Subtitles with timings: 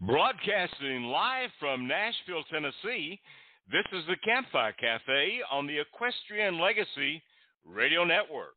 [0.00, 3.20] Broadcasting live from Nashville, Tennessee,
[3.68, 7.20] this is the Campfire Cafe on the Equestrian Legacy
[7.64, 8.54] Radio Network.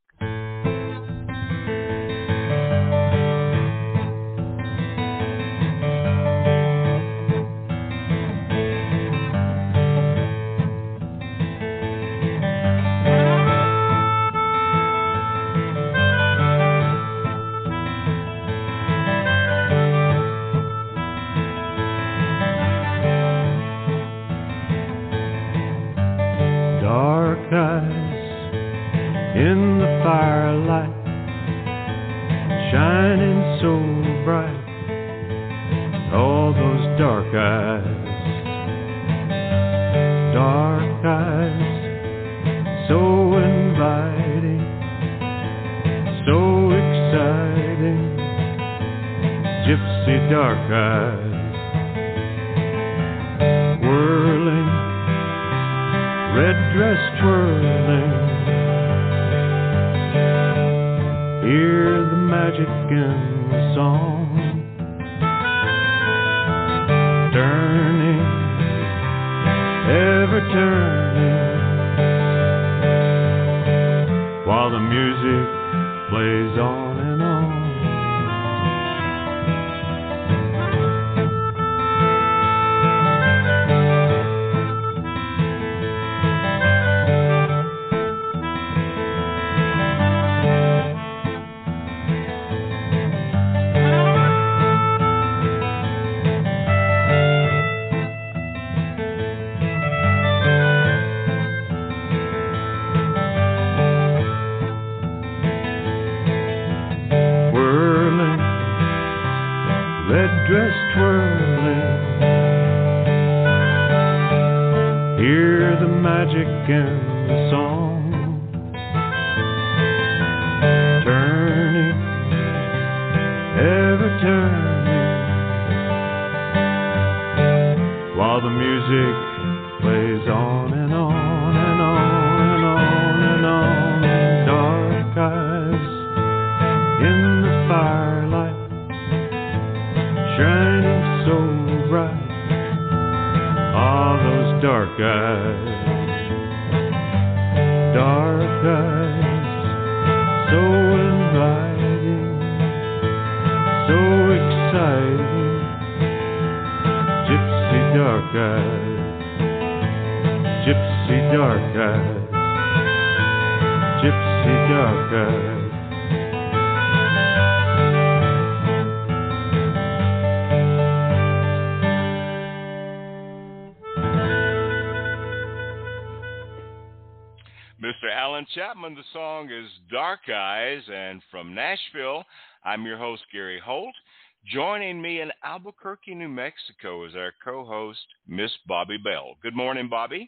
[186.51, 189.35] Mexico is our co host, Miss Bobbi Bell.
[189.41, 190.27] Good morning, Bobbi.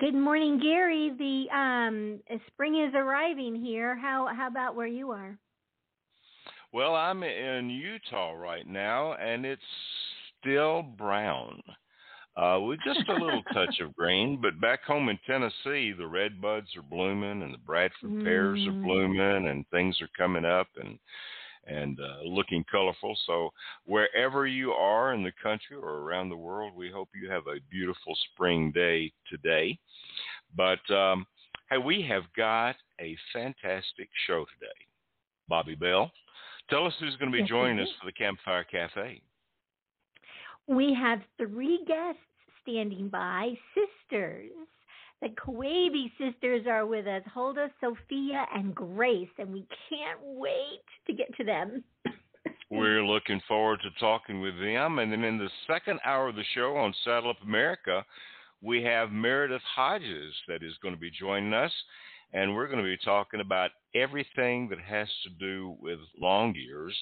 [0.00, 1.12] Good morning, Gary.
[1.18, 3.96] The um, spring is arriving here.
[3.96, 5.36] How how about where you are?
[6.72, 9.62] Well, I'm in Utah right now, and it's
[10.40, 11.60] still brown.
[12.34, 16.40] Uh, with just a little touch of green, but back home in Tennessee, the red
[16.40, 18.24] buds are blooming and the Bradford mm.
[18.24, 18.84] pears are mm.
[18.84, 20.98] blooming and things are coming up and
[21.66, 23.16] and uh, looking colorful.
[23.26, 23.50] So
[23.84, 27.60] wherever you are in the country or around the world, we hope you have a
[27.70, 29.78] beautiful spring day today.
[30.56, 31.26] But um,
[31.70, 34.72] hey, we have got a fantastic show today.
[35.50, 36.10] Bobbi Bell,
[36.70, 39.20] tell us who's going to be joining us for the Campfire Cafe.
[40.66, 42.20] We have three guests
[42.62, 44.50] standing by, sisters.
[45.22, 51.12] The Quebe sisters are with us, Hulda, Sophia, and Grace, and we can't wait to
[51.12, 51.84] get to them.
[52.70, 54.98] We're looking forward to talking with them.
[54.98, 58.04] And then in the second hour of the show on Saddle Up America,
[58.62, 61.72] we have Meredith Hodges that is going to be joining us.
[62.32, 66.96] And we're going to be talking about everything that has to do with long ears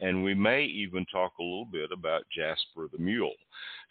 [0.00, 3.34] and we may even talk a little bit about Jasper the Mule.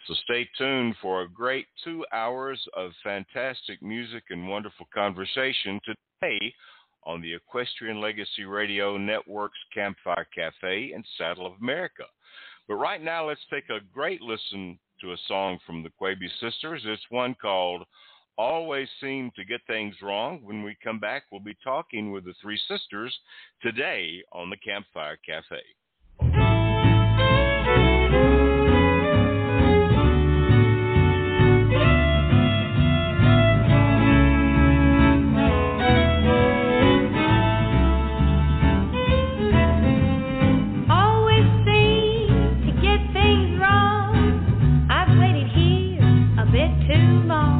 [0.08, 6.54] So stay tuned for a great two hours of fantastic music and wonderful conversation today
[7.04, 12.04] on the Equestrian Legacy Radio Network's Campfire Cafe and Saddle Up America.
[12.68, 16.82] But right now, let's take a great listen to a song from the Quebe Sisters.
[16.86, 17.84] It's one called
[18.38, 20.40] Always Seem to Get Things Wrong.
[20.44, 23.16] When we come back, we'll be talking with the three sisters
[23.62, 25.62] today on the Campfire Cafe.
[47.30, 47.59] small.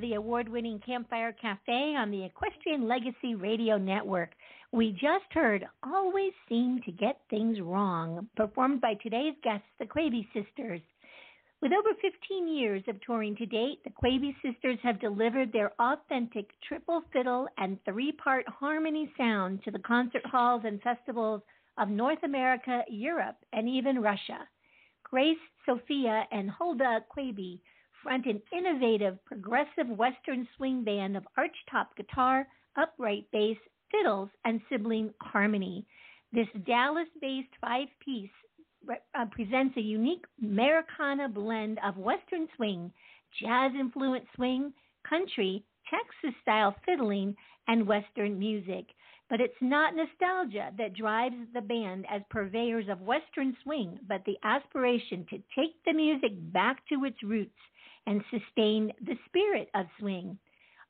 [0.00, 4.30] The award winning Campfire Cafe on the Equestrian Legacy Radio Network.
[4.72, 10.26] We just heard Always Seem to Get Things Wrong, performed by today's guests, the Quebe
[10.32, 10.80] Sisters.
[11.60, 16.48] With over 15 years of touring to date, the Quebe sisters have delivered their authentic
[16.66, 21.42] triple fiddle and three part harmony sound to the concert halls and festivals
[21.76, 24.48] of North America, Europe, and even Russia.
[25.04, 25.36] Grace,
[25.66, 27.60] Sophia, and Hulda Quebe
[28.02, 33.56] front an innovative progressive Western swing band of archtop guitar, upright bass,
[33.90, 35.86] fiddles, and sibling harmony.
[36.32, 38.30] This Dallas based five piece
[38.88, 42.92] uh, presents a unique Americana blend of Western swing,
[43.42, 44.72] jazz influenced swing,
[45.08, 47.34] country, Texas style fiddling,
[47.68, 48.86] and Western music.
[49.28, 54.36] But it's not nostalgia that drives the band as purveyors of Western swing, but the
[54.42, 57.54] aspiration to take the music back to its roots
[58.06, 60.38] and sustain the spirit of swing.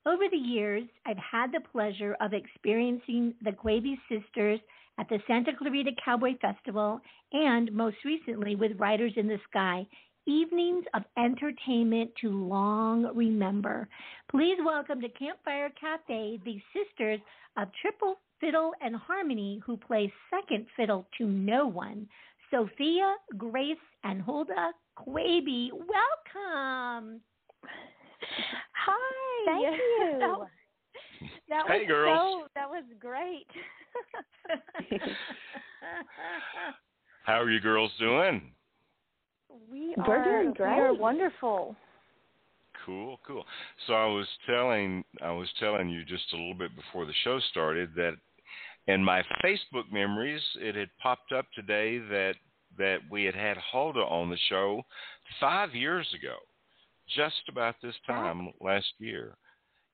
[0.06, 4.60] Over the years, I've had the pleasure of experiencing the Quebe sisters
[4.98, 7.00] at the Santa Clarita Cowboy Festival,
[7.32, 9.86] and most recently with Riders in the Sky.
[10.26, 13.88] Evenings of entertainment to long remember.
[14.30, 17.20] Please welcome to Campfire Cafe the sisters
[17.56, 22.08] of Triple Fiddle and Harmony, who play second fiddle to no one.
[22.50, 24.72] Sophia, Grace, and Hulda
[25.06, 25.70] Quebe.
[25.72, 27.20] Welcome.
[28.72, 29.44] Hi.
[29.46, 30.46] Thank you.
[31.48, 32.18] that hey, was girls.
[32.18, 33.46] So, that was great.
[37.24, 38.52] How are you girls doing?
[39.70, 41.00] We We're are doing We are great.
[41.00, 41.76] wonderful.
[42.86, 43.44] Cool, cool.
[43.86, 47.38] So I was telling I was telling you just a little bit before the show
[47.50, 48.14] started that
[48.86, 52.34] in my Facebook memories it had popped up today that
[52.78, 54.82] that we had had Hulda on the show
[55.40, 56.36] five years ago,
[57.16, 59.36] just about this time last year.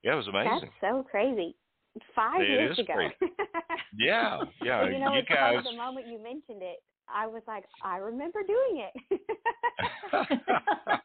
[0.02, 0.71] Yeah, it was amazing.
[0.80, 1.54] That's so crazy.
[2.14, 2.95] Five It years ago.
[2.95, 3.14] crazy.
[3.99, 4.85] Yeah, yeah.
[4.90, 5.64] you know, you guys.
[5.64, 9.21] the moment you mentioned it, I was like, I remember doing it.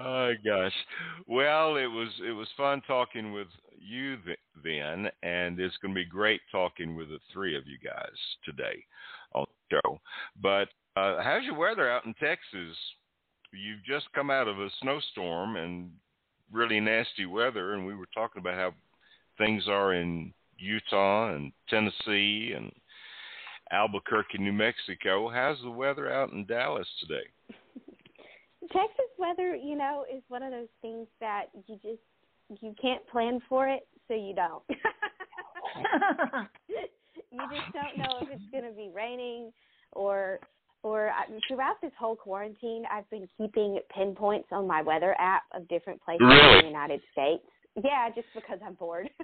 [0.00, 0.72] oh gosh.
[1.26, 3.46] Well, it was it was fun talking with
[3.78, 7.78] you th- then, and it's going to be great talking with the three of you
[7.82, 8.12] guys
[8.44, 8.84] today
[9.34, 10.00] on the show.
[10.40, 12.76] But uh, how's your weather out in Texas?
[13.52, 15.90] You've just come out of a snowstorm and
[16.52, 18.74] really nasty weather, and we were talking about how
[19.38, 22.72] things are in Utah and Tennessee and
[23.70, 25.30] Albuquerque, New Mexico.
[25.30, 27.26] How's the weather out in Dallas today?
[28.72, 32.00] Texas weather, you know, is one of those things that you just
[32.62, 34.62] you can't plan for it, so you don't.
[37.30, 39.52] you just don't know if it's going to be raining
[39.92, 40.40] or
[40.84, 45.66] or I, throughout this whole quarantine, I've been keeping pinpoints on my weather app of
[45.66, 46.58] different places Really?
[46.58, 47.42] in the United States.
[47.82, 49.10] Yeah, just because I'm bored.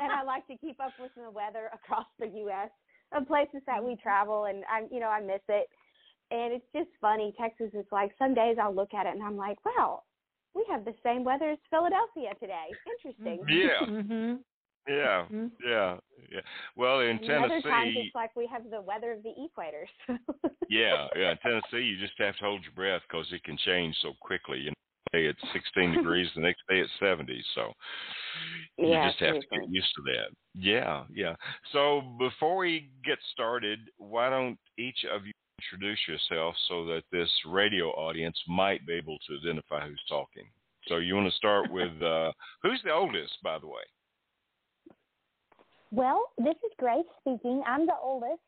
[0.00, 2.70] and I like to keep up with the weather across the U.S.
[3.12, 5.68] of places that we travel, and I'm you know, I miss it.
[6.30, 7.34] And it's just funny.
[7.38, 10.02] Texas is like some days I'll look at it and I'm like, wow,
[10.54, 12.68] we have the same weather as Philadelphia today.
[12.88, 13.44] Interesting.
[13.48, 13.86] Yeah.
[13.86, 14.34] hmm
[14.88, 15.50] Yeah, Mhm.
[15.64, 15.98] yeah,
[16.30, 16.40] yeah.
[16.76, 19.86] Well, in And other times Tennessee, it's like we have the weather of the equator.
[20.68, 20.68] So.
[20.68, 21.32] yeah, yeah.
[21.32, 24.58] In Tennessee, you just have to hold your breath because it can change so quickly.
[24.60, 24.74] You know,
[25.12, 27.42] day it's 16 degrees, the next day it's 70.
[27.54, 27.72] So
[28.78, 30.28] you Yeah, just have to get used to that.
[30.54, 31.34] Yeah, yeah.
[31.72, 37.30] So before we get started, why don't each of you introduce yourself so that this
[37.46, 40.44] radio audience might be able to identify who's talking?
[40.88, 43.82] So you want to start with uh, who's the oldest, by the way?
[45.94, 47.62] Well, this is Grace speaking.
[47.68, 48.42] I'm the oldest,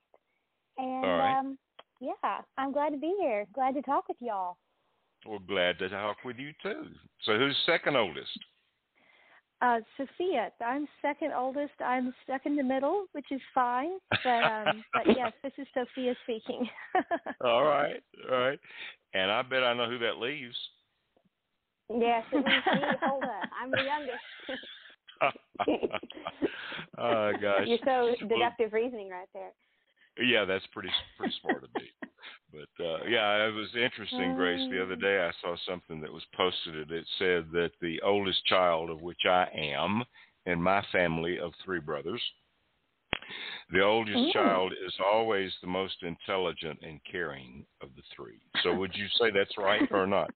[0.78, 1.38] and All right.
[1.38, 1.58] um,
[2.00, 3.46] yeah, I'm glad to be here.
[3.54, 4.56] Glad to talk with y'all.
[5.24, 6.86] We're glad to talk with you too.
[7.22, 8.36] So who's second oldest?
[9.62, 11.72] Uh, Sophia, I'm second oldest.
[11.78, 13.92] I'm stuck in the middle, which is fine.
[14.24, 16.68] But um, but yes, this is Sophia speaking.
[17.44, 18.58] All right, all right.
[19.14, 20.56] And I bet I know who that leaves.
[21.90, 22.82] yes, it was me.
[23.02, 23.30] Hold on.
[23.62, 24.18] I'm the youngest.
[26.98, 27.66] oh gosh.
[27.66, 29.52] You're so deductive reasoning right there.
[30.18, 31.90] Yeah, that's pretty pretty smart of me.
[32.52, 34.70] But uh, yeah, it was interesting, Grace.
[34.70, 36.74] The other day I saw something that was posted.
[36.74, 40.02] and It said that the oldest child, of which I am,
[40.46, 42.22] in my family of three brothers,
[43.72, 44.32] the oldest Ooh.
[44.32, 48.40] child is always the most intelligent and caring of the three.
[48.62, 50.30] So would you say that's right or not?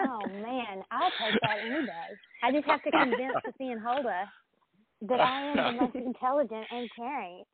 [0.00, 2.18] Oh man, I'll take that any day.
[2.42, 4.30] I just have to convince Sophia and Hulda
[5.02, 7.44] that I am the most intelligent and caring.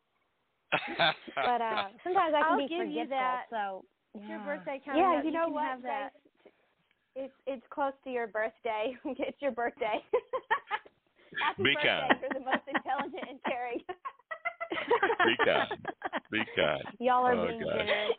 [1.44, 3.16] But uh, sometimes I can I'll be give you forgetful.
[3.16, 3.42] that.
[3.50, 3.84] So
[4.14, 5.24] It's your birthday coming Yeah, up.
[5.24, 6.10] you know can what, Have that.
[7.16, 8.94] It's it's close to your birthday.
[9.04, 9.98] it's your birthday.
[11.40, 12.20] Happy Be birthday kind.
[12.20, 13.80] for the most intelligent and caring.
[15.24, 15.68] Be kind.
[16.30, 16.84] Be kind.
[17.00, 17.74] Y'all are Oh, being gosh.
[17.74, 18.16] generous.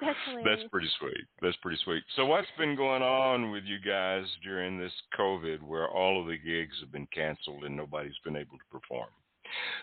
[0.00, 1.24] That's pretty sweet.
[1.40, 2.02] That's pretty sweet.
[2.16, 6.36] So, what's been going on with you guys during this COVID, where all of the
[6.36, 9.08] gigs have been canceled and nobody's been able to perform?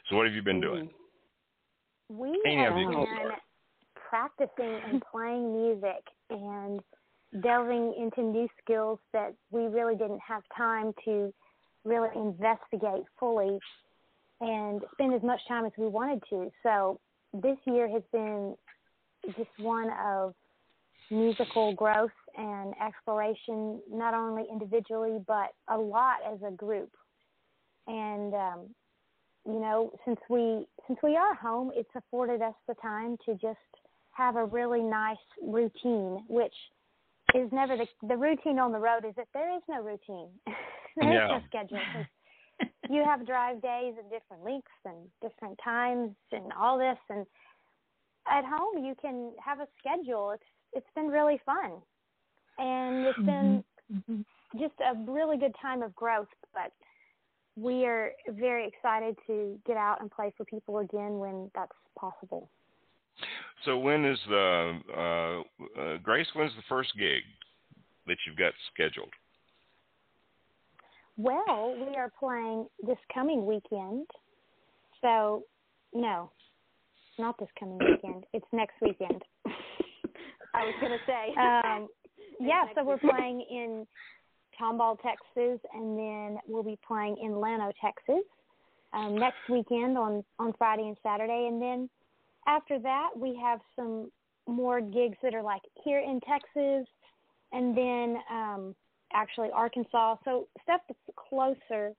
[0.10, 0.90] So, what have you been doing?
[2.10, 3.32] We Any have of you can been
[4.10, 6.82] practicing and playing music and
[7.42, 11.34] delving into new skills that we really didn't have time to
[11.86, 13.58] really investigate fully
[14.42, 16.52] and spend as much time as we wanted to.
[16.64, 17.00] So
[17.34, 18.56] this year has been
[19.26, 20.34] just one of
[21.10, 26.92] musical growth and exploration, not only individually but a lot as a group.
[27.88, 28.60] And um,
[29.46, 33.58] you know, since we since we are home, it's afforded us the time to just
[34.12, 36.54] have a really nice routine, which
[37.36, 40.30] is never the the routine on the road is that there is no routine.
[40.96, 41.28] there is Yeah.
[41.28, 41.80] no schedule.
[42.90, 47.26] you have drive days at different lengths and different times and all this and
[48.30, 50.32] at home you can have a schedule.
[50.32, 51.82] It's it's been really fun.
[52.58, 54.26] And it's been Mhm.
[54.58, 56.72] just a really good time of growth, but
[57.56, 62.50] we are very excited to get out and play for people again when that's possible.
[63.66, 66.28] So, when is the uh, uh, Grace?
[66.34, 67.24] When's the first gig
[68.08, 69.14] that you've got scheduled?
[71.18, 74.08] Well, we are playing this coming weekend.
[75.02, 75.44] So,
[75.94, 76.32] no,
[77.22, 78.26] not this coming weekend.
[78.34, 79.22] It's next weekend.
[80.54, 81.34] I was gonna say.
[81.40, 81.88] um,
[82.40, 83.12] yeah, so we're weekend.
[83.12, 83.88] playing in
[84.60, 88.26] Tomball, Texas, and then we'll be playing in Llano, Texas,
[88.94, 91.90] um, next weekend on on Friday and Saturday, and then
[92.48, 94.12] after that we have some
[94.48, 96.88] more gigs that are like here in Texas,
[97.54, 98.76] and then um,
[99.14, 100.16] actually Arkansas.
[100.26, 101.00] So stuff that's
[101.30, 101.94] closer,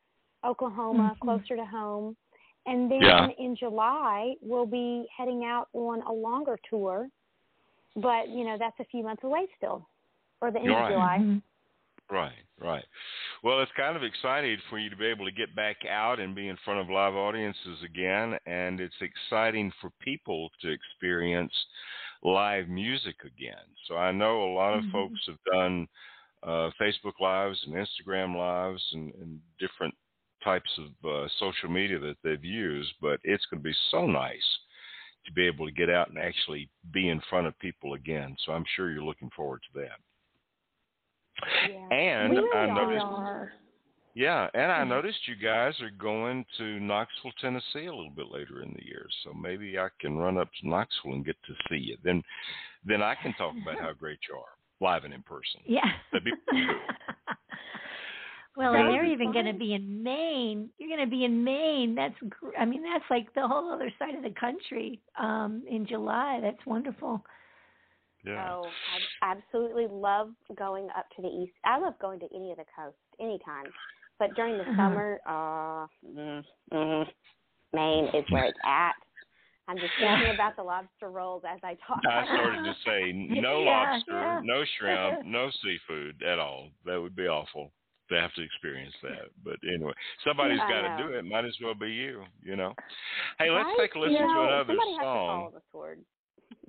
[0.45, 1.21] Oklahoma, Mhm.
[1.21, 2.17] closer to home.
[2.66, 3.28] And then Yeah.
[3.38, 7.09] in July, we'll be heading out on a longer tour,
[7.97, 9.88] but you know that's a few months away still,
[10.40, 10.92] or the end You're of right.
[10.92, 11.19] July.
[11.19, 11.42] Mhm.
[12.11, 12.85] Right, right.
[13.42, 16.35] Well, it's kind of exciting for you to be able to get back out and
[16.35, 21.54] be in front of live audiences again, and it's exciting for people to experience
[22.23, 23.64] live music again.
[23.87, 24.92] So I know a lot of Mhm.
[24.92, 25.88] folks have done
[26.42, 29.95] uh, Facebook lives and Instagram lives and, and different
[30.44, 34.58] types of uh, social media that they've used, but it's going to be so nice
[35.26, 38.37] to be able to get out and actually be in front of people again.
[38.44, 39.99] So I'm sure you're looking forward to that.
[41.70, 41.96] Yeah.
[41.96, 43.52] And we I noticed, are.
[44.14, 44.88] yeah, and I Mhm.
[44.88, 49.06] noticed you guys are going to Knoxville, Tennessee, a little bit later in the year.
[49.22, 51.96] So maybe I can run up to Knoxville and get to see you.
[52.02, 52.22] Then,
[52.84, 55.61] then I can talk about how great you are live and in person.
[55.64, 55.92] Yeah.
[56.11, 56.80] That'd be cool.
[58.56, 60.68] well, and would they're even going to be in Maine.
[60.78, 61.94] You're going to be in Maine.
[61.94, 65.00] That's, gr- I mean, that's like the whole other side of the country.
[65.18, 67.23] Um, in July, that's wonderful.
[68.25, 68.49] Yeah.
[68.50, 68.68] Oh,
[69.23, 71.52] I absolutely love going up to the east.
[71.64, 73.66] I love going to any of the coast anytime,
[74.18, 74.76] but during the Uh-huh.
[74.76, 77.06] summer, uh, mm, mm,
[77.73, 78.92] Maine is where it's at.
[79.68, 82.00] I'm just thinking about the lobster rolls as I talk.
[82.04, 84.40] I started to say no Yeah, lobster, yeah.
[84.44, 86.68] no shrimp, no seafood at all.
[86.85, 87.73] That would be awful
[88.12, 89.31] to have to experience that.
[89.45, 89.92] But anyway,
[90.25, 91.25] somebody's I got to do it.
[91.25, 92.75] Might as well be you, you know.
[93.38, 93.76] Hey, let's Right?
[93.78, 95.52] take a listen you know, to another to song.
[95.73, 95.99] sword.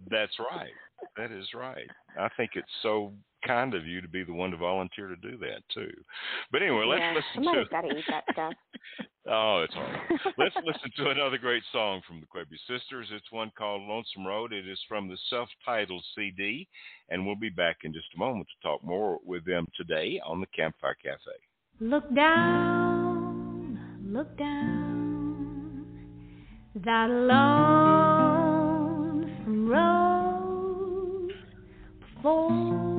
[0.09, 0.71] That's right.
[1.17, 1.88] That is right.
[2.19, 3.13] I think it's so
[3.45, 5.91] kind of you to be the one to volunteer to do that too.
[6.51, 7.71] But anyway, let's yeah, listen somebody's to.
[7.71, 8.53] got to eat that stuff.
[9.25, 10.19] Oh, it's all right.
[10.38, 13.07] Let's listen to another great song from the Quebe Sisters.
[13.09, 14.51] It's one called Lonesome Road.
[14.51, 16.67] It is from the self-titled CD,
[17.09, 20.41] and we'll be back in just a moment to talk more with them today on
[20.41, 21.31] the Campfire Cafe.
[21.79, 25.85] Look down, look down
[26.83, 28.50] that lonesome
[29.69, 31.33] road
[32.15, 32.92] before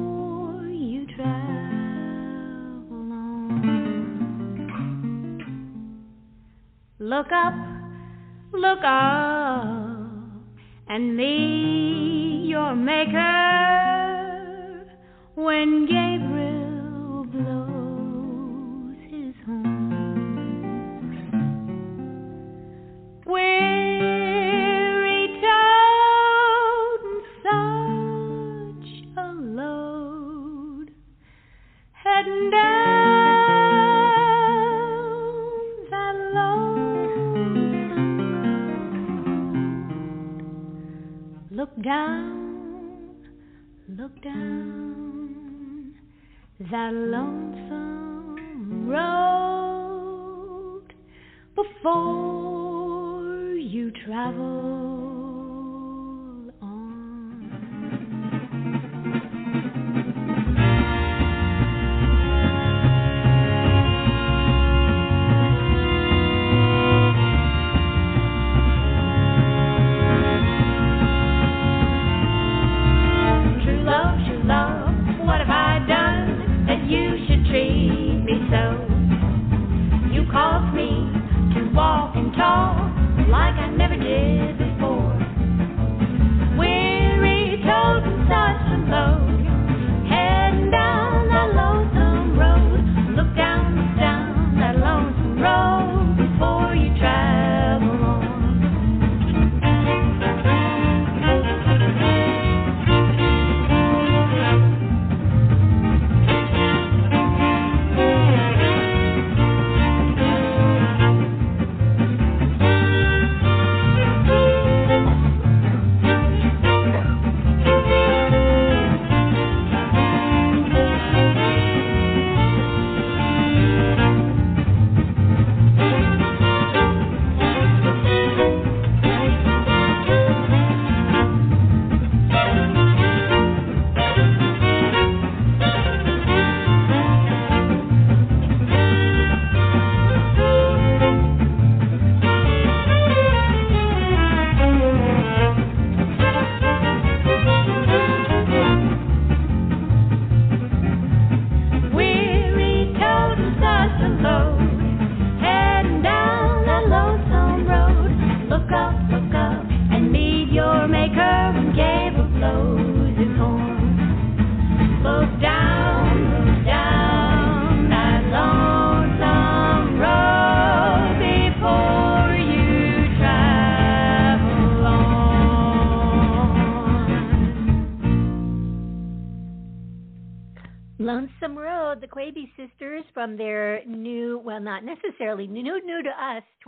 [7.04, 7.52] Look up,
[8.54, 9.66] look up,
[10.88, 13.20] and meet your maker.
[15.34, 16.33] When Gabriel
[41.82, 43.16] down,
[43.88, 45.94] look down
[46.70, 50.14] that lonesome road
[51.56, 54.83] before you travel.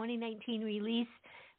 [0.07, 1.09] 2019 release,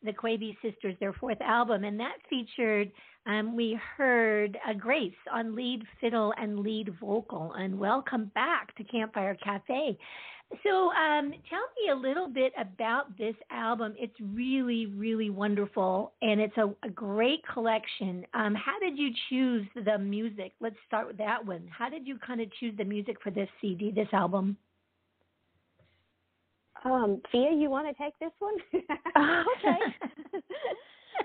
[0.03, 2.89] the Quebe Sisters, their fourth album, and that featured.
[3.25, 9.35] Um, we heard Grace on lead fiddle and lead vocal, and welcome back to Campfire
[9.43, 9.97] Cafe.
[10.63, 13.95] So, um, tell me a little bit about this album.
[13.99, 18.25] It's really, really wonderful, and it's a, a great collection.
[18.33, 20.53] Um, how did you choose the music?
[20.61, 21.67] Let's start with that one.
[21.69, 24.55] How did you kind of choose the music for this CD, this album?
[26.91, 28.55] Um, Fia, you want to take this one?
[28.73, 29.79] okay.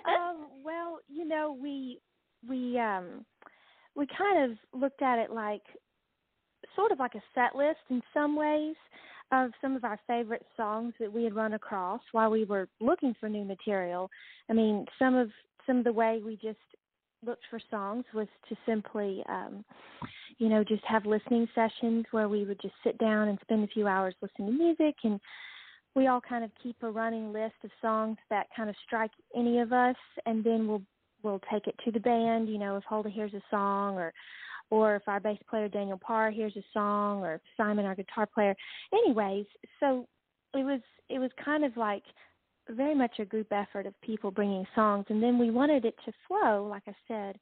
[0.07, 2.01] um, well, you know, we
[2.49, 3.25] we um
[3.95, 5.63] we kind of looked at it like
[6.75, 8.75] sort of like a set list in some ways
[9.31, 13.15] of some of our favorite songs that we had run across while we were looking
[13.19, 14.11] for new material.
[14.51, 15.31] I mean, some of
[15.67, 16.59] some of the way we just
[17.25, 19.65] looked for songs was to simply um
[20.39, 23.69] you know just have listening sessions where we would just sit down and spend a
[23.69, 25.21] few hours listening to music and
[25.95, 29.59] we all kind of keep a running list of songs that kind of strike any
[29.59, 30.83] of us and then we'll
[31.23, 34.13] we'll take it to the band you know if Hulda hears a song or
[34.71, 38.55] or if our bass player Daniel Parr hears a song or Simon our guitar player
[38.93, 39.47] anyways
[39.81, 40.07] so
[40.55, 42.03] it was it was kind of like
[42.71, 46.13] very much a group effort of people bringing songs and then we wanted it to
[46.27, 47.39] flow like I said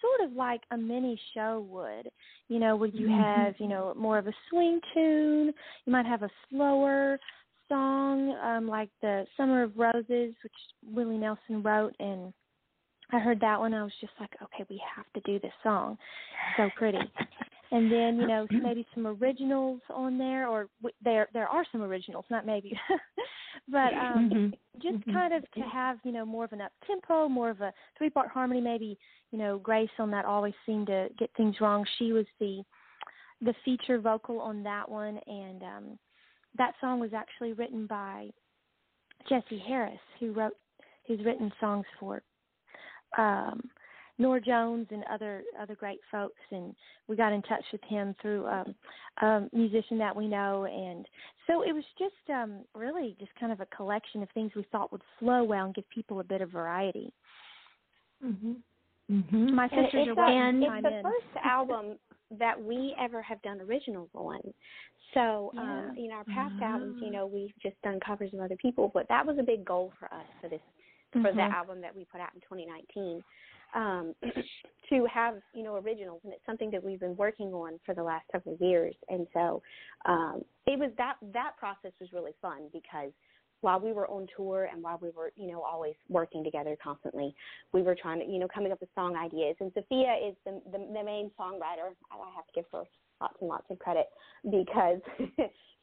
[0.00, 2.10] sort of like a mini show would
[2.48, 3.20] you know where you mm-hmm.
[3.20, 5.52] have you know more of a swing tune
[5.86, 7.18] you might have a slower
[7.68, 10.52] song, um, like the Summer of Roses, which
[10.86, 12.32] Willie Nelson wrote, and
[13.12, 13.74] I heard that one.
[13.74, 15.96] I was just like, okay, we have to do this song.
[16.56, 16.98] So pretty.
[17.70, 20.68] and then you know maybe some originals on there, or
[21.02, 22.78] there there are some originals, not maybe,
[23.68, 24.48] but um, mm-hmm.
[24.82, 25.12] just mm-hmm.
[25.12, 28.10] kind of to have you know more of an up tempo, more of a three
[28.10, 28.60] part harmony.
[28.60, 28.98] Maybe
[29.30, 31.84] you know Grace on that always seemed to get things wrong.
[31.98, 32.62] She was the
[33.40, 35.98] the feature vocal on that one, and um
[36.58, 38.28] that song was actually written by
[39.28, 40.54] Jesse Harris, who wrote
[41.06, 42.22] who's written songs for
[43.16, 43.62] um
[44.18, 46.74] Norah Jones and other other great folks and
[47.06, 48.74] we got in touch with him through um
[49.22, 51.06] a musician that we know and
[51.46, 54.92] so it was just um really just kind of a collection of things we thought
[54.92, 57.12] would flow well and give people a bit of variety.
[58.22, 58.56] Mhm.
[59.10, 59.52] Mhm.
[59.52, 61.02] My sisters are and it's the in.
[61.02, 61.98] first album
[62.32, 64.40] that we ever have done originals on.
[65.14, 65.60] So, yeah.
[65.60, 69.06] um, know, our past albums, you know, we've just done covers of other people, but
[69.08, 70.60] that was a big goal for us for this
[71.12, 71.36] for mm-hmm.
[71.36, 73.22] the album that we put out in 2019.
[73.74, 74.14] um,
[74.90, 78.02] to have you know originals, and it's something that we've been working on for the
[78.02, 78.94] last several years.
[79.08, 79.62] And so
[80.06, 83.10] um, it was that that process was really fun because
[83.60, 87.34] while we were on tour and while we were you know always working together constantly,
[87.72, 89.56] we were trying to you know coming up with song ideas.
[89.60, 91.92] And Sophia is the the, the main songwriter.
[92.10, 92.84] I have to give her
[93.20, 94.06] lots and lots of credit
[94.44, 95.00] because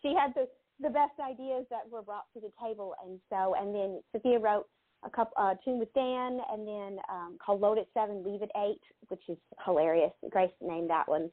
[0.02, 0.48] she had the
[0.82, 2.96] the best ideas that were brought to the table.
[3.04, 4.68] And so and then Sophia wrote
[5.04, 8.50] a couple uh, tune with Dan, and then um, called Load at Seven, Leave at
[8.58, 10.12] Eight, which is hilarious.
[10.32, 11.30] Grace named that one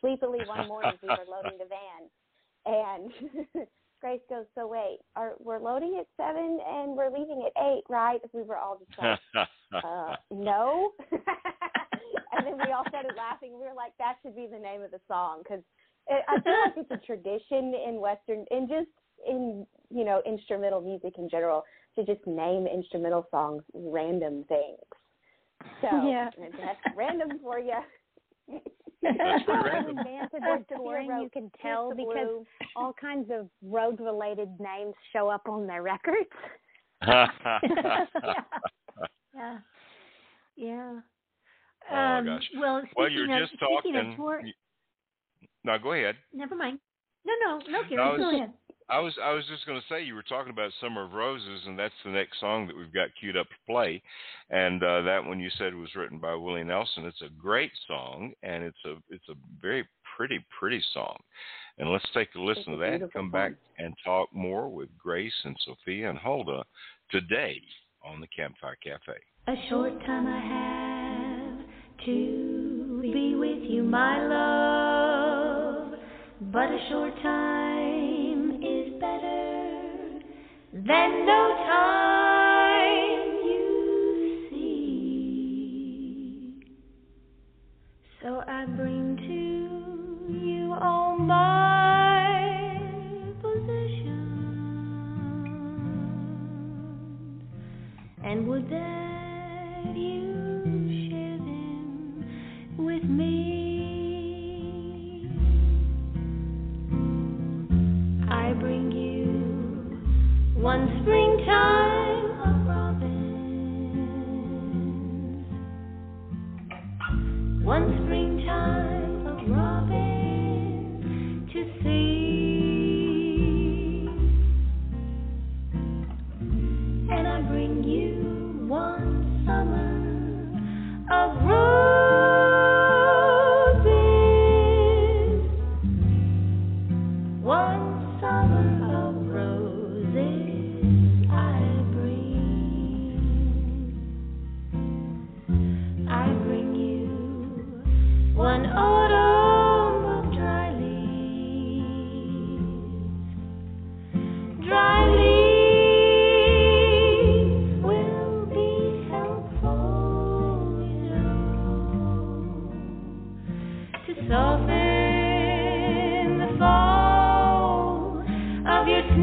[0.00, 3.12] sleepily one morning we were loading the van,
[3.54, 3.66] and
[4.00, 8.20] Grace goes, "So wait, are we're loading at seven and we're leaving at eight, right?"
[8.32, 9.18] We were all just like,
[9.84, 10.92] uh, "No."
[12.36, 13.52] And then we all started laughing.
[13.58, 15.62] We were like, "That should be the name of the song," because
[16.10, 18.90] I feel like it's a tradition in Western, in just
[19.26, 21.64] in you know instrumental music in general
[21.96, 24.78] to just name instrumental songs random things.
[25.80, 26.30] So yeah.
[26.38, 27.78] that's random for you.
[29.02, 29.98] That's random.
[29.98, 32.44] advantage touring, you can tell because
[32.74, 36.30] all kinds of road related names show up on their records.
[37.06, 38.04] yeah.
[39.34, 39.58] Yeah.
[40.56, 41.00] Yeah.
[41.90, 42.42] Oh, um, gosh.
[42.58, 44.14] Well, speaking well, you're of, just speaking talking.
[44.16, 44.52] tour, you-
[45.64, 46.16] no, go ahead.
[46.32, 46.78] never mind.
[47.24, 48.52] No, no, no, Gary, I was- go ahead.
[48.88, 51.62] I was I was just going to say you were talking about Summer of Roses,
[51.66, 54.00] and that's the next song that we've got queued up to play,
[54.50, 57.04] and uh, that one you said was written by Willie Nelson.
[57.04, 59.84] It's a great song, and it's a it's a very
[60.16, 61.16] pretty pretty song.
[61.78, 63.02] And let's take a listen It's to that.
[63.02, 66.62] and Come back and talk more with Grace and Sophia and Hulda
[67.10, 67.60] today
[68.04, 69.18] on the Campfire Cafe.
[69.48, 70.85] A short time I have
[72.06, 75.98] to be with you, my love.
[76.52, 80.20] But a short time is better
[80.72, 82.05] than no time,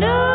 [0.02, 0.33] of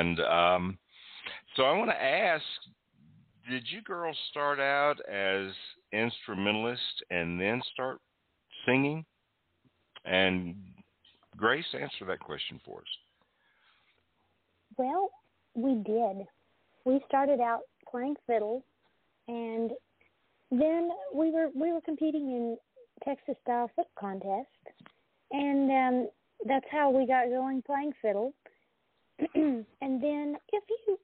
[0.00, 0.78] And um,
[1.56, 2.44] so I want to ask
[3.50, 5.50] did you girls start out as
[5.92, 7.98] instrumentalists and then start
[8.64, 9.04] singing?
[10.04, 10.54] And
[11.36, 12.86] Grace, answer that question for us.
[14.78, 15.10] Well,
[15.54, 16.26] we did.
[16.84, 17.60] We started out
[17.90, 18.64] playing fiddle,
[19.28, 19.72] and
[20.50, 22.56] then we were we were competing in
[23.04, 24.48] Texas style foot contest,
[25.32, 26.08] and um,
[26.46, 28.32] that's how we got going playing fiddle.
[29.34, 30.98] and then, if you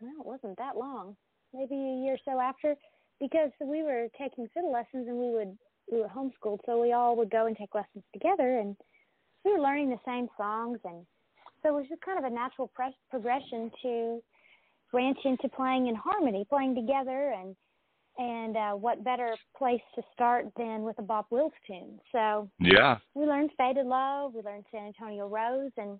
[0.00, 1.16] well, it wasn't that long,
[1.52, 2.76] maybe a year or so after,
[3.20, 5.58] because we were taking fiddle lessons and we would
[5.90, 8.76] we were homeschooled, so we all would go and take lessons together, and
[9.44, 11.06] we were learning the same songs, and
[11.62, 14.22] so it was just kind of a natural pre- progression to
[14.92, 17.56] branch into playing in harmony, playing together, and
[18.18, 22.00] and uh, what better place to start than with a Bob Wills tune?
[22.12, 25.98] So yeah, we learned "Faded Love," we learned San Antonio Rose, and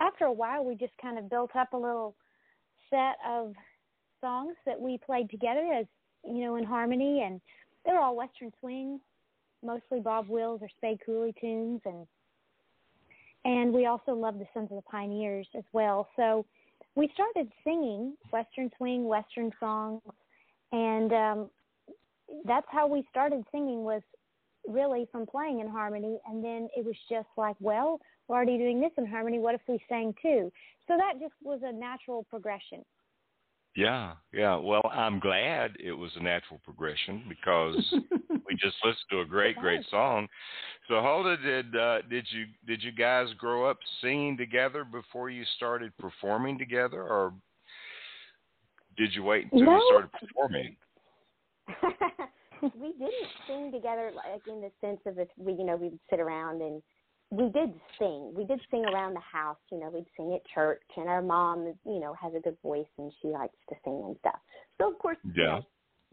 [0.00, 2.14] after a while, we just kind of built up a little
[2.90, 3.54] set of
[4.20, 5.86] songs that we played together as
[6.24, 7.40] you know in harmony, and
[7.84, 9.00] they were all Western swing,
[9.64, 12.06] mostly Bob Wills or Spade Cooley tunes, and
[13.44, 16.08] and we also loved the Sons of the Pioneers as well.
[16.16, 16.44] So
[16.96, 20.02] we started singing Western swing, Western songs,
[20.72, 21.50] and um,
[22.44, 24.02] that's how we started singing was
[24.66, 28.80] really from playing in harmony and then it was just like well we're already doing
[28.80, 29.38] this in harmony.
[29.38, 30.50] What if we sang too?
[30.88, 32.84] So that just was a natural progression.
[33.74, 34.56] Yeah yeah.
[34.56, 37.76] Well i'm glad it was a natural progression because
[38.30, 40.26] we just listened to a great great song.
[40.88, 45.44] So Hulda did uh did you did you guys grow up singing together before you
[45.56, 47.34] started performing together or
[48.96, 49.74] did you wait until no.
[49.74, 50.76] you started performing?
[52.62, 56.00] We didn't sing together like in the sense of if we you know we would
[56.08, 56.82] sit around and
[57.30, 60.82] we did sing we did sing around the house you know we'd sing at church
[60.96, 64.16] and our mom you know has a good voice and she likes to sing and
[64.20, 64.38] stuff
[64.80, 65.62] so of course yeah you know,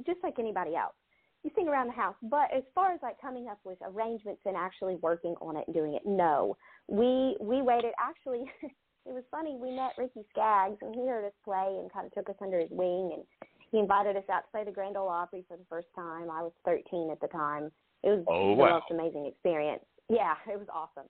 [0.06, 0.96] just like anybody else
[1.44, 4.58] you sing around the house but as far as like coming up with arrangements and
[4.58, 9.56] actually working on it and doing it no we we waited actually it was funny
[9.62, 12.60] we met ricky skaggs and he heard us play and kind of took us under
[12.60, 13.24] his wing and
[13.74, 16.30] he invited us out to play the Grand Ole Opry for the first time.
[16.30, 17.72] I was 13 at the time.
[18.04, 18.70] It was oh, the wow.
[18.78, 19.84] most amazing experience.
[20.10, 21.10] Yeah, it was awesome.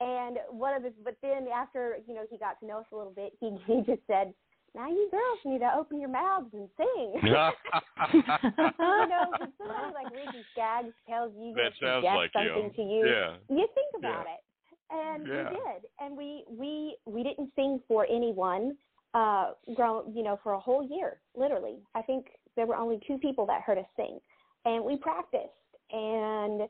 [0.00, 2.96] And one of the, but then after you know he got to know us a
[2.96, 4.34] little bit, he he just said,
[4.74, 10.44] "Now you girls need to open your mouths and sing." you know, somebody like Ricky
[10.52, 12.72] Skaggs tells you that sounds like something him.
[12.76, 14.34] to you, yeah you think about Yeah.
[14.34, 14.42] it.
[14.88, 15.50] And Yeah.
[15.50, 18.76] we did, and we we we didn't sing for anyone
[19.14, 23.16] uh grown you know for a whole year literally i think there were only two
[23.18, 24.18] people that heard us sing
[24.64, 25.46] and we practiced
[25.92, 26.68] and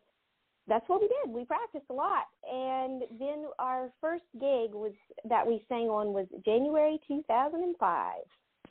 [0.69, 1.33] that's what we did.
[1.33, 2.25] We practiced a lot.
[2.51, 4.93] And then our first gig was
[5.29, 8.13] that we sang on was january 2005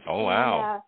[0.08, 0.75] oh And, wow.
[0.75, 0.79] uh,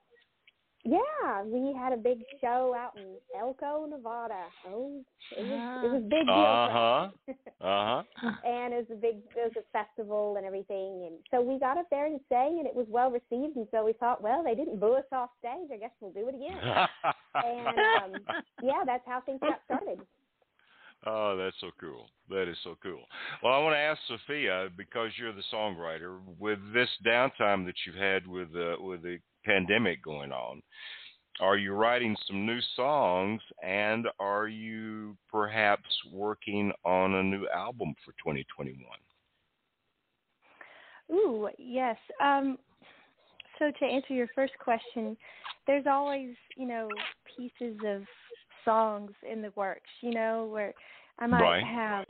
[0.86, 4.43] yeah, we had a big show out in Elko, Nevada.
[4.67, 5.02] Oh,
[5.36, 6.34] it was it was a big deal.
[6.34, 7.10] uh-huh.
[7.60, 8.04] Uh-huh.
[8.46, 11.10] And it was a big it was a festival and everything.
[11.10, 13.58] And so we got up there and sang and it was well received.
[13.58, 15.67] And so we thought well they didn't boo us off stage.
[15.74, 16.58] I guess we'll do it again.
[17.36, 18.22] And um
[18.63, 20.00] yeah that's how things got started
[21.05, 22.10] Oh, that's so cool.
[22.29, 23.03] That is so cool.
[23.43, 26.19] Well, I want to ask Sophia because you're the songwriter.
[26.39, 30.62] With this downtime that you've had with uh, with the pandemic going on,
[31.39, 37.93] are you writing some new songs, and are you perhaps working on a new album
[38.03, 38.81] for 2021?
[41.12, 41.95] Ooh, yes.
[42.21, 42.57] Um,
[43.60, 45.15] so to answer your first question,
[45.67, 46.89] there's always, you know,
[47.38, 48.01] pieces of
[48.67, 50.73] songs in the works, you know, where
[51.19, 51.63] I might Right.
[51.63, 52.06] have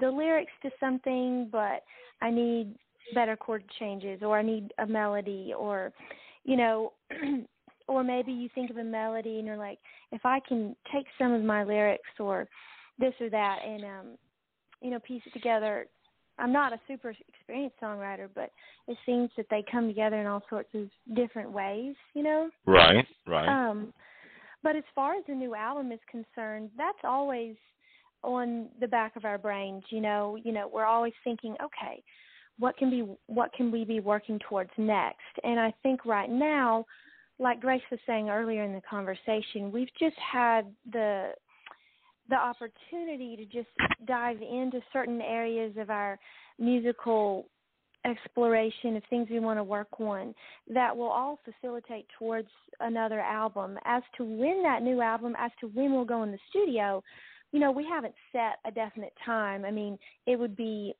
[0.00, 1.84] the lyrics to something, but
[2.20, 2.74] I need
[3.14, 5.92] better chord changes or I need a melody or,
[6.44, 6.92] you know,
[7.88, 9.78] or maybe you think of a melody and you're like,
[10.10, 12.48] if I can take some of my lyrics or
[12.98, 14.06] this or that and, um,
[14.80, 15.86] you know, piece it together,
[16.38, 18.50] I'm not a super experienced songwriter, but
[18.88, 22.50] it seems that they come together in all sorts of different ways, you know.
[22.66, 23.48] Right, right.
[23.48, 23.92] Um,
[24.62, 27.56] but as far as the new album is concerned, that's always
[28.22, 29.82] on the back of our brains.
[29.90, 32.02] You know, you know, we're always thinking, okay,
[32.58, 35.18] what can be, what can we be working towards next?
[35.42, 36.84] And I think right now,
[37.38, 41.32] like Grace was saying earlier in the conversation, we've just had the
[42.30, 43.68] the opportunity to just
[44.06, 46.18] dive into certain areas of our
[46.58, 47.46] musical
[48.04, 50.34] exploration of things we want to work on
[50.72, 52.48] that will all facilitate towards
[52.80, 53.78] another album.
[53.84, 57.02] As to when that new album, as to when we'll go in the studio,
[57.52, 59.64] you know, we haven't set a definite time.
[59.64, 60.94] I mean, it would be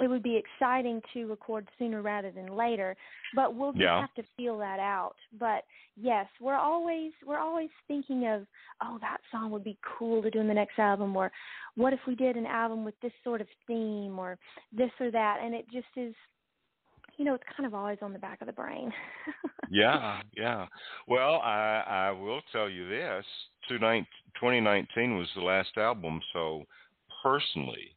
[0.00, 2.96] it would be exciting to record sooner rather than later
[3.34, 4.00] but we'll just Yeah.
[4.00, 8.46] have to feel that out but yes we're always we're always thinking of
[8.82, 11.30] oh that song would be cool to do in the next album or
[11.74, 14.38] what if we did an album with this sort of theme or
[14.72, 16.14] this or that and it just is
[17.20, 18.90] you know it's kind of always on the back of the brain
[19.70, 20.66] yeah, yeah.
[21.06, 23.24] Well, I I will tell you this:
[23.68, 26.64] 2019 was the last album, so
[27.22, 27.94] personally,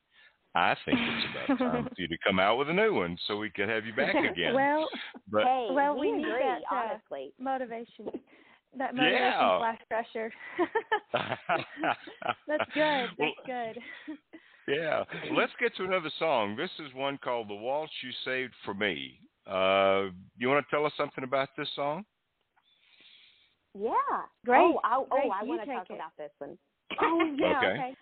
[0.55, 3.37] I think it's about time for you to come out with a new one so
[3.37, 4.53] we can have you back again.
[4.53, 4.89] well
[5.31, 7.33] but hey, well, we, we need agree, that, uh, honestly.
[7.39, 8.09] motivation
[8.77, 9.57] that motivation Yeah.
[9.59, 10.33] slash pressure
[12.45, 14.17] that's good Well, that's good
[14.67, 15.03] Yeah.
[15.35, 16.55] Let's get to another song.
[16.55, 19.19] This is one called The Waltz You Saved for Me.
[19.45, 22.05] Uh, you want to tell us something about this song?
[23.77, 23.91] Yeah.
[24.45, 24.59] Great.
[24.59, 25.93] Oh, I, oh, I You want to talk it.
[25.93, 26.57] about this one.
[27.01, 27.67] oh yeah Okay.
[27.67, 27.95] okay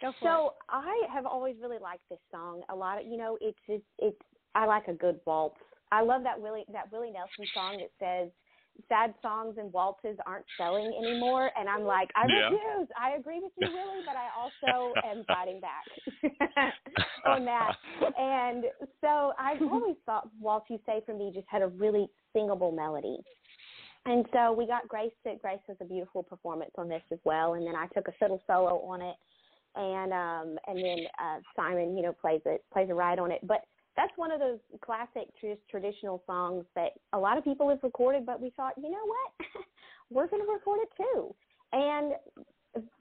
[0.00, 2.62] go for it So I have always really liked this song.
[2.70, 4.20] A lot of you know, it's it's it's
[4.54, 5.56] I like a good waltz.
[5.92, 8.30] I love that Willie that Willie Nelson song that says
[8.88, 12.50] sad songs and waltzes aren't selling anymore and I'm like, I Yeah.
[12.50, 12.88] refuse.
[13.00, 15.86] I agree with you, Willie, but I also am fighting back
[17.26, 17.72] on that.
[18.18, 18.64] And
[19.00, 23.18] so I've always thought Waltz You Saved for me just had a really singable melody.
[24.06, 27.54] And so we got Grace to Grace has a beautiful performance on this as well
[27.54, 29.16] and then I took a fiddle solo on it
[29.76, 33.40] and um and then uh Simon, you know, plays it plays a ride on it.
[33.46, 33.62] But
[33.96, 38.26] that's one of those classic tr- traditional songs that a lot of people have recorded,
[38.26, 39.64] but we thought, you know what,
[40.10, 41.34] we're going to record it too,
[41.72, 42.14] and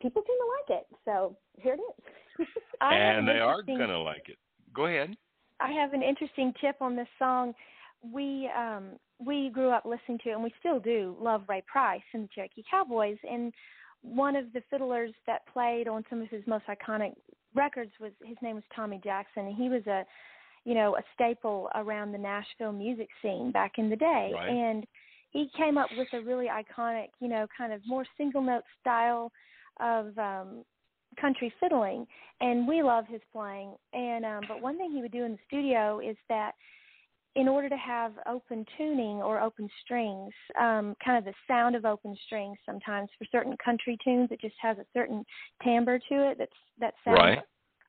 [0.02, 0.88] people seem to like it.
[1.06, 2.48] So here it is.
[2.82, 4.38] And they are going to like it.
[4.74, 5.16] Go ahead.
[5.62, 7.54] I have an interesting tip on this song.
[8.12, 12.24] We um we grew up listening to and we still do love Ray Price and
[12.24, 13.54] the Cherokee Cowboys and
[14.02, 17.14] one of the fiddlers that played on some of his most iconic
[17.56, 20.04] records was his name was Tommy Jackson and he was a
[20.66, 24.50] you know a staple around the Nashville music scene back in the day Right.
[24.50, 24.86] and
[25.32, 29.32] he came up with a really iconic you know kind of more single note style
[29.80, 30.64] of um
[31.20, 32.08] country fiddling
[32.42, 35.38] and we love his playing and um but one thing he would do in the
[35.48, 36.54] studio is that
[37.36, 41.86] in order to have open tuning or open strings um kind of the sound of
[41.86, 45.24] open strings sometimes for certain country tunes it just has a certain
[45.64, 47.40] timbre to it that's that sounds Right.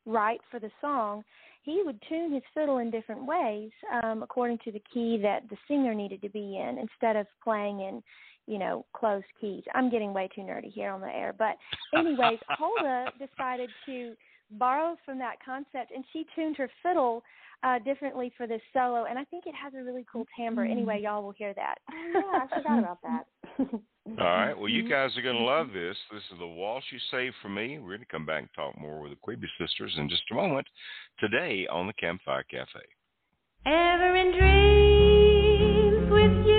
[0.07, 1.23] right for the song
[1.65, 3.71] he would tune his fiddle in different ways
[4.03, 7.81] um according to the key that the singer needed to be in instead of playing
[7.81, 8.03] in
[8.47, 9.65] you know closed keys.
[9.75, 11.57] I'm getting way too nerdy here on the air but
[11.97, 14.15] anyways Hulda decided to
[14.53, 17.23] borrow from that concept and she tuned her fiddle
[17.65, 20.73] uh differently for this solo and i think it has a really cool timbre mm-hmm.
[20.73, 21.77] anyway y'all will hear that
[22.15, 23.27] yeah, I forgot about that.
[24.07, 24.55] All right.
[24.55, 24.93] Well, you mm-hmm.
[24.93, 25.69] guys are going to mm-hmm.
[25.69, 25.97] love this.
[26.13, 27.79] This is the waltz you saved for me.
[27.79, 30.35] We're going to come back and talk more with the Quebe sisters in just a
[30.35, 30.67] moment.
[31.19, 32.81] Today on the Campfire Cafe.
[33.67, 36.54] Ever in dreams with you,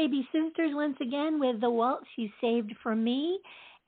[0.00, 3.38] Quebe Sisters once again with the waltz you saved for me.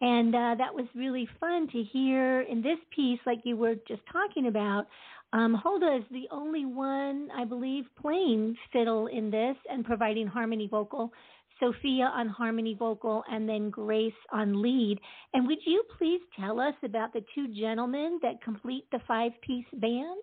[0.03, 4.03] And uh, that was really fun to hear in this piece, like you were just
[4.13, 4.89] talking about.
[5.33, 10.69] Um, Hulda is the only one, I believe, playing fiddle in this and providing harmony
[10.71, 11.13] vocal.
[11.59, 14.99] Sophia on harmony vocal, and then Grace on lead.
[15.33, 19.65] And would you please tell us about the two gentlemen that complete the five piece
[19.73, 20.23] band?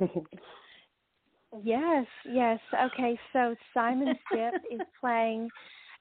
[1.62, 2.58] yes, yes.
[2.86, 5.48] Okay, so Simon Stipp is playing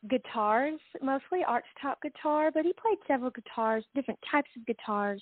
[0.09, 5.21] guitars, mostly archtop guitar, but he played several guitars, different types of guitars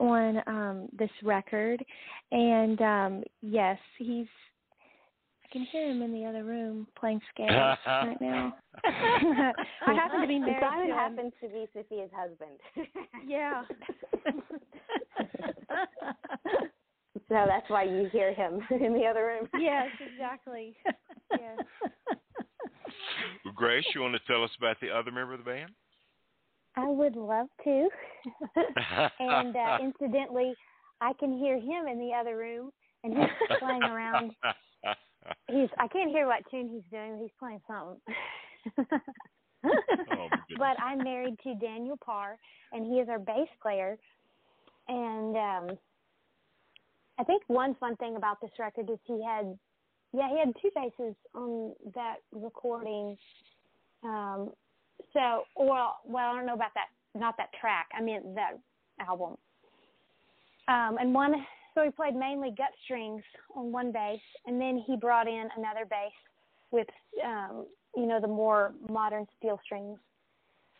[0.00, 1.84] on um this record.
[2.32, 4.26] And um yes, he's
[5.44, 8.54] I can hear him in the other room playing scales right now.
[8.84, 12.58] I happen to be married Simon to happens to be Sophia's husband.
[13.26, 13.62] Yeah.
[17.28, 19.48] So that's why you hear him in the other room.
[19.58, 20.76] yes, exactly.
[21.30, 21.58] Yes.
[23.54, 25.70] Grace, you want to tell us about the other member of the band?
[26.76, 27.88] I would love to.
[29.20, 30.54] and uh, incidentally,
[31.00, 32.70] I can hear him in the other room,
[33.04, 34.32] and he's playing around.
[35.48, 37.18] He's I can't hear what tune he's doing.
[37.20, 38.00] He's playing something.
[39.64, 42.36] Oh, but I'm married to Daniel Parr,
[42.72, 43.96] and he is our bass player.
[44.88, 45.78] And um
[47.18, 49.56] I think one fun thing about this record is he had,
[50.12, 53.16] yeah, he had two basses on that recording.
[54.02, 54.50] Um,
[55.12, 56.88] so, well, well, I don't know about that,
[57.18, 57.88] not that track.
[57.96, 58.58] I mean that
[59.00, 59.36] album.
[60.66, 61.34] Um, and one,
[61.74, 63.22] so he played mainly gut strings
[63.54, 66.12] on one bass, and then he brought in another bass
[66.70, 66.86] with,
[67.24, 69.98] um, you know, the more modern steel strings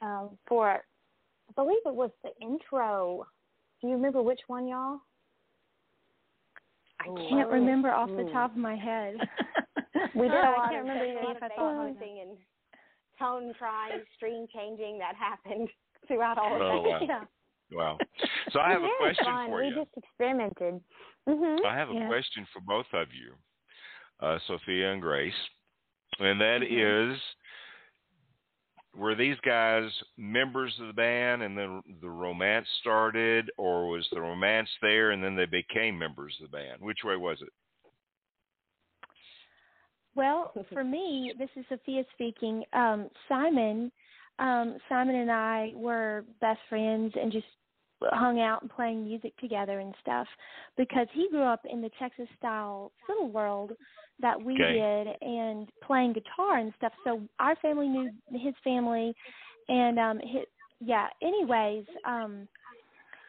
[0.03, 3.26] um, for, I believe it was the intro.
[3.80, 5.01] Do you remember which one, y'all?
[7.05, 9.16] I can't remember off the top of my head.
[10.14, 12.20] We did Oh, a I lot can't of remember a lot if I thought- hunting
[12.20, 12.38] and
[13.18, 15.68] tone trying, string changing that happened
[16.09, 17.00] throughout all of Oh, that.
[17.00, 17.07] wow.
[17.09, 17.24] yeah.
[17.72, 17.98] Wow.
[18.50, 19.48] So I have a question fun.
[19.50, 19.74] for we you.
[19.74, 20.80] just experimented.
[21.26, 22.07] hmm I have a Yeah.
[22.09, 23.34] question for both of you,
[24.20, 25.34] uh, Sophia and Grace,
[26.20, 27.18] and that is:
[28.97, 34.20] Were these guys members of the band, and then the romance started, or was the
[34.20, 36.80] romance there and then they became members of the band?
[36.80, 37.49] Which way was it?
[40.14, 42.64] Well, for me, this is Sophia speaking.
[42.72, 43.90] Um, Simon,
[44.38, 47.47] um, Simon and I were best friends and just
[48.03, 50.26] hung out and playing music together and stuff
[50.76, 53.72] because he grew up in the Texas style fiddle world
[54.20, 54.64] that we Okay.
[54.64, 56.92] did and playing guitar and stuff.
[57.04, 59.14] So our family knew his family
[59.68, 60.44] and um his,
[60.80, 62.48] yeah, anyways, um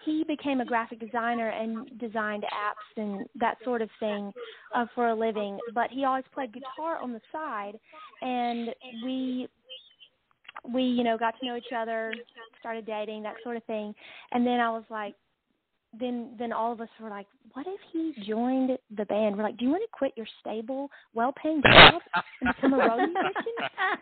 [0.05, 4.31] he became a graphic designer and designed apps and that sort of thing
[4.73, 5.59] uh, for a living.
[5.73, 7.79] But he always played guitar on the side,
[8.21, 8.69] and
[9.03, 9.47] we
[10.71, 12.13] we you know got to know each other,
[12.59, 13.93] started dating, that sort of thing.
[14.31, 15.15] And then I was like,
[15.99, 19.37] then then all of us were like, what if he joined the band?
[19.37, 22.01] We're like, do you want to quit your stable, well-paying job
[22.41, 23.53] and become a road musician?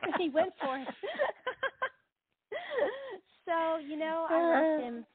[0.03, 0.87] and he went for it.
[3.45, 5.05] so you know, I left him.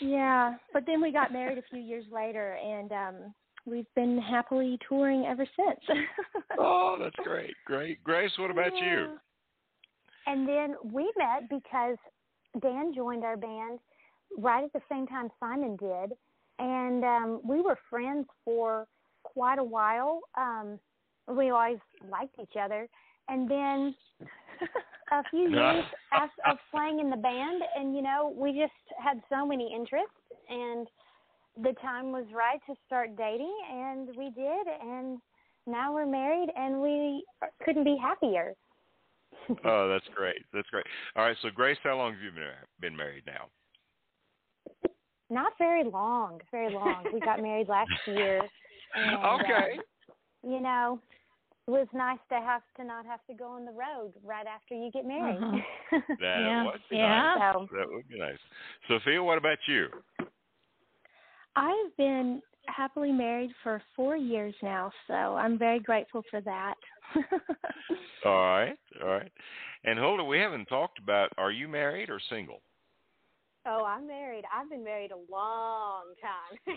[0.00, 3.34] yeah, but then we got married a few years later, and um
[3.66, 5.80] we've been happily touring ever since.
[6.58, 8.02] oh, that's great, great.
[8.04, 9.18] Grace, what about you?
[10.26, 11.96] And then we met because
[12.60, 13.78] Dan joined our band
[14.36, 16.12] right at the same time Simon did,
[16.58, 18.86] and um, we were friends for
[19.22, 20.20] quite a while.
[20.36, 20.78] Um,
[21.28, 21.78] we always
[22.10, 22.88] liked each other,
[23.28, 23.94] and then
[25.12, 28.72] a few years af of playing in the band, and you know, we just
[29.02, 30.10] had so many interests,
[30.48, 30.86] and
[31.62, 35.18] the time was right to start dating, and we did, and
[35.66, 37.24] now we're married, and we
[37.64, 38.54] couldn't be happier.
[39.64, 40.42] Oh, that's great.
[40.52, 40.84] That's great.
[41.16, 42.44] All right, so Grace, how long have you been
[42.80, 43.48] been married now?
[45.30, 47.04] Not very long, very long.
[47.12, 48.40] We got married last year.
[48.94, 49.78] And, Okay.
[49.78, 51.00] uh, you know,
[51.66, 54.74] it was nice to have to not have to go on the road right after
[54.74, 55.36] you get married.
[55.36, 55.58] Uh-huh.
[56.20, 57.34] That Yeah, would be yeah.
[57.36, 57.52] nice.
[57.52, 58.38] so, That would be nice.
[58.88, 59.86] Sophia, what about you?
[61.54, 66.74] I've been happily married for four years now, so I'm very grateful for that.
[68.24, 69.32] All right, all right.
[69.84, 72.60] And Hulda, we haven't talked about are you married or single?
[73.66, 74.44] Oh, I'm married.
[74.54, 76.76] I've been married a long time.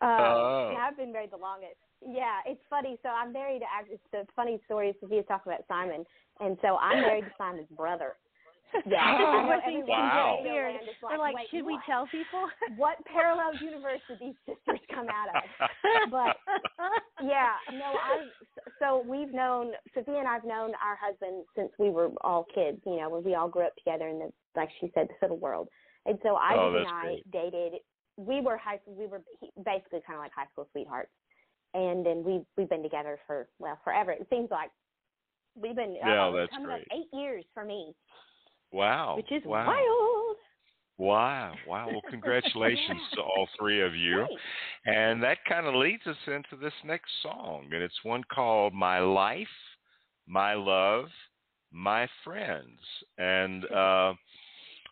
[0.00, 0.70] uh, Oh.
[0.72, 1.76] yeah, I've been married the longest.
[2.06, 2.98] Yeah, it's funny.
[3.02, 3.62] So I'm married.
[3.62, 4.94] act- It's the funny story.
[5.00, 6.04] Sophia's talking about Simon,
[6.40, 8.14] and so I'm married to Simon's brother.
[8.72, 10.38] Yeah, This is I know what seems Wow.
[10.42, 10.74] Weird.
[10.74, 11.82] Land is They're like, wait, should we what?
[11.86, 12.46] tell people?
[12.76, 15.42] What parallel universe did these sisters come out of?
[16.10, 16.36] But
[17.22, 18.26] yeah, no, I.
[18.78, 22.78] So we've known Sophia and I've known our husband since we were all kids.
[22.86, 25.38] You know, when we all grew up together in the, like she said, the fiddle
[25.38, 25.68] world.
[26.06, 27.30] And so Isaac Oh, and I great.
[27.30, 27.80] dated.
[28.16, 28.80] We were high.
[28.86, 29.22] We were
[29.64, 31.10] basically kind of like high school sweethearts,
[31.74, 34.12] and then we we've been together for well forever.
[34.12, 34.70] It seems like
[35.54, 35.94] we've been.
[35.94, 37.94] Yeah, uh, that's coming up eight years for me,
[38.72, 39.16] wow.
[39.16, 39.66] which is wow.
[39.66, 40.29] wild.
[41.00, 41.54] Wow.
[41.66, 41.88] Wow.
[41.88, 44.26] Well, congratulations to all three of you.
[44.84, 47.68] And that kind of leads us into this next song.
[47.72, 49.48] And it's one called My Life,
[50.26, 51.06] My Love,
[51.72, 52.78] My Friends.
[53.16, 54.12] And uh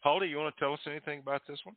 [0.03, 1.77] Holly, you want to tell us anything about this one?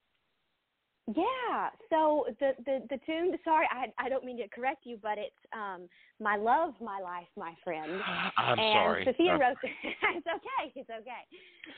[1.16, 1.70] Yeah.
[1.90, 3.36] So the the the tune.
[3.44, 5.88] Sorry, I I don't mean to correct you, but it's um
[6.20, 8.02] my love, my life, my friend.
[8.38, 9.06] I'm and sorry.
[9.06, 9.58] Sophia I'm- wrote.
[9.64, 10.72] it's okay.
[10.76, 11.24] It's okay.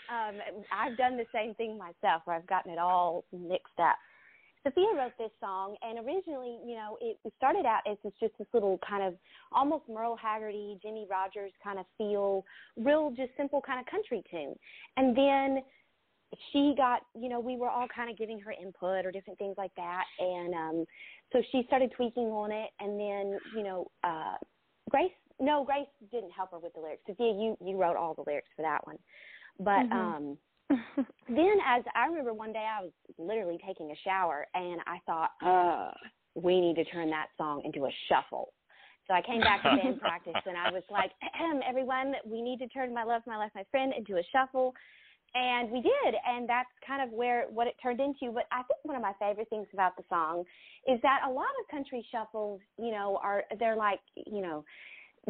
[0.10, 3.96] Um, I've done the same thing myself, where I've gotten it all mixed up.
[4.66, 8.48] Sophia wrote this song, and originally, you know, it started out as this, just this
[8.54, 9.14] little kind of
[9.52, 12.46] almost Merle Haggerty, Jimmie Rodgers kind of feel,
[12.78, 14.56] real just simple kind of country tune,
[14.96, 15.64] and then
[16.52, 19.56] she got you know we were all kind of giving her input or different things
[19.58, 20.86] like that and um
[21.32, 24.36] so she started tweaking on it and then you know uh
[24.90, 28.24] grace no grace didn't help her with the lyrics sophia you you wrote all the
[28.26, 28.98] lyrics for that one.
[29.60, 30.16] But Mhm.
[30.16, 30.38] um
[31.28, 35.32] then as i remember one day i was literally taking a shower and i thought
[35.42, 35.92] uh
[36.36, 38.54] we need to turn that song into a shuffle.
[39.08, 41.12] So I came back to band practice and I was like,
[41.68, 44.74] everyone, we need to turn my love, my life, my friend into a shuffle
[45.36, 48.32] and we did and that's kind of where what it turned into.
[48.34, 50.44] But i think one of my favorite things about the song
[50.88, 54.64] is that a lot of country shuffles you know are they're like you know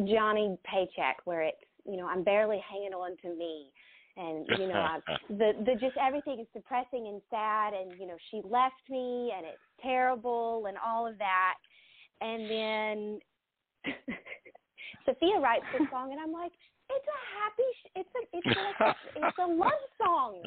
[0.06, 3.70] johnny paycheck where it's you know i'm barely hanging on to me.
[4.16, 4.98] And you know I,
[5.28, 9.44] the the just everything is depressing and sad and you know she left me and
[9.46, 11.54] it's terrible and all of that.
[12.20, 13.20] And then
[15.04, 16.52] sophia writes this song and i'm like
[16.90, 18.94] it's a happy sh- it's a it's like a,
[19.28, 20.42] it's a love song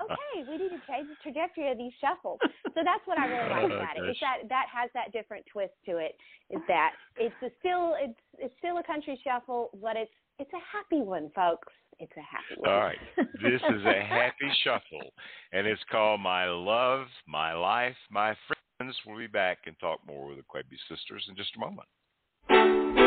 [0.00, 3.50] okay we need to change the trajectory of these shuffles so that's what i really
[3.50, 4.20] like Oh, about it gosh.
[4.20, 6.16] that that has that different twist to it
[6.50, 10.62] is that it's a still it's it's still a country shuffle but it's it's a
[10.72, 12.98] happy one folks it's a happy one All right.
[13.42, 15.10] This is a happy shuffle,
[15.52, 18.36] and it's called My Love, My Life, My
[18.78, 18.96] Friends.
[19.04, 22.97] We'll be back and talk more with the Quebe sisters in just a moment.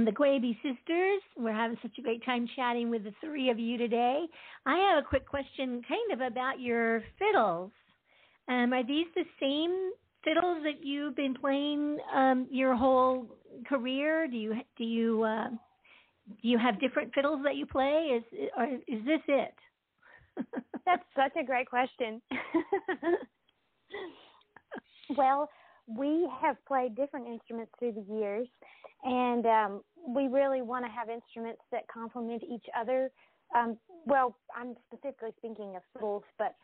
[0.00, 1.20] From the Quebe Sisters.
[1.36, 4.24] We're having such a great time chatting with the three of you today.
[4.64, 7.70] I have a quick question, kind of about your fiddles.
[8.48, 9.90] Um, are these the same
[10.24, 13.26] fiddles that you've been playing um, your whole
[13.68, 14.26] career?
[14.26, 18.16] Do you do you uh, do you have different fiddles that you play?
[18.16, 18.24] Is
[18.56, 19.54] or is this it?
[20.86, 22.22] That's such a great question.
[25.18, 25.50] well,
[25.86, 28.48] we have played different instruments through the years,
[29.04, 33.10] and um, we really want to have instruments that complement each other.
[33.54, 36.54] Um, well, I'm specifically speaking of fiddles, but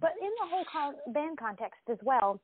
[0.00, 2.40] but in the whole band context as well.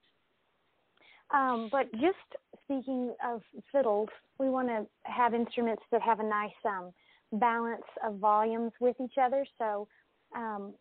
[1.34, 2.16] Um, but just
[2.64, 4.08] speaking of fiddles,
[4.38, 6.92] we want to have instruments that have a nice um,
[7.32, 9.44] balance of volumes with each other.
[9.58, 9.88] So
[10.36, 10.74] um,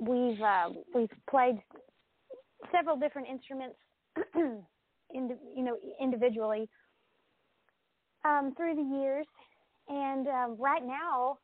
[0.00, 1.56] we've uh, we've played
[2.70, 3.76] several different instruments,
[4.34, 6.68] in, you know, individually
[8.24, 9.26] um, through the years.
[9.88, 11.38] And um, right now,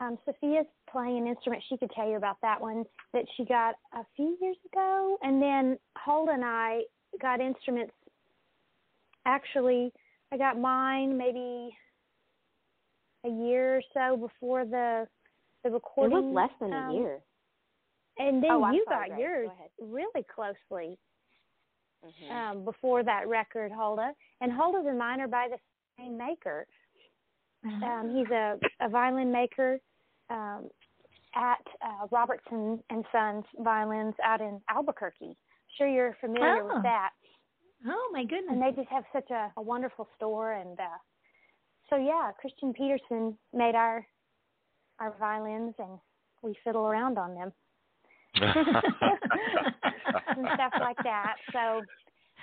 [0.00, 1.62] um, Sophia's playing an instrument.
[1.68, 5.18] She could tell you about that one that she got a few years ago.
[5.22, 6.82] And then Hulda and I
[7.20, 7.92] got instruments.
[9.24, 9.92] Actually,
[10.32, 11.76] I got mine maybe
[13.24, 15.06] a year or so before the
[15.64, 16.16] the recording.
[16.18, 17.18] It was less than um, a year.
[18.18, 19.20] And then Oh, you got Grace.
[19.20, 19.50] yours
[19.80, 20.98] Go really closely
[22.04, 22.30] Mhm.
[22.30, 24.14] um, before that record, Hulda.
[24.40, 25.58] And Hulda's and mine are by the
[25.98, 26.66] maker.
[27.64, 29.78] Um, he's a, a violin maker
[30.30, 30.68] um,
[31.34, 35.36] at uh, Robertson and Sons Violins out in Albuquerque.
[35.76, 36.74] Sure, you're familiar Oh.
[36.74, 37.10] with that.
[37.86, 38.50] oh my goodness!
[38.52, 40.52] And they just have such a, a wonderful store.
[40.52, 40.84] And uh,
[41.90, 44.06] so, yeah, Christian Peterson made our
[45.00, 45.98] our violins, and
[46.42, 47.52] we fiddle around on them
[48.36, 48.66] and
[50.54, 51.34] stuff like that.
[51.52, 51.82] So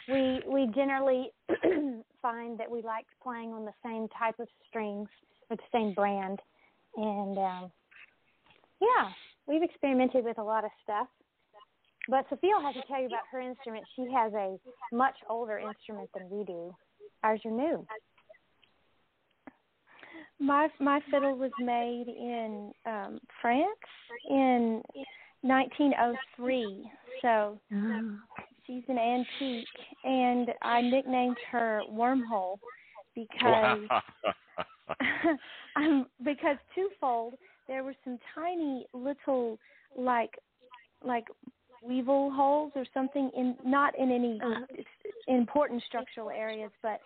[0.08, 1.32] we we generally
[2.22, 5.08] find that we like playing on the same type of strings
[5.50, 6.40] or the same brand,
[6.98, 7.72] and um,
[8.82, 9.10] yeah,
[9.48, 11.08] we've experimented with a lot of stuff.
[12.10, 13.86] But Sophia has to tell you about her instrument.
[13.96, 14.58] She has a
[14.92, 16.76] much older instrument than we do.
[17.24, 17.86] Ours are new.
[20.40, 23.68] My my fiddle was made in um France
[24.30, 24.82] in
[25.42, 26.92] 1903.
[27.22, 28.18] So Oh.
[28.74, 29.68] She's an antique,
[30.04, 32.58] and I nicknamed her Wormhole
[33.16, 33.88] because
[35.76, 37.36] um, because twofold.
[37.68, 39.58] There were some tiny little
[39.98, 40.32] like
[41.06, 41.26] like
[41.82, 44.66] weevil holes or something in not in any Uh.
[45.28, 47.00] important structural areas, but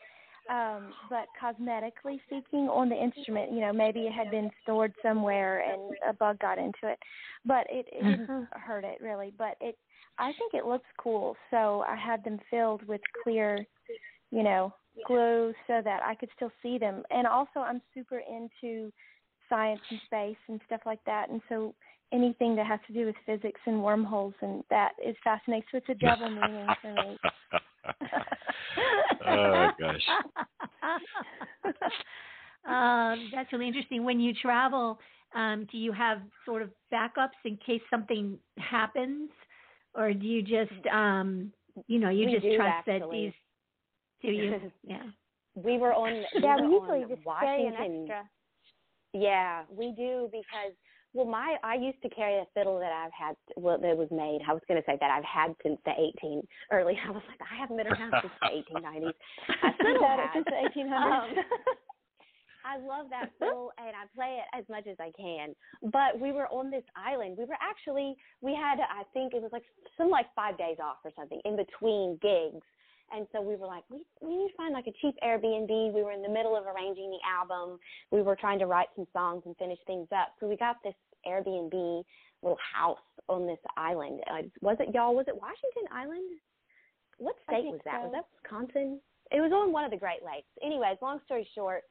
[0.51, 5.59] um but cosmetically speaking on the instrument, you know, maybe it had been stored somewhere
[5.59, 6.97] and a bug got into it.
[7.45, 9.31] But it, it didn't hurt it really.
[9.37, 9.77] But it
[10.19, 11.35] I think it looks cool.
[11.51, 13.65] So I had them filled with clear,
[14.31, 14.73] you know,
[15.05, 17.03] glue so that I could still see them.
[17.11, 18.91] And also I'm super into
[19.49, 21.29] science and space and stuff like that.
[21.29, 21.73] And so
[22.11, 25.63] anything that has to do with physics and wormholes and that is fascinating.
[25.71, 27.17] So it's a double meaning for me.
[29.27, 30.07] oh gosh.
[32.67, 34.03] um, that's really interesting.
[34.03, 34.99] When you travel,
[35.35, 39.29] um, do you have sort of backups in case something happens,
[39.97, 41.51] or do you just, um,
[41.87, 43.33] you know, you We just do, trust that these?
[44.21, 44.71] Do you?
[44.83, 45.03] yeah.
[45.55, 46.23] we were on.
[46.39, 48.01] Yeah, we we usually on just carry an Washington.
[48.03, 48.29] extra.
[49.13, 50.73] Yeah, we do because
[51.13, 54.41] well, my I used to carry a fiddle that I've had well that was made.
[54.47, 55.91] I was going to say that I've had since the
[56.21, 56.41] 18
[56.71, 56.97] early.
[57.07, 59.13] I was like I haven't been around since the 1890s.
[59.63, 60.33] I still You've had it have.
[60.35, 61.23] since the 1800s.
[61.23, 61.35] Um,
[62.67, 65.55] I love that fiddle and I play it as much as I can.
[65.91, 67.37] But we were on this island.
[67.37, 69.63] We were actually we had I think it was like
[69.97, 72.65] some like five days off or something in between gigs.
[73.07, 75.93] And so we were like, we we need to find like a cheap Airbnb.
[75.93, 77.79] We were in the middle of arranging the album.
[78.11, 80.35] We were trying to write some songs and finish things up.
[80.39, 80.95] So we got this
[81.25, 82.03] Airbnb
[82.43, 82.99] little house
[83.29, 84.21] on this island.
[84.29, 85.15] Uh, was it y'all?
[85.15, 86.39] Was it Washington Island?
[87.17, 87.95] What state was that?
[87.95, 88.09] so.
[88.09, 88.99] Was that Wisconsin?
[89.31, 90.47] It was on one of the Great Lakes.
[90.63, 91.83] Anyways, long story short,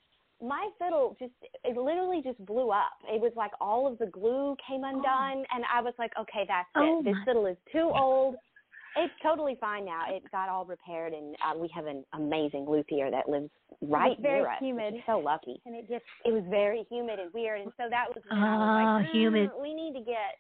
[0.43, 1.33] my fiddle just
[1.65, 2.93] it literally just blew up.
[3.09, 6.69] It was like all of the glue came undone and I was like, Okay, that's
[6.77, 7.05] Oh, it.
[7.05, 8.37] This fiddle is too old.
[8.99, 10.05] It's totally fine now.
[10.09, 13.51] It got all repaired and uh, we have an amazing luthier that lives
[13.83, 14.59] right very near us.
[14.61, 14.95] humid.
[15.07, 15.61] So lucky.
[15.67, 18.57] And it just It was very humid and weird and so that was when I
[18.57, 19.51] was Ah, like, humid.
[19.51, 20.37] "Mm, we need to get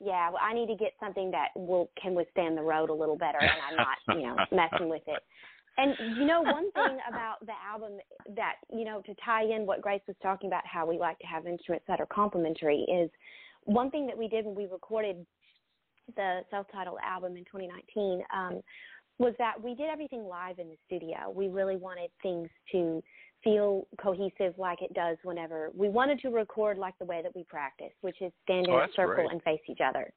[0.00, 3.16] yeah, well, I need to get something that will can withstand the road a little
[3.16, 5.20] better and I'm not, you know, messing with it.
[5.78, 7.98] And you know, one thing about the album
[8.36, 11.26] that, you know, to tie in what Grace was talking about, how we like to
[11.26, 13.10] have instruments that are complementary, is
[13.64, 15.24] one thing that we did when we recorded
[16.16, 18.22] the self-titled album in 2019.
[18.34, 18.60] Um,
[19.18, 21.28] was that we did everything live in the studio.
[21.34, 23.02] We really wanted things to
[23.44, 27.44] feel cohesive like it does whenever we wanted to record like the way that we
[27.44, 29.30] practice, which is stand in Oh, a circle great.
[29.32, 30.12] and face each other.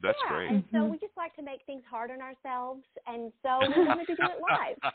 [0.00, 0.50] That's yeah, great.
[0.50, 0.90] and so Mhm.
[0.90, 4.22] we just like to make things hard on ourselves, and so we wanted to do
[4.24, 4.92] it live.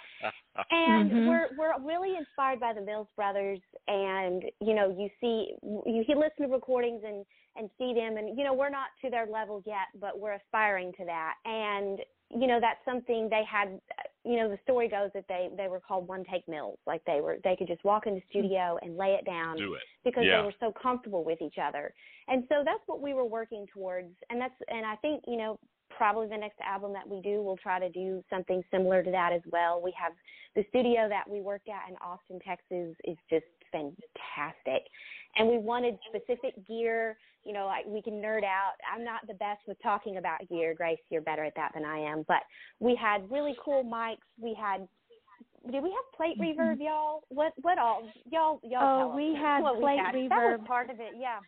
[0.69, 1.25] And Mhm.
[1.27, 6.13] we're we're really inspired by the Mills Brothers, and you know, you see, you he
[6.15, 7.25] listen to recordings and
[7.55, 10.91] and see them, and you know, we're not to their level yet, but we're aspiring
[10.93, 11.35] to that.
[11.45, 11.99] And
[12.29, 13.79] you know, that's something they had.
[14.23, 17.21] You know, the story goes that they they were called one take mills, like they
[17.21, 18.29] were they could just walk in the hmm.
[18.29, 19.83] studio and lay it down Do it.
[20.03, 20.41] because Yeah.
[20.41, 21.93] they were so comfortable with each other.
[22.27, 24.13] And so that's what we were working towards.
[24.29, 25.59] And that's and I think, you know,
[25.89, 29.31] probably the next album that we do, we'll try to do something similar to that
[29.33, 29.81] as well.
[29.81, 30.11] We have
[30.55, 34.83] the studio that we work at in Austin, Texas is just fantastic.
[35.37, 37.17] And we wanted specific gear,
[37.47, 38.73] you know, like we can nerd out.
[38.93, 40.73] I'm not the best with talking about gear.
[40.75, 42.25] Grace, you're better at that than I am.
[42.27, 42.41] But
[42.81, 44.17] we had really cool mics.
[44.39, 44.85] We had
[45.71, 47.21] did we have plate reverb, y'all?
[47.29, 50.13] What what all y'all y'all Oh, we had what we plate had.
[50.13, 50.65] That was reverb.
[50.65, 51.39] part of it, yeah.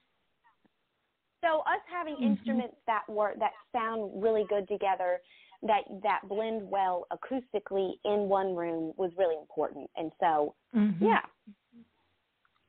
[1.41, 2.31] So us having Mhm.
[2.31, 5.19] instruments that work that sound really good together,
[5.63, 9.89] that that blend well acoustically in one room was really important.
[9.97, 11.01] And so Mhm.
[11.01, 11.21] yeah.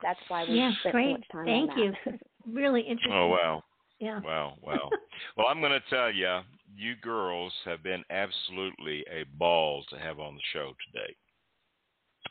[0.02, 1.06] That's why we Yeah, spent great.
[1.06, 1.96] so much time Thank on you.
[2.52, 3.12] Really oh, interesting.
[3.12, 3.62] Oh wow.
[4.00, 4.20] Yeah.
[4.24, 4.88] Wow, wow.
[5.36, 6.40] well, I'm going to tell you,
[6.74, 11.14] you girls have been absolutely a ball to have on the show today.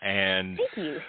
[0.01, 0.99] And Thank you.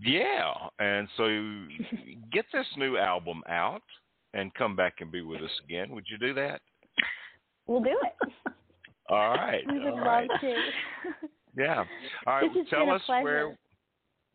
[0.00, 1.24] yeah, and so
[2.32, 3.82] get this new album out
[4.34, 5.90] and come back and be with us again.
[5.90, 6.60] Would you do that?
[7.66, 8.52] We'll do it.
[9.08, 9.64] All right.
[9.72, 10.30] We would all love right.
[10.40, 10.54] to.
[11.56, 11.84] Yeah.
[12.26, 12.50] All right.
[12.70, 13.24] Tell us pleasure.
[13.24, 13.58] where.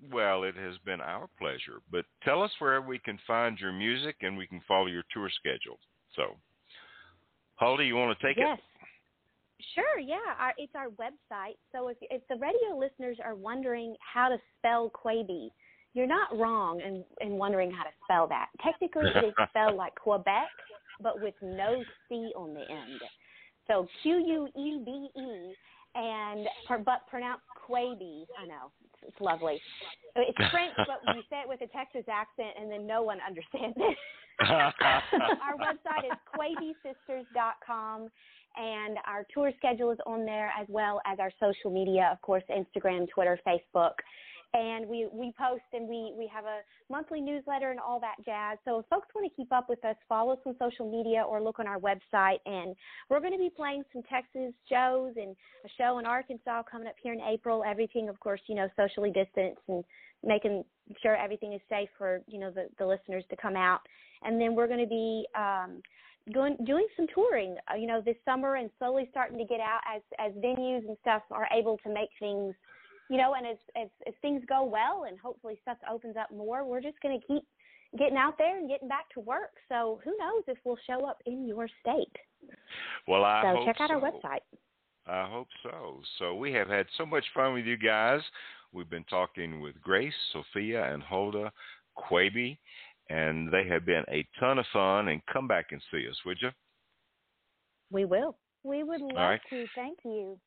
[0.10, 1.82] Well, it has been our pleasure.
[1.92, 5.30] But tell us where we can find your music and we can follow your tour
[5.30, 5.78] schedule.
[6.16, 6.36] So,
[7.56, 8.46] Holly, you want to take it?
[8.48, 8.60] yes.
[9.76, 10.16] Sure, yeah.
[10.40, 11.56] Our, it's our website.
[11.72, 15.52] So if if the radio listeners are wondering how to spell Quebe,
[15.94, 18.48] you're not wrong in, in wondering how to spell that.
[18.64, 20.48] Technically, it is spelled like Quebec,
[21.02, 23.02] but with no C on the end.
[23.68, 25.54] So Q U E B E,
[25.96, 26.48] and
[26.86, 28.26] but pronounced Quaby.
[28.42, 28.72] I know
[29.04, 29.62] it's, lovely.
[30.16, 33.76] It's French, but you say it with a Texas accent, and then no one understands
[33.78, 33.82] it.
[33.82, 33.98] it?
[34.50, 38.10] our website is quebesisters.com
[38.58, 42.44] and our tour schedule is on there as well as our social media, of course,
[42.50, 43.94] Instagram, Twitter, Facebook.
[44.54, 48.58] And we, we post and we, we have a monthly newsletter and all that jazz.
[48.66, 51.42] So if folks want to keep up with us, follow us on social media or
[51.42, 52.40] look on our website.
[52.46, 52.76] And
[53.10, 56.96] we're going to be playing some Texas shows and a show in Arkansas coming up
[57.02, 57.64] here in April.
[57.66, 59.86] Everything, of course, you know, socially distanced and
[60.24, 60.66] making
[61.02, 63.80] sure everything is safe for, you know, the, the listeners to come out
[64.24, 65.82] and then we're going to be um,
[66.34, 69.82] going doing some touring, uh, you know, this summer, and slowly starting to get out
[69.94, 72.54] as as venues and stuff are able to make things,
[73.12, 76.64] you know, and as as, as things go well, and hopefully stuff opens up more,
[76.64, 77.44] we're just going to keep
[78.00, 79.52] getting out there and getting back to work.
[79.68, 82.16] So who knows if we'll show up in your state?
[83.10, 84.40] well, I so check out our website.
[85.08, 86.00] I hope so.
[86.20, 88.22] So we have had so much fun with you guys.
[88.72, 91.52] We've been talking with Grace, Sophia, and Hulda
[91.98, 92.58] Quebe,
[93.10, 95.10] and they have been a ton of fun.
[95.10, 96.52] And come back and see us, would you?
[97.92, 98.38] We will.
[98.64, 99.42] We would love right.
[99.50, 99.66] to.
[99.76, 100.40] Thank you.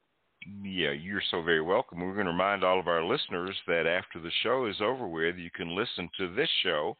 [0.62, 2.00] Yeah, you're so very welcome.
[2.00, 5.36] We're going to remind all of our listeners that after the show is over with,
[5.36, 6.96] you can listen to this show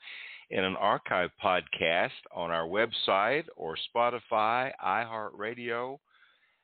[0.51, 5.99] in an archive podcast on our website or Spotify, iHeartRadio,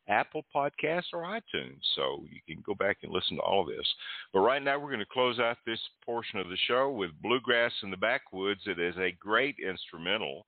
[0.09, 1.81] Apple Podcasts, or iTunes.
[1.97, 3.87] So you can go back and listen to all of this.
[4.33, 7.73] But right now, we're going to close out this portion of the show with Bluegrass
[7.83, 8.63] in the Backwoods.
[8.67, 10.47] It is a great instrumental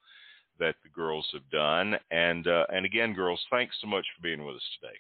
[0.59, 1.97] that the girls have done.
[2.11, 4.97] And uh, and again, girls, thanks so much for being with us today.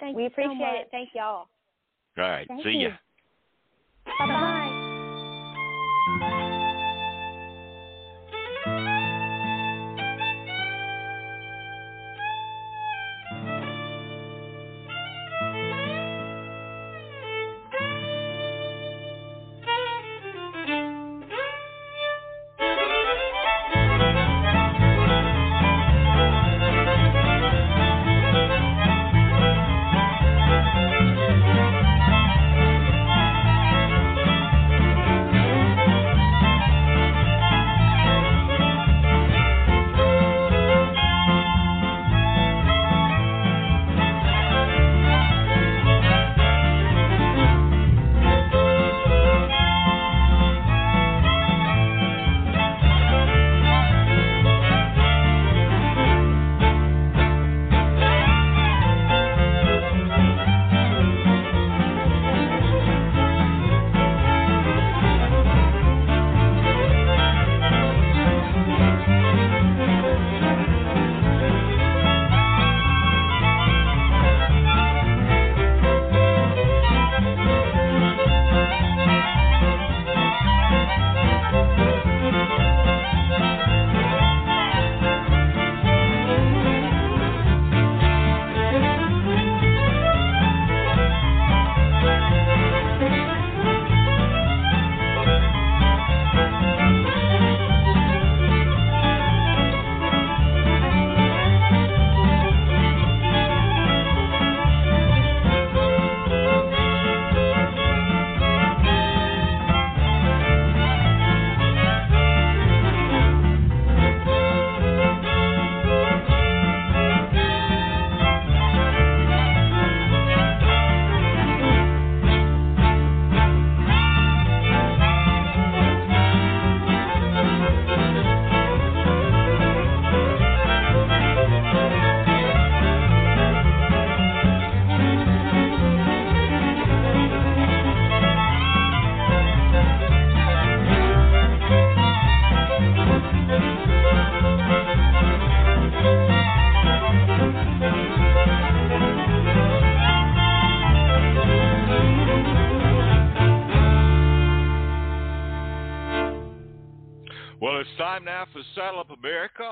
[0.00, 0.80] Thank we you so appreciate much.
[0.80, 0.88] it.
[0.90, 1.48] Thank y'all.
[2.18, 2.46] All right.
[2.48, 2.88] Thank see you.
[2.88, 2.94] ya.
[4.18, 4.26] Bye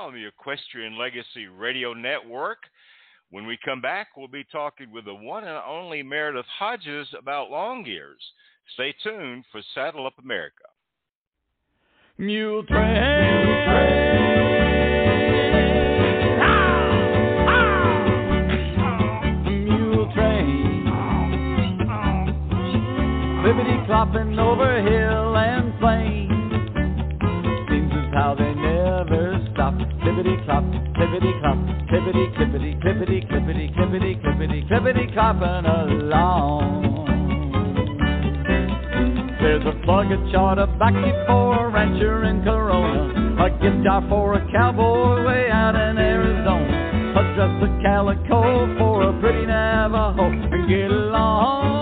[0.05, 2.59] on the Equestrian Legacy Radio Network.
[3.31, 7.49] When we come back, we'll be talking with the one and only Meredith Hodges about
[7.49, 8.21] long ears.
[8.75, 10.65] Stay tuned for Saddle Up America.
[12.19, 12.85] Mule train.
[19.63, 20.85] Mule train.
[23.41, 26.29] Clippity clopping over hill and plain.
[27.69, 29.34] Seems as how they never.
[30.15, 30.63] Clippity clop,
[30.95, 31.57] clippity clop,
[31.91, 37.25] clippity clippity clippity clippity clippity clippity clippity clopping along.
[39.41, 44.35] There's a plug a chart a backy for a rancher in Corona, a guitar for
[44.35, 50.69] a cowboy way out in Arizona, a dress of calico for a pretty Navajo, and
[50.69, 51.74] get along.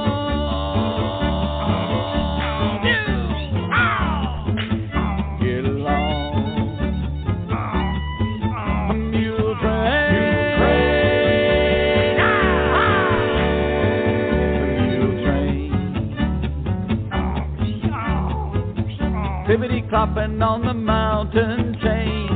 [20.03, 22.27] Clopping on the mountain chain.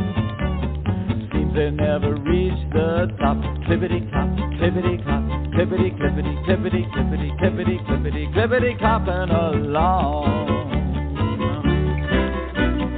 [1.33, 3.35] Seems they never reach the top.
[3.67, 5.19] Clippity clop, clippity clop,
[5.51, 10.47] clippity clippity clippity clippity clippity clippity clippity clopping along.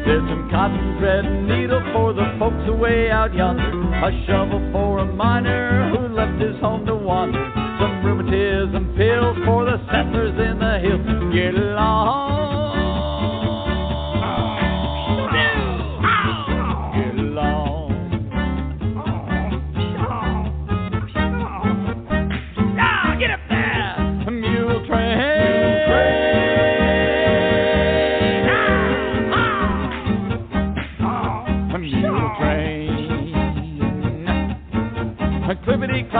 [0.06, 3.74] There's some cotton thread and needle for the folks away out yonder.
[3.74, 7.42] A shovel for a miner who left his home to wander.
[7.82, 11.34] Some rheumatism pills for the settlers in the hills.
[11.34, 12.59] Get along.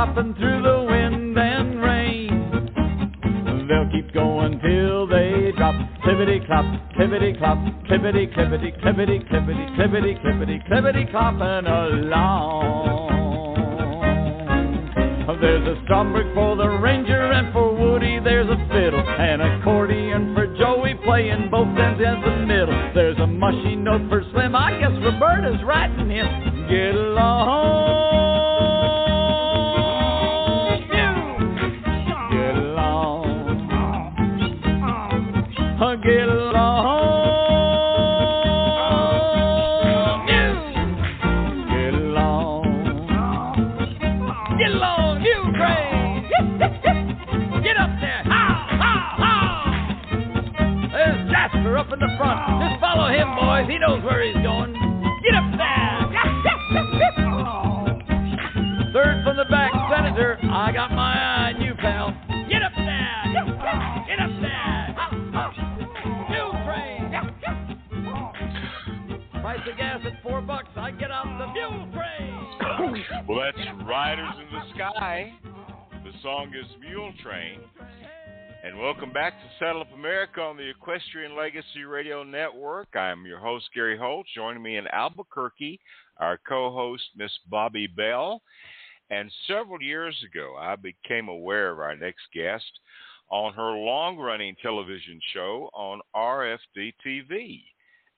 [0.10, 3.68] Clopping through the wind and rain.
[3.68, 5.76] They'll keep going till they drop.
[6.04, 13.20] Clippity clop, clippity clop, clippity clippity clippity clippity clippity clippity clippity clopping along.
[15.40, 20.48] There's a Stromberg for the Ranger and for Woody there's a fiddle and accordion for
[20.58, 22.92] Joey playing both ends in the middle.
[22.94, 24.54] There's a mushy note for Slim.
[24.54, 26.28] I guess Roberta's writing him.
[26.68, 26.96] Get
[53.90, 54.74] knows where he's going.
[55.24, 56.00] Get up there.
[58.94, 60.38] Third from the back, Senator.
[60.44, 62.12] I got my eye on you, pal.
[62.50, 63.24] Get up there.
[64.08, 64.96] Get up there.
[66.30, 67.12] Mule train.
[69.42, 70.70] Price of gas at four bucks.
[70.76, 72.36] I get off the mule train.
[73.28, 75.34] Well, that's Riders in the Sky.
[76.04, 77.62] The song is Mule Train.
[78.62, 82.94] And welcome back to Saddle Up America on the Equestrian Legacy Radio Network.
[82.94, 84.26] I'm your host, Gary Holt.
[84.36, 85.80] Joining me in Albuquerque,
[86.18, 88.42] our co host, Miss Bobbi Bell.
[89.10, 92.70] And several years ago, I became aware of our next guest
[93.30, 97.62] on her long running television show on RFD TV.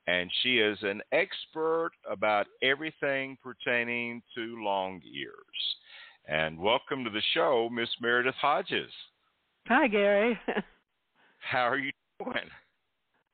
[0.08, 5.76] And she is an expert about everything pertaining to long ears.
[6.28, 8.92] And welcome to the show, Miss Meredith Hodges.
[9.68, 10.40] Hi, Gary.
[11.40, 11.92] How are you
[12.24, 12.50] doing?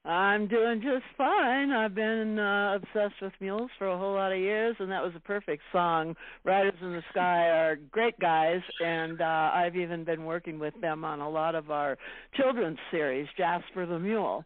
[0.06, 1.72] I'm doing just fine.
[1.72, 5.12] I've been uh, obsessed with mules for a whole lot of years, and that was
[5.18, 6.16] a perfect song.
[6.46, 11.04] Riders in the Sky are great guys, and uh, I've even been working with them
[11.04, 11.98] on a lot of our
[12.36, 14.46] children's series, Jasper the Mule.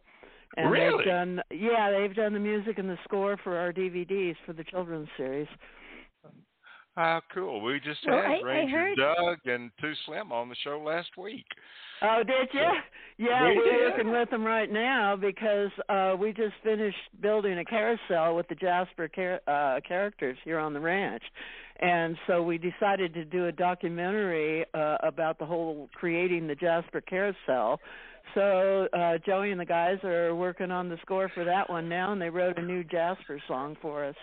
[0.56, 1.04] And Really?
[1.04, 4.64] they've done yeah, they've done the music and the score for our DVDs for the
[4.64, 5.48] children's series.
[6.96, 7.60] How cool.
[7.62, 10.78] We just Well, had I- I Ranger heard- Doug and Too Slim on the show
[10.80, 11.46] last week.
[12.02, 12.68] Oh, did you?
[13.18, 17.64] Yeah, We we're working with them right now because uh we just finished building a
[17.64, 21.22] carousel with the Jasper char- uh characters here on the ranch.
[21.80, 27.00] And so we decided to do a documentary uh about the whole creating the Jasper
[27.00, 27.80] carousel.
[28.34, 32.10] So uh Joey and the guys are working on the score for that one now
[32.12, 34.16] and they wrote a new Jasper song for us.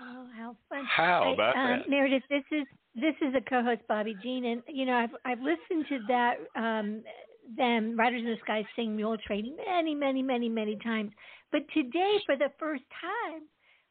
[0.00, 0.84] Oh, how fun!
[0.86, 1.88] How I- about um, that?
[1.90, 2.22] Meredith?
[2.30, 5.98] This is this is a co-host Bobbi Jean, and you know I've I've listened to
[6.08, 7.02] that um
[7.56, 11.10] them, Riders in the Sky, sing Mule Train many, many, many, many times.
[11.50, 13.42] But today, for the first time,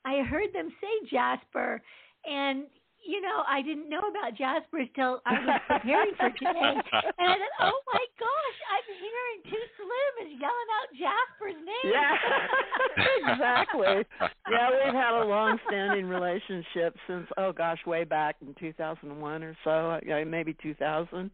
[0.06, 1.82] I heard them say Jasper,
[2.26, 2.64] and
[3.06, 6.76] you know, I didn't know about Jasper till I was preparing for today.
[6.76, 11.94] And I thought, oh my gosh, I'm hearing Too Slim is yelling out Jasper's name.
[11.94, 14.06] Yeah, exactly.
[14.50, 20.00] Yeah, we've had a long-standing relationship since oh gosh, way back in 2001 or so,
[20.26, 21.32] maybe 2000.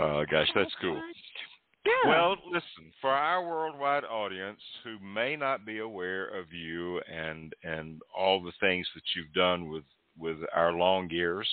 [0.00, 1.02] Oh gosh, that's oh cool.
[1.88, 2.10] Yeah.
[2.10, 8.02] Well, listen, for our worldwide audience who may not be aware of you and and
[8.16, 9.84] all the things that you've done with
[10.18, 11.48] with our long ears,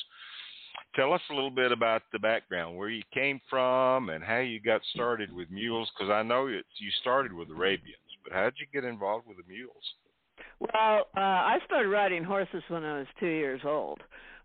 [0.96, 4.60] tell us a little bit about the background, where you came from, and how you
[4.60, 5.90] got started with mules.
[5.98, 9.38] Because I know it, you started with Arabians, but how did you get involved with
[9.38, 9.94] the mules?
[10.60, 14.02] Well, uh, I started riding horses when I was two years old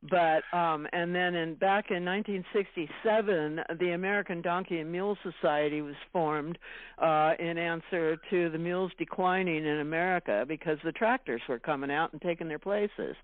[0.09, 5.95] but um and then in back in 1967 the American Donkey and Mule Society was
[6.13, 6.59] formed
[6.99, 12.13] uh in answer to the mules declining in America because the tractors were coming out
[12.13, 13.15] and taking their places.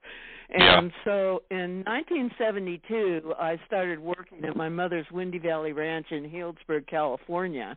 [0.51, 1.05] And Yeah.
[1.05, 7.77] so in 1972 I started working at my mother's Windy Valley Ranch in Healdsburg, California.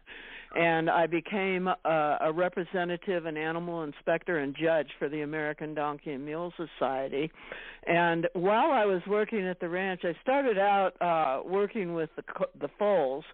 [0.55, 6.11] And I became a, a representative, an animal inspector, and judge for the American Donkey
[6.11, 7.31] and Mule Society.
[7.85, 12.23] And while I was working at the ranch, I started out uh working with the
[12.59, 13.25] the foals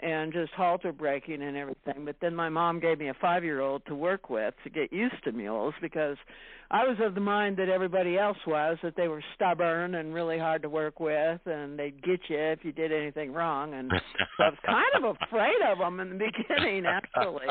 [0.00, 2.04] and just halter breaking and everything.
[2.04, 4.92] But then my mom gave me a five year old to work with to get
[4.92, 6.16] used to mules because
[6.70, 10.38] I was of the mind that everybody else was that they were stubborn and really
[10.38, 13.90] hard to work with and they'd get you if you did anything wrong and
[14.38, 17.46] I was kind of afraid of them in the beginning actually.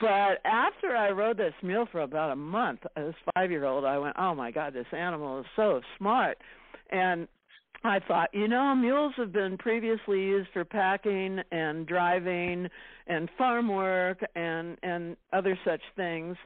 [0.00, 3.98] But after I rode this mule for about a month, this five year old, I
[3.98, 6.38] went, Oh my God, this animal is so smart
[6.90, 7.26] and
[7.86, 12.68] I thought, you know, mules have been previously used for packing and driving
[13.06, 16.36] and farm work and and other such things.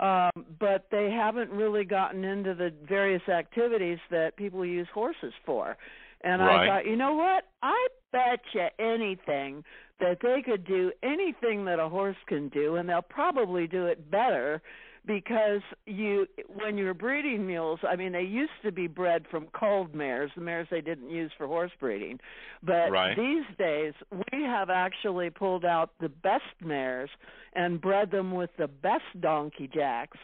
[0.00, 0.30] Um,
[0.60, 5.76] but they haven't really gotten into the various activities that people use horses for.
[6.22, 6.62] And Right.
[6.62, 7.44] I thought, you know what?
[7.62, 9.64] I bet you anything
[10.00, 14.10] that they could do anything that a horse can do, and they'll probably do it
[14.10, 14.62] better
[15.08, 19.94] because you when you're breeding mules i mean they used to be bred from cold
[19.94, 22.20] mares the mares they didn't use for horse breeding
[22.62, 23.16] but Right.
[23.16, 27.10] these days we have actually pulled out the best mares
[27.54, 30.18] and bred them with the best donkey jacks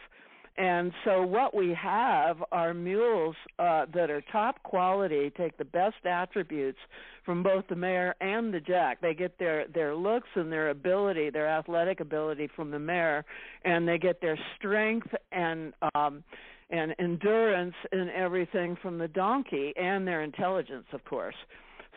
[0.57, 6.05] and so what we have are mules uh, that are top quality, take the best
[6.05, 6.77] attributes
[7.25, 9.01] from both the mare and the jack.
[9.01, 13.25] They get their their looks and their ability, their athletic ability from the mare,
[13.65, 16.23] and they get their strength and um,
[16.69, 21.35] and endurance and everything from the donkey, and their intelligence, of course.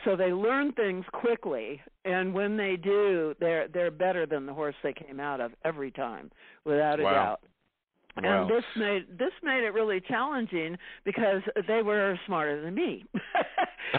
[0.05, 4.75] So they learn things quickly, and when they do, they're they're better than the horse
[4.83, 6.31] they came out of every time,
[6.65, 7.13] without a Wow.
[7.13, 7.41] doubt.
[8.23, 8.43] Wow.
[8.43, 13.05] And this made this made it really challenging because they were smarter than me.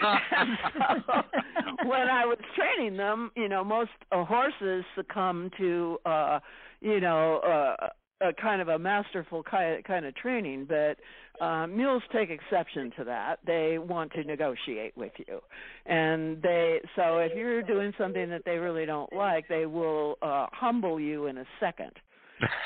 [1.84, 6.40] when I was training them, you know, most uh, horses succumb to, uh,
[6.80, 7.88] you know, uh,
[8.20, 10.98] a kind of a masterful kind kind of training, but
[11.44, 13.38] uh, mules take exception to that.
[13.46, 15.40] They want to negotiate with you,
[15.86, 20.46] and they so if you're doing something that they really don't like, they will uh,
[20.52, 21.92] humble you in a second.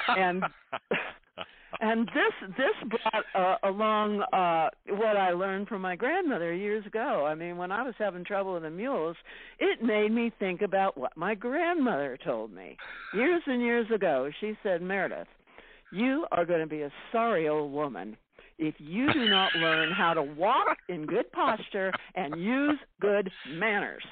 [0.09, 0.43] and
[1.81, 7.27] and this this brought uh, along uh what I learned from my grandmother years ago.
[7.27, 9.17] I mean, when I was having trouble with the mules,
[9.59, 12.77] it made me think about what my grandmother told me
[13.15, 14.31] years and years ago.
[14.41, 15.29] She said, "Meredith,
[15.93, 18.17] you are going to be a sorry old woman
[18.59, 24.03] if you do not learn how to walk in good posture and use good manners."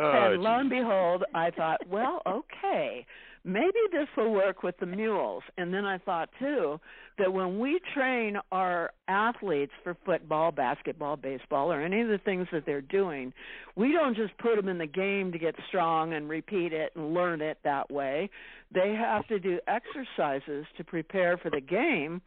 [0.00, 3.04] Oh, and lo and behold, I thought, well, okay,
[3.48, 5.42] maybe this will work with the mules.
[5.56, 6.78] And then I thought too
[7.18, 12.46] that when we train our athletes for football, basketball, baseball, or any of the things
[12.52, 13.32] that they're doing,
[13.76, 17.14] we don't just put them in the game to get strong and repeat it and
[17.14, 18.30] learn it that way.
[18.72, 22.20] They have to do exercises to prepare for the game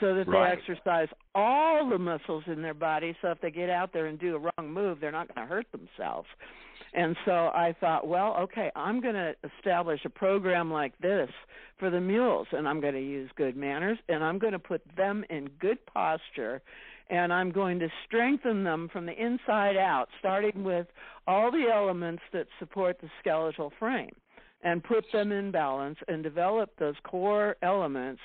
[0.00, 0.56] so that Right.
[0.56, 4.18] they exercise all the muscles in their body so if they get out there and
[4.18, 6.28] do a wrong move, they're not going to hurt themselves.
[6.92, 11.28] And so I thought, well, okay, I'm going to establish a program like this
[11.78, 14.82] for the mules, and I'm going to use good manners, and I'm going to put
[14.96, 16.62] them in good posture,
[17.10, 20.86] and I'm going to strengthen them from the inside out, starting with
[21.26, 24.14] all the elements that support the skeletal frame,
[24.62, 28.20] and put them in balance and develop those core elements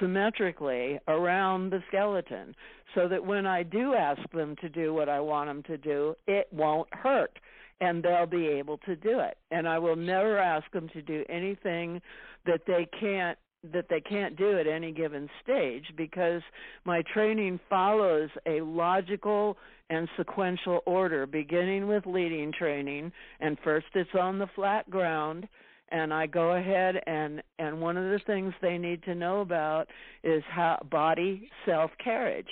[0.00, 2.54] symmetrically around the skeleton
[2.94, 6.14] so that when I do ask them to do what I want them to do,
[6.26, 7.38] it won't hurt
[7.80, 9.36] and they'll be able to do it.
[9.50, 12.00] And I will never ask them to do anything
[12.46, 13.38] that they can't
[13.72, 16.42] that they can't do at any given stage because
[16.84, 19.56] my training follows a logical
[19.90, 25.48] and sequential order beginning with leading training and first it's on the flat ground
[25.90, 29.88] and I go ahead and and one of the things they need to know about
[30.22, 32.48] is how body self carriage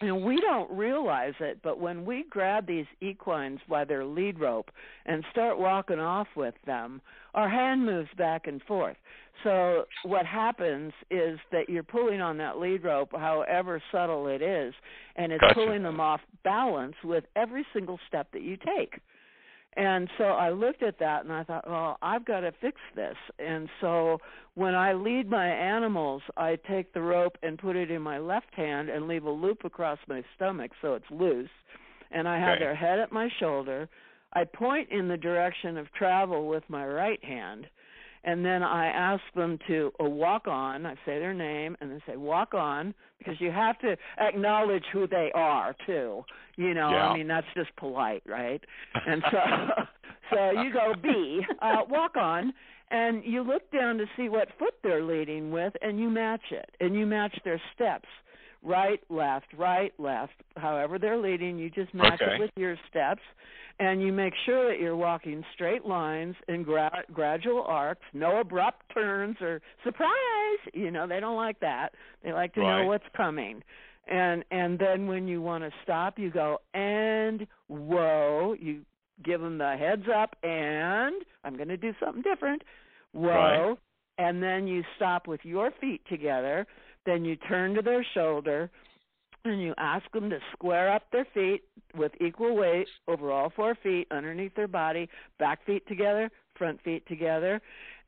[0.00, 4.70] and we don't realize it, but when we grab these equines by their lead rope
[5.06, 7.00] and start walking off with them,
[7.34, 8.96] our hand moves back and forth.
[9.42, 14.74] So what happens is that you're pulling on that lead rope, however subtle it is,
[15.16, 15.54] and it's Gotcha.
[15.54, 18.94] pulling them off balance with every single step that you take.
[19.76, 23.16] And so I looked at that and I thought, well, I've got to fix this.
[23.38, 24.18] And so
[24.54, 28.54] when I lead my animals, I take the rope and put it in my left
[28.54, 31.50] hand and leave a loop across my stomach so it's loose.
[32.12, 32.64] And I have Okay.
[32.64, 33.88] their head at my shoulder.
[34.32, 37.66] I point in the direction of travel with my right hand.
[38.24, 40.86] And then I ask them to uh, walk on.
[40.86, 45.06] I say their name and then say walk on because you have to acknowledge who
[45.06, 46.24] they are too.
[46.56, 47.08] You know, Yeah.
[47.08, 48.62] I mean that's just polite, right?
[49.06, 49.84] And so
[50.30, 52.52] so you go B, uh, walk on,
[52.90, 56.70] and you look down to see what foot they're leading with, and you match it,
[56.80, 58.08] and you match their steps,
[58.64, 60.32] right, left, right, left.
[60.56, 62.34] However they're leading, you just match Okay.
[62.34, 63.22] it with your steps,
[63.78, 68.82] and you make sure that you're walking straight lines and gra- gradual arcs, no abrupt
[68.92, 70.58] turns or surprise.
[70.72, 71.94] You know they don't like that.
[72.22, 72.82] They like to Right.
[72.82, 73.62] know what's coming
[74.06, 78.82] and and then when you want to stop you go and whoa you
[79.24, 82.62] give them the heads up and i'm going to do something different
[83.12, 83.28] whoa
[83.70, 83.78] Right.
[84.18, 86.66] and then you stop with your feet together
[87.06, 88.70] then you turn to their shoulder
[89.44, 91.64] and you ask them to square up their feet
[91.96, 95.08] with equal weight over all four feet underneath their body
[95.38, 97.60] back feet together front feet together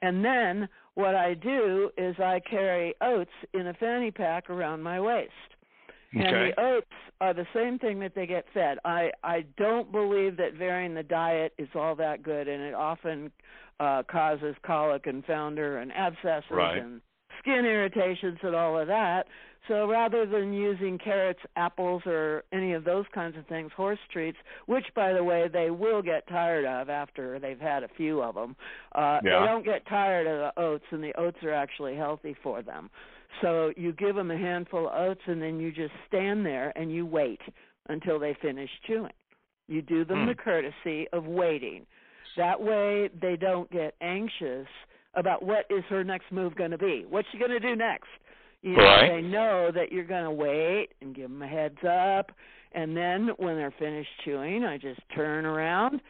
[0.03, 5.01] and then what i do is i carry oats in a fanny pack around my
[5.01, 5.31] waist
[6.13, 6.87] and the oats
[7.21, 8.79] are the same thing that they get fed.
[8.85, 13.31] I I don't believe that varying the diet is all that good, and it often
[13.81, 16.79] uh, causes colic and founder and abscesses Right.
[16.79, 17.01] and
[17.47, 19.27] skin irritations and all of that.
[19.69, 24.39] So rather than using carrots, apples, or any of those kinds of things, horse treats,
[24.67, 28.37] which by the way they will get tired of after they've had a few of
[28.37, 28.55] them,
[28.95, 29.41] uh, Yeah.
[29.41, 32.91] they don't get tired of the oats, and the oats are actually healthy for them.
[33.41, 36.93] So you give them a handful of oats, and then you just stand there and
[36.93, 37.41] you wait
[37.89, 39.13] until they finish chewing.
[39.69, 40.27] You do them Hmm.
[40.27, 41.87] the courtesy of waiting.
[42.37, 44.69] That way, they don't get anxious
[45.17, 47.05] about what is her next move going to be.
[47.09, 48.09] What's she going to do next?
[48.63, 49.09] You know, Right.
[49.09, 52.33] they know that you're going to wait and give them a heads up,
[52.73, 56.01] and then when they're finished chewing, I just turn around,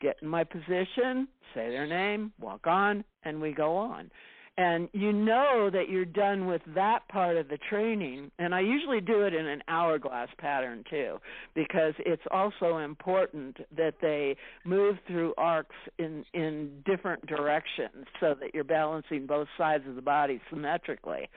[0.00, 4.10] get in my position, say their name, walk on, and we go on
[4.56, 8.30] and you know that you're done with that part of the training.
[8.38, 11.18] And i usually do it in an hourglass pattern too
[11.54, 18.54] because it's also important that they move through arcs in in different directions so that
[18.54, 21.28] you're balancing both sides of the body symmetrically.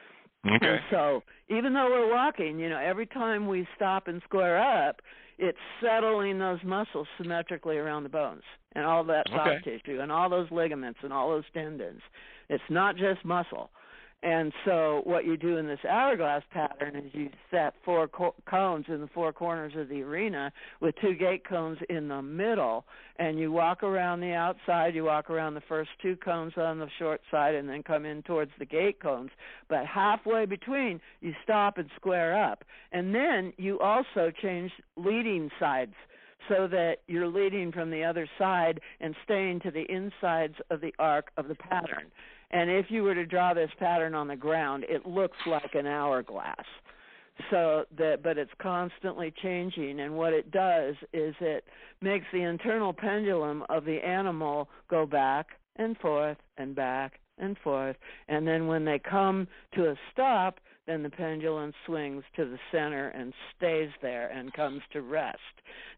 [0.46, 0.68] Okay.
[0.68, 5.02] and so even though we're walking, you know, every time we stop and square up,
[5.40, 8.44] it's settling those muscles symmetrically around the bones
[8.78, 9.80] and all that soft Okay.
[9.80, 12.02] tissue and all those ligaments and all those tendons.
[12.48, 13.72] It's not just muscle.
[14.24, 18.86] And so what you do in this hourglass pattern is you set four co- cones
[18.88, 22.86] in the four corners of the arena with two gate cones in the middle
[23.18, 26.90] and you walk around the outside, you walk around the first two cones on the
[26.98, 29.30] short side and then come in towards the gate cones.
[29.70, 32.64] But halfway between, you stop and square up.
[32.92, 35.94] And then you also change leading sides
[36.48, 40.94] so that you're leading from the other side and staying to the insides of the
[41.00, 42.12] arc of the pattern.
[42.52, 45.86] And if you were to draw this pattern on the ground, it looks like an
[45.86, 46.66] hourglass.
[47.52, 51.66] So that but it's constantly changing and what it does is it
[52.02, 57.96] makes the internal pendulum of the animal go back and forth and back and forth
[58.28, 63.10] and then when they come to a stop then the pendulum swings to the center
[63.10, 65.38] and stays there and comes to rest.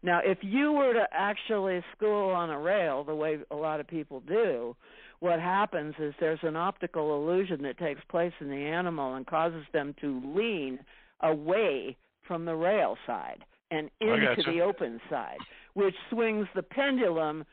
[0.02, 3.86] Now, if you were to actually school on a rail the way a lot of
[3.86, 4.76] people do,
[5.20, 9.64] what happens is there's an optical illusion that takes place in the animal and causes
[9.72, 10.78] them to lean
[11.22, 11.96] away
[12.26, 14.50] from the rail side and into gotcha.
[14.50, 15.38] the open side,
[15.74, 17.44] which swings the pendulum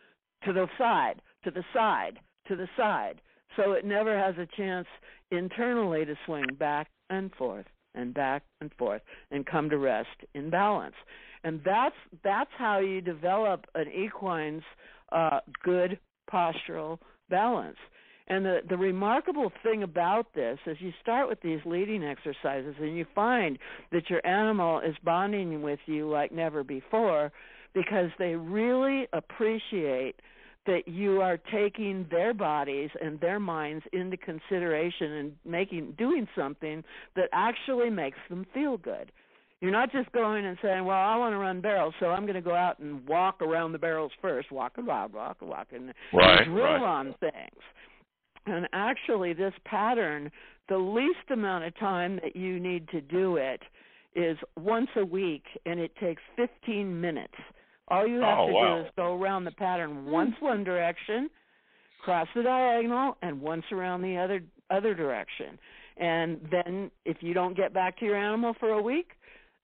[0.44, 3.22] to the side, to the side, to the side.
[3.56, 4.88] So it never has a chance
[5.32, 7.66] internally to swing back and forth
[7.96, 9.02] and back and forth
[9.32, 10.96] and come to rest in balance.
[11.44, 14.64] And that's that's how you develop an equine's
[15.12, 16.00] uh, good
[16.32, 17.78] postural balance.
[18.30, 22.98] And the, the remarkable thing about this is you start with these leading exercises and
[22.98, 23.58] you find
[23.94, 27.32] that your animal is bonding with you like never before
[27.74, 30.16] because they really appreciate
[30.68, 36.84] that you are taking their bodies and their minds into consideration and making doing something
[37.16, 39.12] that actually makes them feel good.
[39.60, 42.36] You're not just going and saying, "Well, I want to run barrels, so I'm going
[42.36, 45.68] to go out and walk around the barrels first, walk and walk, walk and walk,
[45.72, 46.82] and, Right, drill right.
[46.84, 47.64] on things."
[48.46, 50.32] And actually, this pattern,
[50.70, 53.64] the least amount of time that you need to do it
[54.16, 57.36] is once a week, and it takes 15 minutes.
[57.90, 58.76] All you have Oh, to wow.
[58.76, 61.30] do is go around the pattern once one direction,
[62.04, 65.58] cross the diagonal, and once around the other other direction.
[65.98, 69.12] And then, if you don't get back to your animal for a week,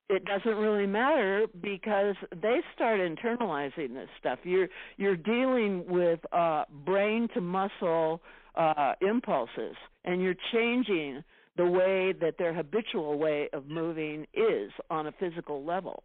[0.08, 4.38] it doesn't really matter because they start internalizing this stuff.
[4.42, 8.20] You're you're dealing with uh, brain to muscle
[8.56, 11.22] uh, impulses, and you're changing
[11.56, 16.02] the way that their habitual way of moving is on a physical level.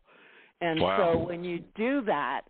[0.61, 1.13] And Wow.
[1.13, 2.41] so when you do that,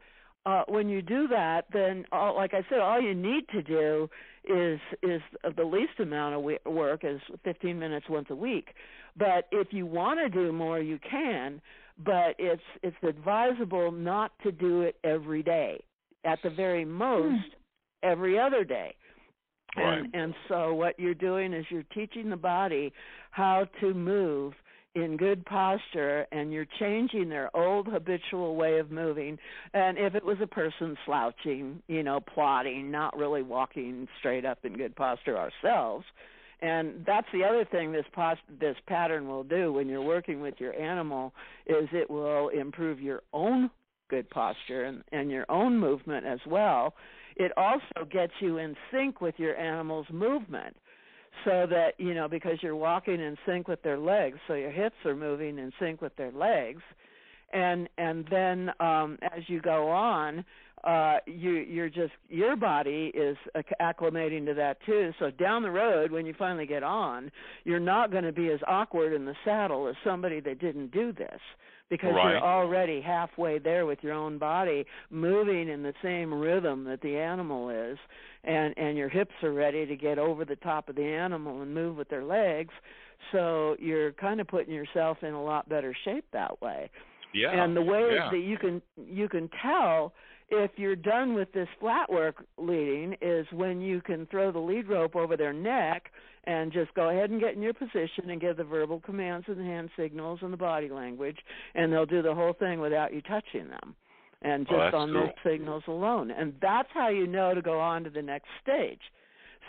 [0.45, 4.10] uh, when you do that, then all, like I said, all you need to do
[4.45, 5.22] is is
[5.56, 8.73] the least amount of we- work is 15 minutes once a week.
[9.15, 11.61] But if you want to do more, you can.
[11.98, 15.81] But it's it's advisable not to do it every day.
[16.23, 17.56] At the very most,
[18.03, 18.95] every other day.
[19.76, 19.99] Right.
[19.99, 22.91] And and so what you're doing is you're teaching the body
[23.31, 24.53] how to move
[24.95, 29.37] in good posture and you're changing their old habitual way of moving.
[29.73, 34.59] And if it was a person slouching you know plodding not really walking straight up
[34.63, 36.05] in good posture ourselves.
[36.61, 40.55] And that's the other thing this post this pattern will do when you're working with
[40.57, 41.33] your animal
[41.67, 43.69] is it will improve your own
[44.09, 46.95] good posture and, and your own movement as well.
[47.35, 50.75] It also gets you in sync with your animal's movement
[51.45, 54.95] so that you know because you're walking in sync with their legs so your hips
[55.06, 56.81] are moving in sync with their legs.
[57.53, 60.45] And and then um as you go on
[60.84, 65.11] uh you you're just your body is acc- acclimating to that too.
[65.19, 67.31] So down the road when you finally get on
[67.64, 71.11] you're not going to be as awkward in the saddle as somebody that didn't do
[71.11, 71.39] this
[71.89, 72.31] because Right.
[72.33, 77.17] you're already halfway there with your own body moving in the same rhythm that the
[77.17, 77.97] animal is
[78.43, 81.73] and and your hips are ready to get over the top of the animal and
[81.73, 82.73] move with their legs
[83.31, 86.89] so you're kind of putting yourself in a lot better shape that way
[87.33, 87.51] Yeah.
[87.63, 88.29] and the way yeah.
[88.31, 90.13] that you can you can tell
[90.51, 94.88] if you're done with this flat work leading is when you can throw the lead
[94.88, 96.11] rope over their neck
[96.45, 99.59] and just go ahead and get in your position and give the verbal commands and
[99.59, 101.38] the hand signals and the body language
[101.76, 103.95] and they'll do the whole thing without you touching them
[104.41, 106.31] and Oh, just that's on those signals alone.
[106.31, 109.01] And that's how you know to go on to the next stage.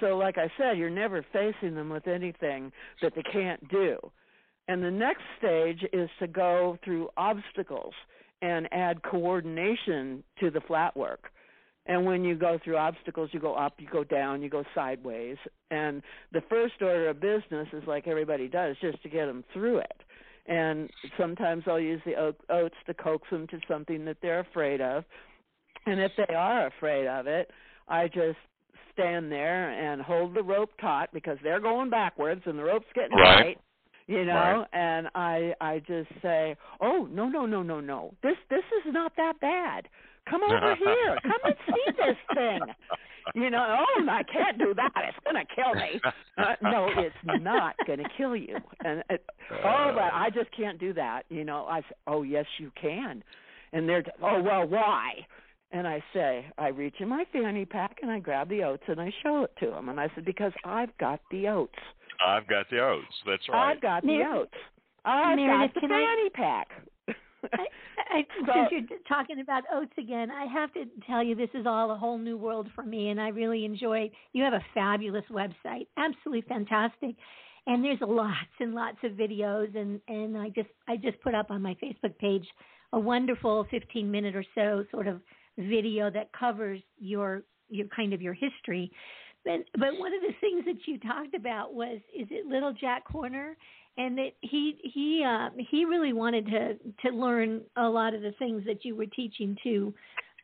[0.00, 3.98] So like i said you're never facing them with anything that they can't do.
[4.68, 7.94] And the next stage is to go through obstacles
[8.42, 11.30] and add coordination to the flat work.
[11.86, 15.36] And when you go through obstacles, you go up, you go down, you go sideways.
[15.70, 16.02] And
[16.32, 20.02] the first order of business is like everybody does, just to get them through it.
[20.46, 24.80] And sometimes I'll use the oat- oats to coax them to something that they're afraid
[24.80, 25.04] of.
[25.86, 27.50] And if they are afraid of it,
[27.88, 28.38] I just
[28.92, 33.16] stand there and hold the rope taut because they're going backwards and the rope's getting
[33.16, 33.56] Right.
[33.56, 33.58] tight
[34.06, 38.14] you know and i i just say oh no no no no no.
[38.22, 39.88] This this is not that bad.
[40.28, 41.18] Come over here.
[41.22, 42.60] Come and see this thing.
[43.34, 44.92] You know oh i can't do that.
[44.96, 46.00] It's going to kill me.
[46.38, 48.56] Uh, no it's not going to kill you.
[48.84, 49.24] And it,
[49.64, 51.22] oh but i just can't do that.
[51.28, 53.22] You know i say oh yes you can.
[53.72, 55.26] And they're oh well why?
[55.72, 59.00] And I say, I reach in my fanny pack and I grab the oats and
[59.00, 59.88] I show it to them.
[59.88, 61.78] And I said, because I've got the oats.
[62.24, 63.06] I've got the oats.
[63.26, 63.72] That's right.
[63.72, 64.54] I've got the oats.
[65.04, 66.68] I've Meredith, got the can I- fanny pack.
[67.54, 67.64] I,
[68.18, 71.66] I, So- since you're talking about oats again, I have to tell you this is
[71.66, 74.10] all a whole new world for me, and I really enjoy.
[74.32, 77.16] You have a fabulous website, absolutely fantastic,
[77.66, 81.50] and there's lots and lots of videos, and and I just I just put up
[81.50, 82.46] on my Facebook page
[82.92, 85.20] a wonderful 15 minute or so sort of
[85.56, 88.90] video that covers your your kind of your history.
[89.44, 93.06] But but one of the things that you talked about was is it little Jack
[93.08, 93.56] Horner
[93.96, 96.74] and that he he uh, he really wanted to
[97.08, 99.94] to learn a lot of the things that you were teaching to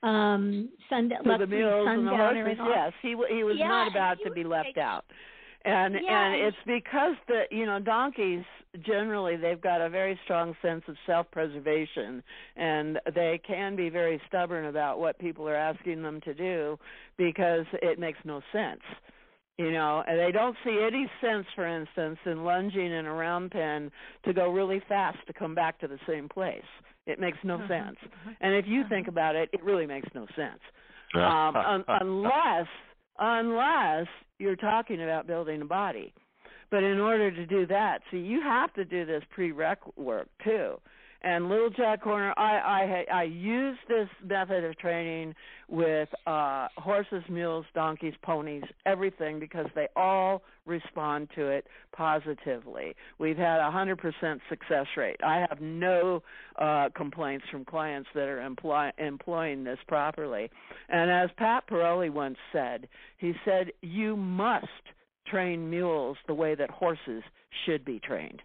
[0.02, 2.56] um Sunday to the mules and the horses.
[2.60, 2.68] and.
[2.68, 5.05] Yes, he he was Yeah, not about to be left like- out.
[5.66, 8.44] And Yeah, and and- it's because the you know donkeys
[8.80, 12.22] generally they've got a very strong sense of self-preservation
[12.56, 16.78] and they can be very stubborn about what people are asking them to do
[17.16, 18.82] because it makes no sense
[19.59, 20.05] you know?
[20.06, 23.90] And they don't see any sense for instance in lunging in a round pen
[24.26, 26.60] to go really fast to come back to the same place.
[27.06, 27.68] It makes no Uh-huh.
[27.68, 27.97] sense.
[28.43, 30.60] And if you think about it it really makes no sense.
[31.14, 32.66] Um, un- unless
[33.18, 34.06] unless
[34.38, 36.12] you're talking about building a body.
[36.70, 40.80] But in order to do that, see, you have to do this prereq work too.
[41.22, 45.34] And Little Jack Horner, I I I use this method of training
[45.68, 51.66] with uh horses, mules, donkeys, ponies, everything because they all respond to it
[51.97, 52.94] positively.
[53.18, 55.20] We've had a 100% success rate.
[55.24, 56.22] I have no
[56.60, 60.51] uh complaints from clients that are employ- employing this properly.
[60.88, 62.88] And as Pat Parelli once said,
[63.18, 64.66] he said you must
[65.26, 67.22] train mules the way that horses
[67.64, 68.43] should be trained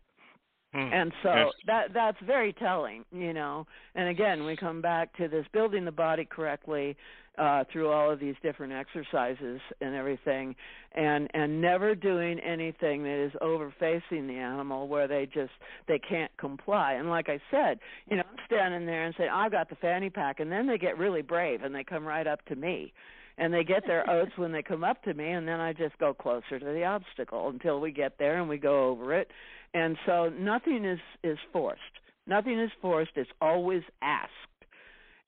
[0.73, 0.79] Hmm.
[0.93, 1.53] and so Yes.
[1.67, 5.91] that that's very telling you know and again we come back to this building the
[5.91, 6.95] body correctly
[7.37, 10.55] uh through all of these different exercises and everything
[10.93, 15.51] and and never doing anything that is over facing the animal where they just
[15.89, 17.77] they can't comply and like i said
[18.09, 20.77] you know i'm standing there and saying i've got the fanny pack and then they
[20.77, 22.93] get really brave and they come right up to me
[23.37, 25.97] and they get their oats when they come up to me and then I just
[25.97, 29.29] go closer to the obstacle until we get there and we go over it.
[29.73, 31.81] And so nothing is is forced.
[32.27, 34.31] Nothing is forced, it's always asked.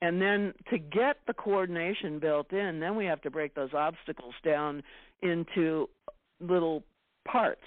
[0.02, 4.34] And then to get the coordination built in, then we have to break those obstacles
[4.44, 4.84] down
[5.22, 5.88] into
[6.42, 6.84] little
[7.26, 7.62] parts.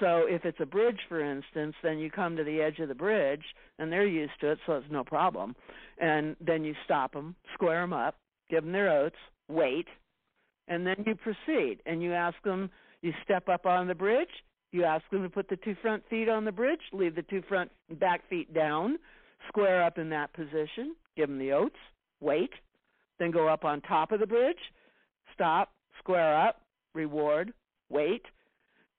[0.00, 2.94] So if it's a bridge, for instance, then you come to the edge of the
[2.94, 3.42] bridge,
[3.78, 5.54] and they're used to it, so it's no problem.
[5.98, 8.16] And then you stop them, square them up,
[8.50, 9.16] give them their oats,
[9.48, 9.86] wait,
[10.68, 11.80] and then you proceed.
[11.86, 12.70] And you ask them,
[13.02, 14.28] you step up on the bridge,
[14.72, 17.42] you ask them to put the two front feet on the bridge, leave the two
[17.48, 18.98] front back feet down,
[19.48, 21.76] square up in that position, give them the oats,
[22.20, 22.50] wait,
[23.18, 24.58] then go up on top of the bridge,
[25.32, 26.62] stop, square up,
[26.94, 27.52] reward,
[27.88, 28.22] wait.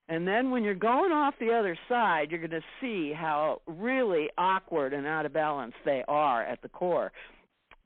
[0.08, 4.30] And then when you're going off the other side, you're going to see how really
[4.38, 7.12] awkward and out of balance they are at the core.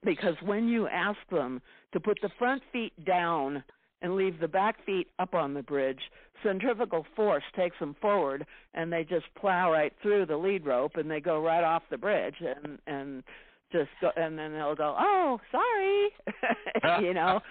[0.05, 1.61] Because when you ask them
[1.91, 3.63] to put the front feet down
[4.03, 5.99] and leave the back feet up on the bridge,
[6.43, 11.09] centrifugal force takes them forward and they just plow right through the lead rope and
[11.09, 13.23] they go right off the bridge and and
[13.71, 17.41] just go and then they'll go, "Oh, sorry." you know.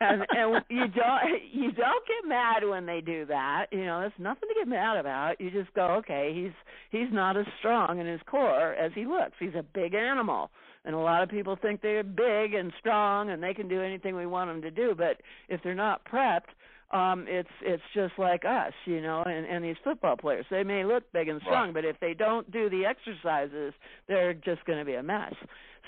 [0.00, 3.66] and and you don't you don't get mad when they do that.
[3.72, 5.40] You know, there's nothing to get mad about.
[5.40, 6.52] You just go, "Okay, he's
[6.90, 9.34] he's not as strong in his core as he looks.
[9.40, 10.50] He's a big animal."
[10.84, 14.14] And a lot of people think they're big and strong and they can do anything
[14.14, 16.52] we want them to do, but if they're not prepped,
[16.92, 20.44] um it's it's just like us you know and and these football players.
[20.50, 21.74] They may look big and strong Right.
[21.74, 23.72] but if they don't do the exercises
[24.06, 25.32] they're just going to be a mess.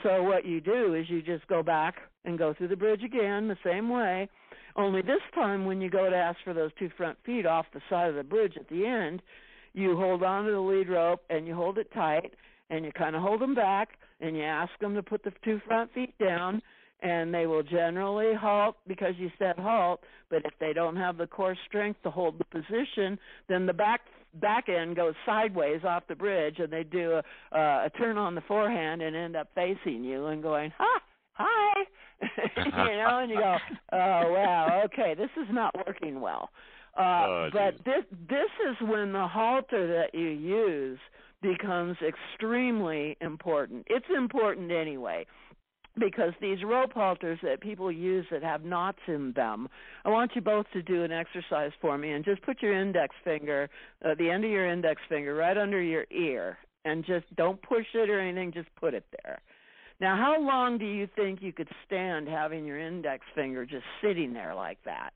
[0.02, 3.46] So what you do is you just go back and go through the bridge again
[3.48, 4.28] the same way.
[4.74, 7.80] Only this time when you go to ask for those two front feet off the
[7.90, 9.20] side of the bridge at the end
[9.74, 12.32] you hold on to the lead rope and you hold it tight
[12.70, 13.90] and you kind of hold them back
[14.20, 16.60] and you ask them to put the two front feet down
[17.02, 21.26] and they will generally halt because you said halt but if they don't have the
[21.26, 23.18] core strength to hold the position
[23.48, 24.00] then the back
[24.40, 28.34] back end goes sideways off the bridge and they do a uh, a turn on
[28.34, 31.00] the forehand and end up facing you and going ha
[31.32, 31.82] hi
[32.56, 33.56] you know and you go
[33.92, 36.50] oh wow okay this is not working well.
[36.98, 40.98] Uh Oh, but this this is when the halter that you use
[41.52, 45.24] becomes extremely important it's important anyway
[45.98, 49.68] because these rope halters that people use that have knots in them,
[50.04, 53.14] I want you both to do an exercise for me and just put your index
[53.24, 53.70] finger,
[54.04, 57.86] uh, the end of your index finger, right under your ear, and just don't push
[57.94, 59.40] it or anything, just put it there.
[59.98, 64.34] Now, how long do you think you could stand having your index finger just sitting
[64.34, 65.14] there like that?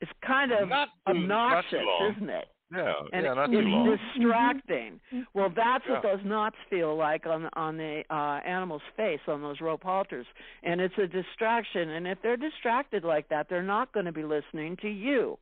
[0.00, 2.48] It's kind of Not too- not too obnoxious, isn't it?
[2.74, 3.96] Yeah, and yeah, not it's too long.
[4.14, 5.00] distracting.
[5.34, 9.60] Well, that's what those knots feel like on on the uh, animal's face on those
[9.60, 10.26] rope halters,
[10.64, 11.90] and it's a distraction.
[11.90, 15.38] And if they're distracted like that, they're not going to be listening to you.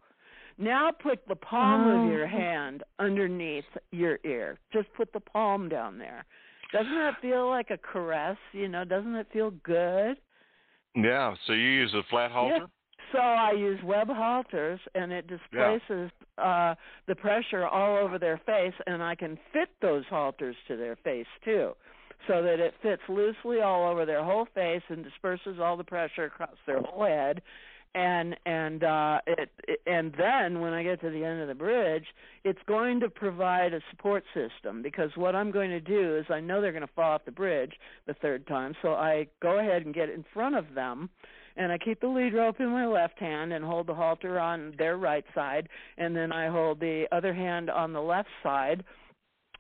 [0.59, 2.29] Now put the palm of your Oh.
[2.29, 4.59] hand underneath your ear.
[4.73, 6.27] Just put the palm down there.
[6.73, 8.37] Doesn't that feel like a caress?
[8.53, 10.17] You know, doesn't it feel good?
[10.95, 12.55] Yeah, so you use a flat halter?
[12.57, 12.67] Yeah.
[13.13, 16.75] So I use web halters, and it displaces uh,
[17.07, 21.27] the pressure all over their face, and I can fit those halters to their face
[21.45, 21.73] too,
[22.27, 26.25] so that it fits loosely all over their whole face and disperses all the pressure
[26.25, 27.43] across their whole head.
[27.95, 31.55] and and uh it, it and then when i get to the end of the
[31.55, 32.07] bridge
[32.43, 36.41] it's going to provide a support system because what i'm going to do is i
[36.41, 37.75] know they're going to fall off the bridge
[38.07, 41.09] the third time so i go ahead and get in front of them
[41.57, 44.75] and I keep the lead rope in my left hand and hold the halter on
[44.79, 45.69] their right side,
[45.99, 48.85] and then I hold the other hand on the left side.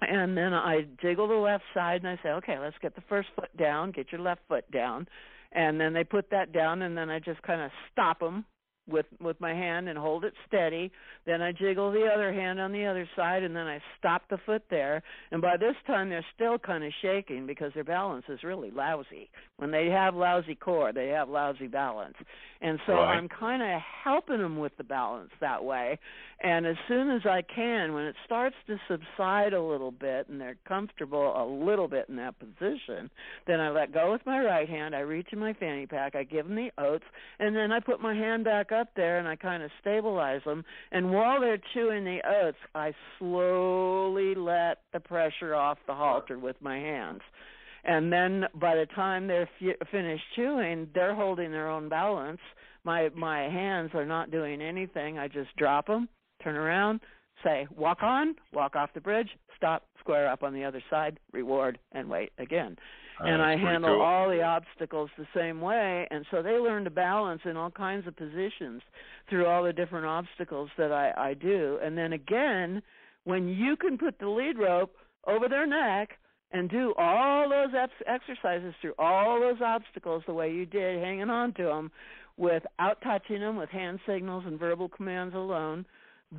[0.00, 3.28] And then I jiggle the left side and I say, okay, let's get the first
[3.36, 5.06] foot down, get your left foot down.
[5.52, 8.44] And then they put that down, and then I just kind of stop them
[8.88, 10.90] with with my hand and hold it steady.
[11.26, 14.38] Then I jiggle the other hand on the other side and then I stop the
[14.44, 15.02] foot there.
[15.30, 19.30] And by this time they're still kind of shaking because their balance is really lousy.
[19.56, 22.16] When they have lousy core, they have lousy balance.
[22.60, 23.16] And so Right.
[23.16, 25.98] I'm kind of helping them with the balance that way.
[26.42, 30.40] And as soon as I can, when it starts to subside a little bit and
[30.40, 33.10] they're comfortable a little bit in that position,
[33.46, 34.94] then I let go with my right hand.
[34.94, 36.14] I reach in my fanny pack.
[36.14, 37.04] I give them the oats,
[37.38, 40.64] and then I put my hand back up there and I kind of stabilize them.
[40.92, 46.56] And while they're chewing the oats, I slowly let the pressure off the halter with
[46.60, 47.20] my hands.
[47.84, 52.40] And then by the time they're f- finished chewing, they're holding their own balance.
[52.84, 55.18] My my hands are not doing anything.
[55.18, 56.08] I just drop them,
[56.42, 57.00] turn around,
[57.42, 61.78] say walk on, walk off the bridge, stop, square up on the other side, reward,
[61.92, 62.76] and wait again
[63.20, 64.02] and I handle cool.
[64.02, 66.06] all the obstacles the same way.
[66.10, 68.82] And so they learn to balance in all kinds of positions
[69.28, 71.78] through all the different obstacles that I, I do.
[71.82, 72.82] And then again,
[73.24, 74.94] when you can put the lead rope
[75.26, 76.10] over their neck
[76.52, 81.30] and do all those ex- exercises through all those obstacles the way you did, hanging
[81.30, 81.90] on to them
[82.36, 85.84] without touching them with hand signals and verbal commands alone,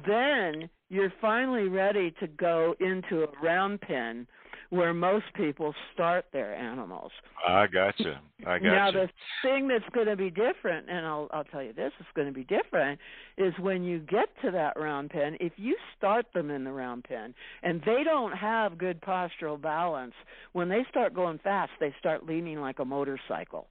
[0.05, 4.27] then you're finally ready to go into a round pen
[4.75, 7.11] where most people start their animals.
[7.47, 8.19] I gotcha.
[8.45, 8.65] I gotcha.
[8.65, 9.09] now the
[9.41, 12.33] thing that's going to be different, and I'll I'll tell you this is going to
[12.33, 12.99] be different,
[13.37, 15.37] is when you get to that round pen.
[15.39, 17.33] If you start them in the round pen
[17.63, 20.13] and they don't have good postural balance,
[20.53, 23.67] when they start going fast, they start leaning like a motorcycle.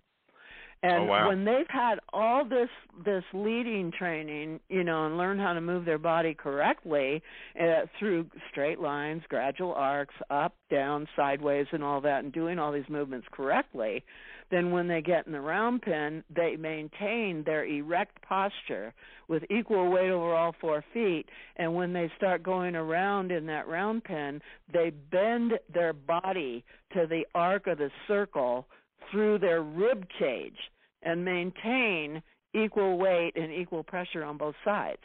[0.84, 1.28] And Oh, wow.
[1.28, 2.68] when they've had all this
[3.06, 7.22] this leading training, you know, and learn how to move their body correctly
[7.58, 12.70] uh, through straight lines, gradual arcs, up, down, sideways, and all that, and doing all
[12.70, 14.04] these movements correctly,
[14.50, 18.92] then when they get in the round pen, they maintain their erect posture
[19.26, 21.24] with equal weight over all four feet.
[21.56, 26.62] And when they start going around in that round pen, they bend their body
[26.92, 28.66] to the arc of the circle
[29.10, 30.58] through their rib cage
[31.04, 32.22] and maintain
[32.54, 35.02] equal weight and equal pressure on both sides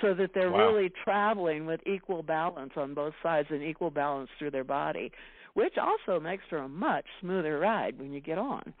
[0.00, 0.72] so that they're Wow.
[0.72, 5.10] really traveling with equal balance on both sides and equal balance through their body
[5.54, 8.72] which also makes for a much smoother ride when you get on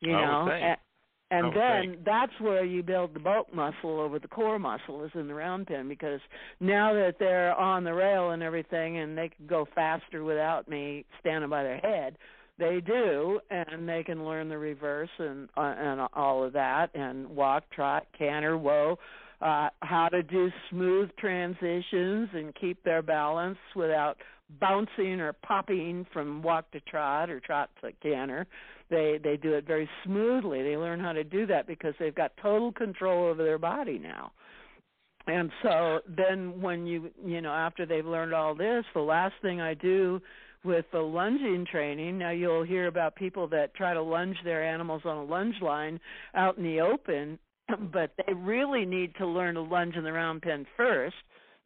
[0.00, 0.76] you I know and,
[1.30, 2.04] and then think.
[2.04, 5.66] that's where you build the bulk muscle over the core muscle is in the round
[5.66, 6.20] pen because
[6.60, 11.04] now that they're on the rail and everything and they can go faster without me
[11.20, 12.16] standing by their head
[12.60, 17.28] they do and they can learn the reverse and uh, and all of that and
[17.28, 18.96] walk trot canter whoa
[19.40, 24.16] uh how to do smooth transitions and keep their balance without
[24.58, 28.46] bouncing or popping from walk to trot or trot to canter.
[28.88, 30.62] They they do it very smoothly.
[30.62, 34.32] They learn how to do that because they've got total control over their body now.
[35.26, 39.60] And so then when you you know after they've learned all this the last thing
[39.60, 40.20] i do
[40.64, 45.02] with the lunging training now you'll hear about people that try to lunge their animals
[45.04, 45.98] on a lunge line
[46.34, 47.38] out in the open
[47.92, 51.16] but they really need to learn to lunge in the round pen first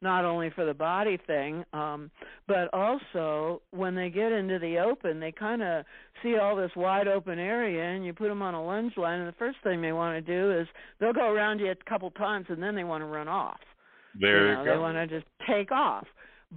[0.01, 2.09] not only for the body thing um
[2.47, 5.83] but also when they get into the open they kind of
[6.23, 9.27] see all this wide open area and you put them on a lunge line and
[9.27, 10.67] the first thing they want to do is
[10.99, 13.59] they'll go around you a couple times and then they want to run off
[14.19, 14.71] There you you go.
[14.73, 16.05] They want to just take off.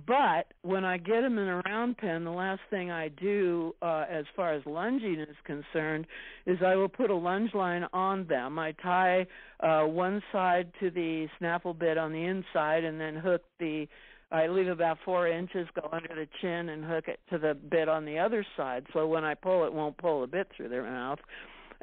[0.07, 4.05] But when I get them in a round pen, the last thing I do, uh,
[4.11, 6.07] as far as lunging is concerned,
[6.47, 8.59] is I will put a lunge line on them.
[8.59, 9.27] I tie
[9.61, 13.87] uh, one side to the snaffle bit on the inside, and then hook the.
[14.31, 17.89] I leave about four inches, go under the chin, and hook it to the bit
[17.89, 18.85] on the other side.
[18.93, 21.19] So when I pull, it won't pull a bit through their mouth.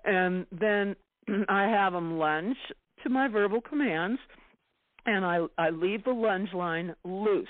[0.04, 0.96] And then
[1.50, 2.58] I have them lunge
[3.04, 4.20] to my verbal commands
[5.06, 7.48] and I I leave the lunge line loose,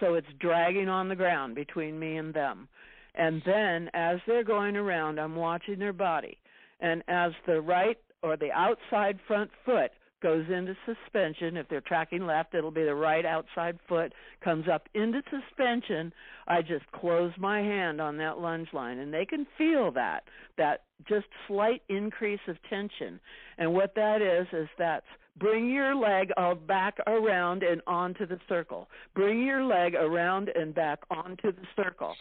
[0.00, 2.68] so it's dragging on the ground between me and them.
[3.14, 6.38] And then as they're going around, I'm watching their body,
[6.80, 9.90] and as the right or the outside front foot
[10.22, 11.56] goes into suspension.
[11.56, 14.12] If they're tracking left, it'll be the right outside foot
[14.44, 16.12] comes up into suspension.
[16.46, 20.24] I just close my hand on that lunge line and they can feel that
[20.58, 23.20] that just slight increase of tension.
[23.58, 25.06] And what that is is that's
[25.38, 26.30] bring your leg
[26.66, 28.88] back around and onto the circle.
[29.14, 32.14] Bring your leg around and back onto the circle.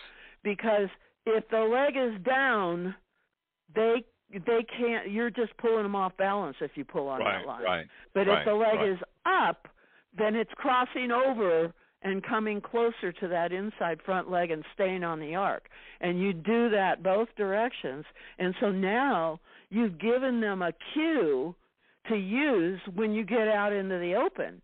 [0.44, 0.90] Because
[1.26, 2.95] if the leg is down,
[3.76, 7.48] they they can't you're just pulling them off balance if you pull on right, that
[7.48, 7.64] line.
[7.64, 7.86] Right.
[8.14, 8.91] But right, if the leg right.
[8.91, 9.68] is up,
[10.18, 15.19] then it's crossing over and coming closer to that inside front leg and staying on
[15.19, 15.68] the arc.
[15.99, 18.06] And you do that both directions.
[18.38, 21.56] And so now you've given them a cue
[22.10, 24.61] to use when you get out into the open.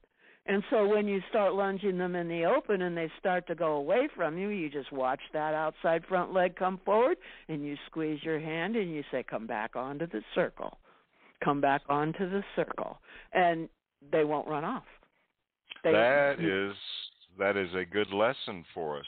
[0.47, 3.73] And so when you start lunging them in the open and they start to go
[3.73, 7.17] away from you, you just watch that outside front leg come forward
[7.49, 10.77] and you squeeze your hand and you say, Come back onto the circle.
[11.43, 12.99] Come back onto the circle.
[13.33, 13.67] And
[14.11, 14.83] they won't run off.
[15.83, 16.75] They, that is
[17.39, 19.05] that is a good lesson for us.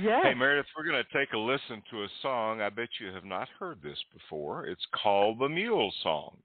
[0.00, 0.20] Yes.
[0.24, 2.60] Hey Meredith, we're going to take a listen to a song.
[2.60, 4.66] I bet you have not heard this before.
[4.66, 6.36] It's called the Mule Song.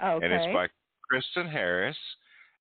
[0.00, 0.24] Okay.
[0.24, 0.68] And it's by
[1.08, 1.96] Kristyn Harris.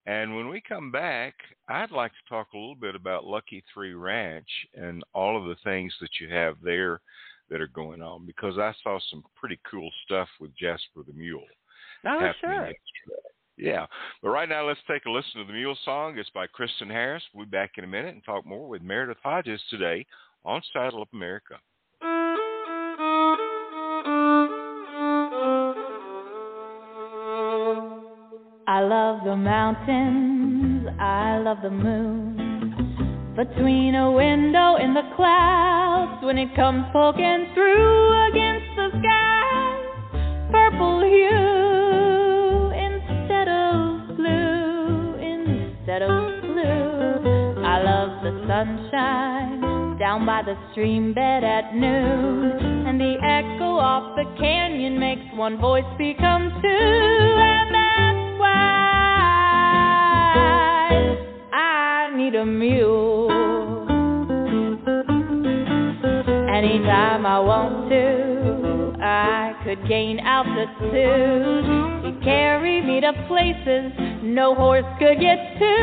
[0.07, 1.35] And when we come back,
[1.69, 5.57] I'd like to talk a little bit about Lucky Three Ranch and all of the
[5.63, 7.01] things that you have there
[7.49, 11.43] that are going on because I saw some pretty cool stuff with Jasper the Mule.
[12.05, 12.65] Oh, sure.
[12.65, 12.77] yesterday.
[13.57, 13.85] Yeah.
[14.23, 16.17] But right now, let's take a listen to the Mule Song.
[16.17, 17.23] It's by Kristyn Harris.
[17.33, 20.05] We'll be back in a minute and talk more with Meredith Hodges today
[20.43, 21.55] on Saddle Up America.
[28.67, 33.33] I love the mountains, I love the moon.
[33.35, 39.81] Between a window in the clouds, when it comes poking through against the sky,
[40.51, 47.65] purple hue instead of blue, instead of blue.
[47.65, 54.15] I love the sunshine down by the stream bed at noon, and the echo off
[54.15, 57.80] the canyon makes one voice become two,
[62.21, 63.31] need a mule.
[66.49, 71.65] Anytime I want to, I could gain altitude.
[72.05, 73.91] He'd carry me to places
[74.23, 75.73] no horse could get to,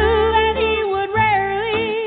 [0.43, 2.07] and he would rarely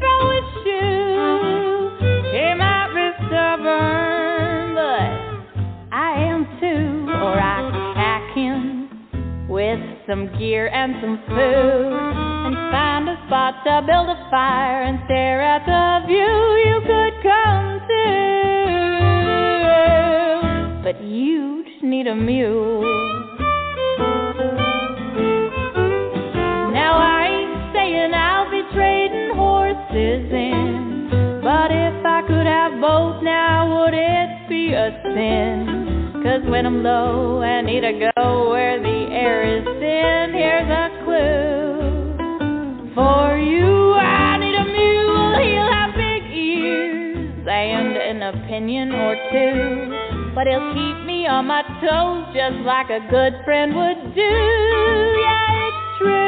[0.00, 1.90] throw his shoe.
[2.32, 5.10] He might be stubborn, but
[5.92, 12.56] I am too, or I could pack him with some gear and some food and
[12.72, 16.16] find a spot to build a fire and stare at the view.
[16.64, 18.80] You could come too,
[20.82, 22.80] but you just need a mule.
[26.72, 31.10] Now I ain't saying I'll be trading horses in,
[31.44, 36.22] but if I could have both now, would it be a sin?
[36.24, 40.97] Cause when I'm low and need to go where the air is thin, here's a
[48.48, 53.74] opinion or two, but he'll keep me on my toes just like a good friend
[53.76, 54.20] would do.
[54.22, 56.27] Yeah, it's true.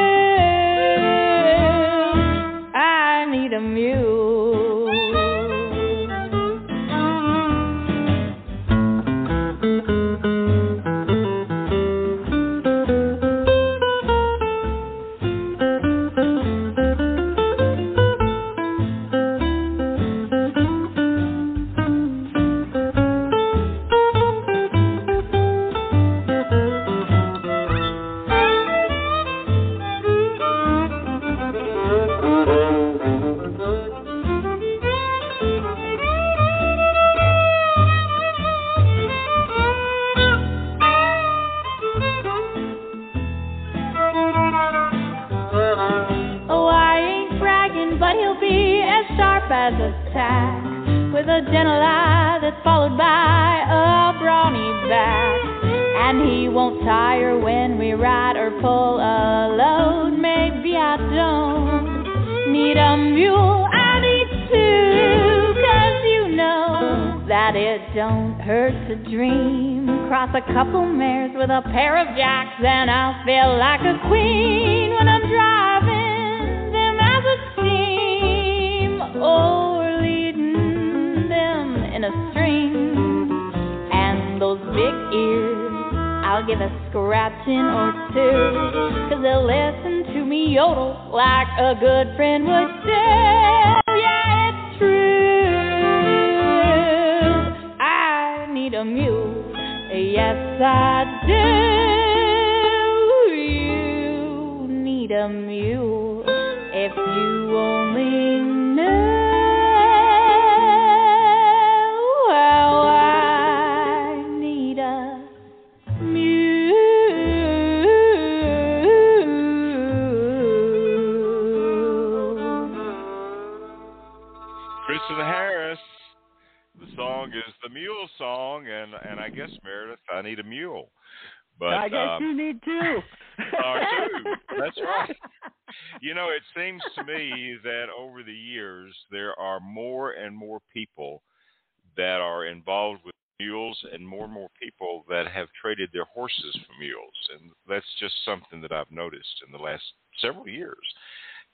[141.96, 146.58] That are involved with mules, and more and more people that have traded their horses
[146.66, 149.82] for mules, and that's just something that I've noticed in the last
[150.20, 150.76] several years.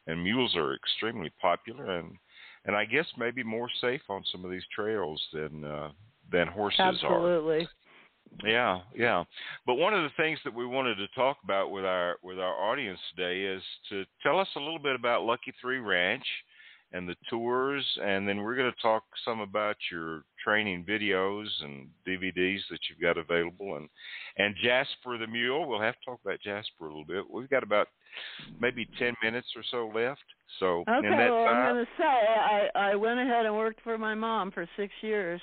[0.09, 2.17] And mules are extremely popular, and
[2.65, 5.91] and I guess maybe more safe on some of these trails than uh,
[6.31, 6.89] than horses are.
[6.89, 7.69] Absolutely.
[8.45, 9.25] Yeah, yeah.
[9.67, 12.71] But one of the things that we wanted to talk about with our with our
[12.71, 16.27] audience today is to tell us a little bit about Lucky Three Ranch
[16.93, 21.89] and the tours, and then we're going to talk some about your training videos and
[22.07, 23.89] DVDs that you've got available, and
[24.39, 25.69] and Jasper the Mule.
[25.69, 27.25] We'll have to talk about Jasper a little bit.
[27.29, 27.89] We've got about
[28.61, 30.23] maybe ten minutes or so left.
[30.61, 33.99] So Okay, well, time, I'm going to say I I went ahead and worked for
[33.99, 35.41] my mom for six years,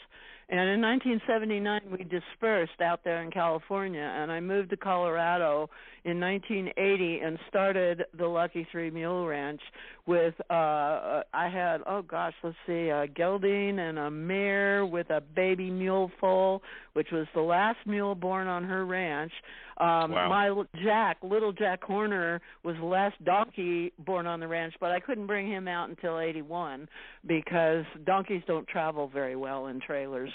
[0.49, 5.69] and in 1979 we dispersed out there in California, and I moved to Colorado
[6.05, 9.61] in 1980 and started the Lucky Three Mule Ranch
[10.05, 15.09] with uh uh, I had oh gosh let's see a gelding and a mare with
[15.09, 16.61] a baby mule foal,
[16.93, 19.33] which was the last mule born on her ranch.
[19.77, 20.29] Um Wow.
[20.29, 24.99] my Jack, little Jack Horner was the last donkey born on the ranch, but I
[24.99, 26.87] couldn't bring him out until 81
[27.25, 30.31] because donkeys don't travel very well in trailers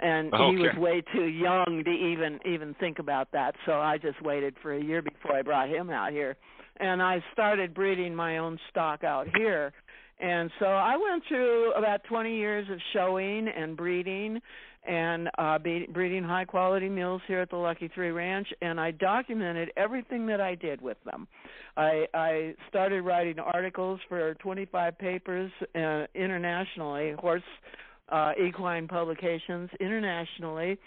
[0.00, 3.54] and he was way too young to even even think about that.
[3.66, 6.36] So I just waited for a year before I brought him out here.
[6.78, 9.72] And I started breeding my own stock out here.
[10.20, 14.40] And so I went through about 20 years of showing and breeding
[14.86, 18.92] and uh be, breeding high quality mules here at the Lucky 3 Ranch and I
[18.92, 21.28] documented everything that I did with them.
[21.76, 27.42] I I started writing articles for 25 papers uh, internationally, horse
[28.10, 30.78] uh, equine publications internationally.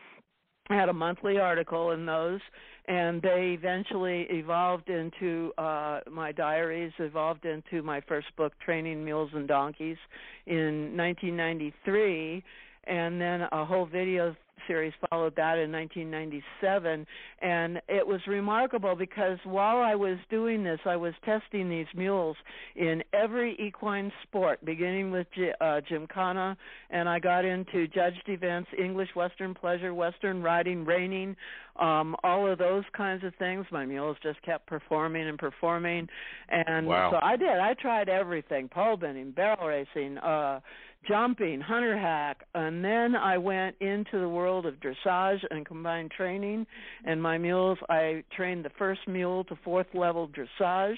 [0.69, 2.39] Had a monthly article in those,
[2.87, 9.31] and they eventually evolved into uh, my diaries, evolved into my first book, Training Mules
[9.33, 9.97] and Donkeys,
[10.45, 12.43] in 1993,
[12.85, 14.35] and then a whole video
[14.67, 17.05] series followed that in 1997
[17.41, 22.37] and it was remarkable because while I was doing this I was testing these mules
[22.75, 26.55] in every equine sport beginning with G- uh, Gymkhana
[26.91, 31.35] and I got into judged events English Western pleasure Western riding reining
[31.79, 33.65] um all of those kinds of things.
[33.71, 36.07] My mules just kept performing and performing.
[36.49, 37.11] And Wow.
[37.11, 37.49] so I did.
[37.49, 40.59] I tried everything pole bending barrel racing uh
[41.07, 46.65] jumping, hunter hack, and then I went into the world of dressage and combined training.
[47.05, 50.97] And my mules, I trained the first mule to fourth level dressage.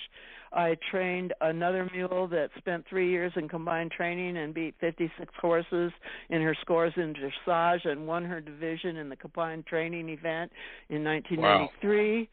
[0.54, 5.92] I trained another mule that spent three years in combined training and beat 56 horses
[6.30, 10.52] in her scores in dressage and won her division in the combined training event
[10.90, 12.30] in 1993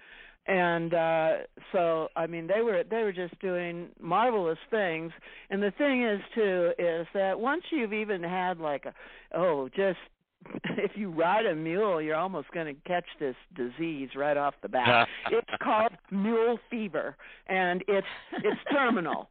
[0.47, 1.33] and uh
[1.71, 5.13] so i mean they were they were just doing marvelous things.
[5.51, 8.95] And the thing is too is that once you've even had like a
[9.37, 9.99] oh just
[10.77, 14.69] if you ride a mule you're almost going to catch this disease right off the
[14.69, 15.07] bat.
[15.31, 17.17] It's called mule fever
[17.47, 18.07] and it's
[18.43, 19.29] it's terminal.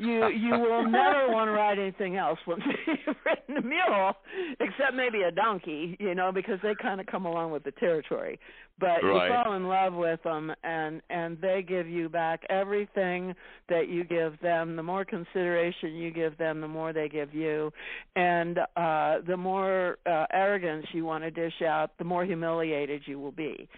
[0.00, 4.12] You you will never want to ride anything else once you've ridden a mule,
[4.60, 8.38] except maybe a donkey, you know, because they kind of come along with the territory.
[8.78, 9.28] But Right.
[9.28, 13.34] you fall in love with them, and and they give you back everything
[13.68, 14.76] that you give them.
[14.76, 17.72] The more consideration you give them, the more they give you,
[18.16, 23.18] and uh the more uh, arrogance you want to dish out, the more humiliated you
[23.18, 23.68] will be.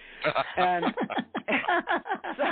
[0.56, 0.84] And
[2.36, 2.44] so,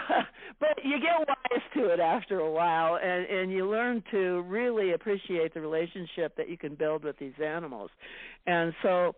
[0.60, 4.92] but you get wise to it after a while and and you learn to really
[4.92, 7.90] appreciate the relationship that you can build with these animals
[8.46, 9.14] and so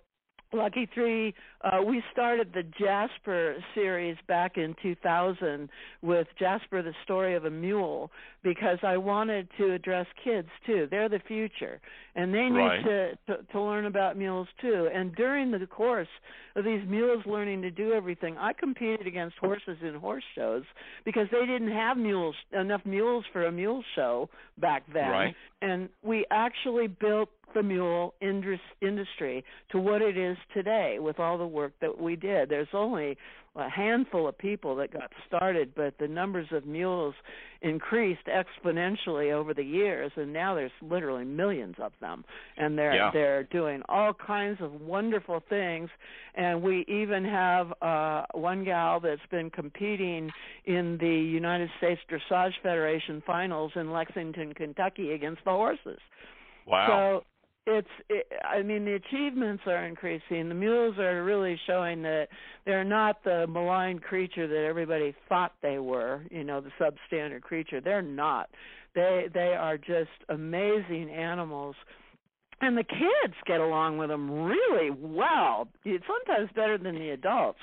[0.53, 1.33] Lucky Three,
[1.63, 5.69] uh, we started the Jasper series back in 2000
[6.03, 8.11] with Jasper, the story of a mule,
[8.43, 10.89] because I wanted to address kids too.
[10.91, 11.81] They're the future,
[12.17, 12.85] and they need Right.
[12.85, 14.89] to, to to learn about mules too.
[14.93, 16.09] And during the course
[16.57, 20.65] of these mules learning to do everything, I competed against horses in horse shows
[21.05, 24.29] because they didn't have mules enough mules for a mule show
[24.59, 25.37] back then Right.
[25.63, 31.47] and we actually built the mule industry to what it is today with all the
[31.47, 32.49] work that we did.
[32.49, 33.17] There's only
[33.57, 37.15] a handful of people that got started, but the numbers of mules
[37.63, 42.25] increased exponentially over the years, and now there's literally millions of them,
[42.57, 43.11] and they're Yeah.
[43.11, 45.91] they're doing all kinds of wonderful things.
[46.37, 50.31] And we even have uh, one gal that's been competing
[50.65, 55.99] in the United States Dressage Federation finals in Lexington, Kentucky, against the horses.
[56.67, 56.87] Wow.
[56.87, 57.25] So
[57.67, 60.49] it's it, I mean the achievements are increasing.
[60.49, 62.29] The mules are really showing that
[62.65, 67.81] they're not the maligned creature that everybody thought they were, you know, the substandard creature.
[67.81, 68.49] They're not.
[68.95, 71.77] They they are just amazing animals.
[72.63, 75.67] And the kids get along with them really well.
[75.85, 77.59] Sometimes better than the adults.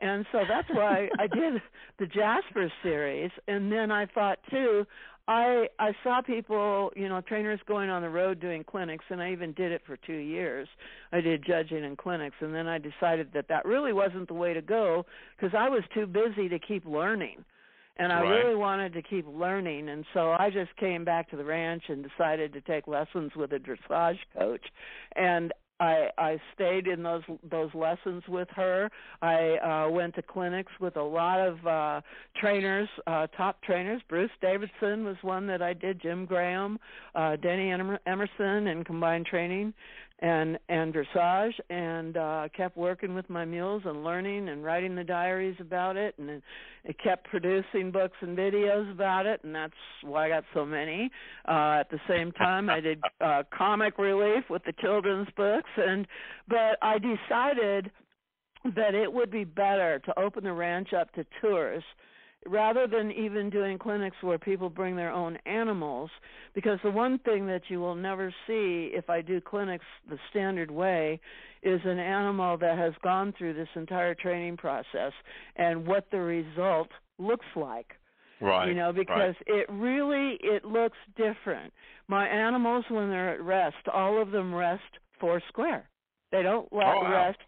[0.00, 1.60] And so that's why I did
[1.98, 3.30] the Jasper series.
[3.48, 4.86] And then I thought too,
[5.28, 9.32] I I saw people, you know, trainers going on the road doing clinics, and I
[9.32, 10.68] even did it for two years.
[11.12, 14.54] I did judging in clinics, and then I decided that that really wasn't the way
[14.54, 15.04] to go
[15.36, 17.44] because I was too busy to keep learning,
[17.96, 18.46] and I Right.
[18.46, 22.06] really wanted to keep learning, and so I just came back to the ranch and
[22.08, 24.64] decided to take lessons with a dressage coach,
[25.16, 28.90] and I I stayed in those those lessons with her.
[29.20, 32.00] I uh went to clinics with a lot of uh
[32.40, 34.00] trainers, uh top trainers.
[34.08, 36.78] Bruce Davidson was one that I did, Jim Graham,
[37.14, 39.74] uh Denny Emer- Emerson and combined training
[40.20, 45.04] and and dressage and uh kept working with my mules and learning and writing the
[45.04, 46.42] diaries about it and
[46.84, 51.10] it kept producing books and videos about it and that's why I got so many.
[51.46, 56.06] Uh at the same time I did uh comic relief with the children's books and
[56.48, 57.90] but I decided
[58.74, 61.84] that it would be better to open the ranch up to tours
[62.48, 66.10] rather than even doing clinics where people bring their own animals
[66.54, 70.70] because the one thing that you will never see if I do clinics the standard
[70.70, 71.20] way
[71.62, 75.12] is an animal that has gone through this entire training process
[75.56, 77.92] and what the result looks like
[78.40, 78.68] right.
[78.68, 81.72] you know because it really it looks different
[82.08, 84.82] my animals when they're at rest all of them rest
[85.20, 85.88] four square
[86.32, 87.26] they don't let Oh, wow.
[87.28, 87.38] rest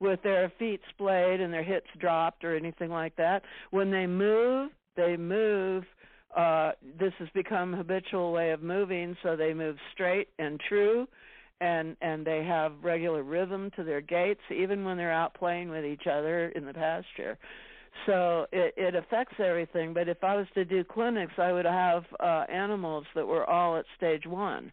[0.00, 3.42] with their feet splayed and their hips dropped or anything like that.
[3.70, 5.84] When they move they move
[6.36, 11.06] uh this has become a habitual way of moving so they move straight and true
[11.60, 15.84] and and they have regular rhythm to their gaits even when they're out playing with
[15.84, 17.38] each other in the pasture.
[18.06, 22.04] So it it affects everything but if i was to do clinics i would have
[22.20, 24.72] uh animals that were all at stage 1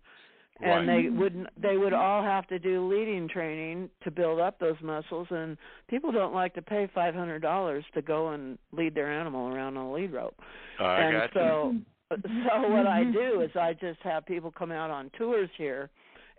[0.62, 1.04] and Right.
[1.04, 5.28] they would they would all have to do leading training to build up those muscles
[5.30, 5.58] and
[5.88, 9.78] people don't like to pay five hundred dollars to go and lead their animal around
[9.78, 10.36] on a lead rope
[10.80, 11.42] I and got you.
[11.42, 11.76] so
[12.10, 15.90] so what I do is I just have people come out on tours here,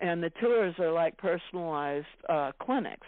[0.01, 3.07] and the tours are like personalized uh clinics.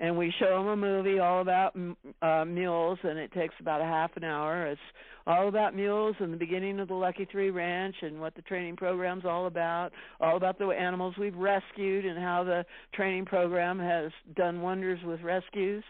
[0.00, 3.80] And we show them a movie all about m- uh, mules, and it takes about
[3.80, 4.66] a half an hour.
[4.66, 4.80] It's
[5.26, 8.76] all about mules and the beginning of the Lucky Three Ranch and what the training
[8.76, 12.64] program's all about, all about the animals we've rescued and how the
[12.94, 15.84] training program has done wonders with rescues.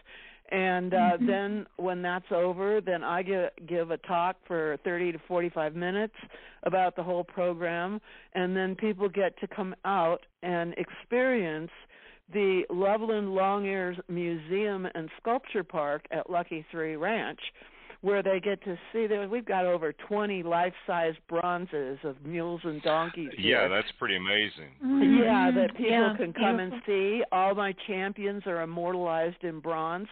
[0.51, 5.19] And uh, then when that's over, then I give, give a talk for 30 to
[5.27, 6.15] 45 minutes
[6.63, 8.01] about the whole program,
[8.33, 11.69] and then people get to come out and experience
[12.33, 17.39] the Loveland Long Ears Museum and Sculpture Park at Lucky Three Ranch,
[18.01, 22.81] where they get to see that we've got over 20 life-size bronzes of mules and
[22.81, 23.27] donkeys.
[23.37, 23.69] yeah, here.
[23.69, 24.71] that's pretty amazing.
[24.81, 27.23] Yeah, that people Yeah, can come and see.
[27.33, 30.07] All my champions are immortalized in bronze,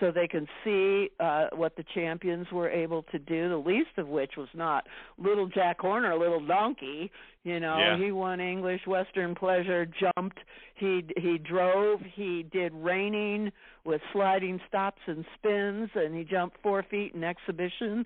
[0.00, 3.48] so they can see uh, what the champions were able to do.
[3.48, 4.86] The least of which was not
[5.16, 7.10] little Jack Horner, little donkey.
[7.44, 7.96] You know, Yeah.
[7.96, 10.38] he won English Western Pleasure, jumped,
[10.74, 13.50] he he drove, he did reining
[13.84, 18.04] with sliding stops and spins, and he jumped four feet in exhibition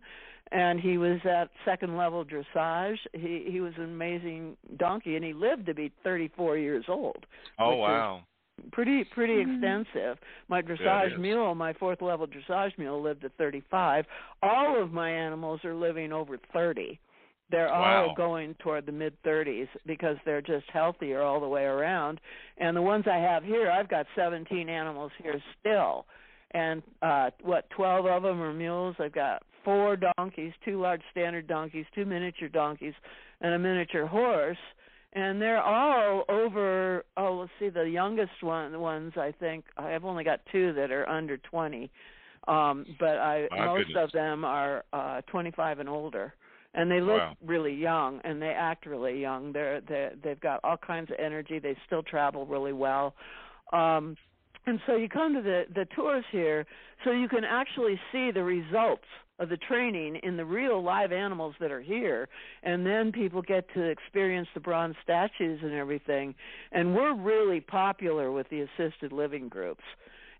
[0.52, 2.98] and he was at second level dressage.
[3.12, 7.26] He he was an amazing donkey, and he lived to be 34 years old.
[7.58, 8.22] Oh wow.
[8.70, 9.54] Pretty pretty mm-hmm.
[9.54, 10.18] extensive.
[10.48, 11.18] My dressage is.
[11.18, 14.04] mule, my fourth level dressage mule, lived to 35.
[14.42, 17.00] All of my animals are living over 30.
[17.50, 18.08] They're Wow.
[18.08, 22.20] all going toward the mid 30s because they're just healthier all the way around.
[22.58, 26.06] And the ones I have here, I've got 17 animals here still.
[26.52, 28.96] And uh what 12 of them are mules.
[28.98, 32.94] I've got four donkeys, two large standard donkeys, two miniature donkeys,
[33.40, 34.58] and a miniature horse.
[35.12, 40.04] And they're all over oh, let's see the youngest one the ones I think I've
[40.04, 41.90] only got two that are under 20.
[42.48, 44.04] Um but I My most goodness.
[44.04, 46.34] of them are uh 25 and older
[46.74, 47.36] and they look Wow.
[47.44, 49.52] really young and they act really young.
[49.52, 51.58] They're they they've got all kinds of energy.
[51.58, 53.14] They still travel really well.
[53.72, 54.16] Um
[54.66, 56.66] and so you come to the the tours here
[57.04, 59.04] so you can actually see the results
[59.40, 62.28] of the training in the real live animals that are here.
[62.62, 66.34] And then people get to experience the bronze statues and everything.
[66.70, 69.82] And we're really popular with the assisted living groups.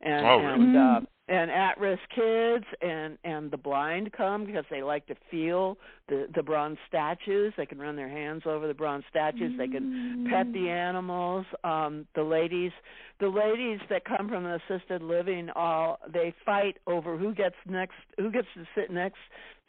[0.01, 0.67] And Oh, really?
[0.67, 5.15] and uh and at risk kids and and the blind come because they like to
[5.31, 5.79] feel
[6.09, 7.53] the the bronze statues.
[7.57, 9.53] They can run their hands over the bronze statues.
[9.57, 11.47] They can pet the animals.
[11.63, 12.73] Um the ladies
[13.21, 17.95] the ladies that come from the assisted living all they fight over who gets next
[18.19, 19.19] who gets to sit next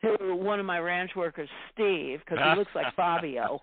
[0.03, 3.61] to one of my ranch workers steve because he looks like fabio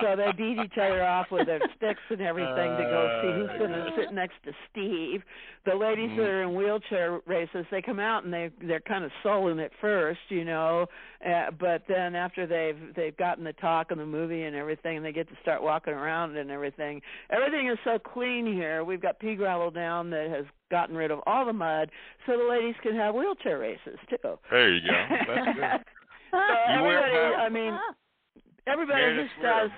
[0.00, 3.58] so they beat each other off with their sticks and everything to go see who's
[3.58, 5.22] going to sit next to Steve.
[5.64, 9.10] The ladies that are in wheelchair races, they come out and they they're kind of
[9.22, 10.86] sullen at first, you know,
[11.26, 15.06] uh, but then after they've they've gotten the talk and the movie and everything, and
[15.06, 17.00] they get to start walking around and everything.
[17.30, 18.84] Everything is so clean here.
[18.84, 21.90] We've got pea gravel down that has gotten rid of all the mud,
[22.26, 24.38] so the ladies can have wheelchair races too.
[24.50, 25.06] There you go.
[25.10, 25.62] That's good.
[26.30, 27.78] so You everybody, I mean,
[28.66, 29.70] everybody Meredith, just does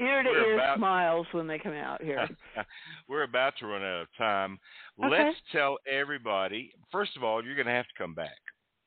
[0.00, 2.28] ear to ear about- smiles when they come out here.
[3.08, 4.58] We're about to run out of time.
[4.98, 5.10] Okay.
[5.10, 6.72] Let's tell everybody.
[6.90, 8.38] First of all, you're going to have to come back.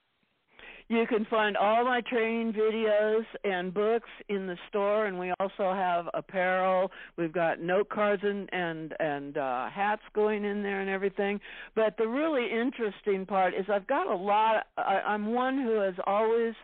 [0.90, 5.72] You can find all my training videos and books in the store, and we also
[5.72, 6.90] have apparel.
[7.16, 11.40] We've got note cards and and and uh, hats going in there and everything.
[11.76, 14.66] But the really interesting part is I've got a lot.
[14.78, 16.56] I, I'm one who has always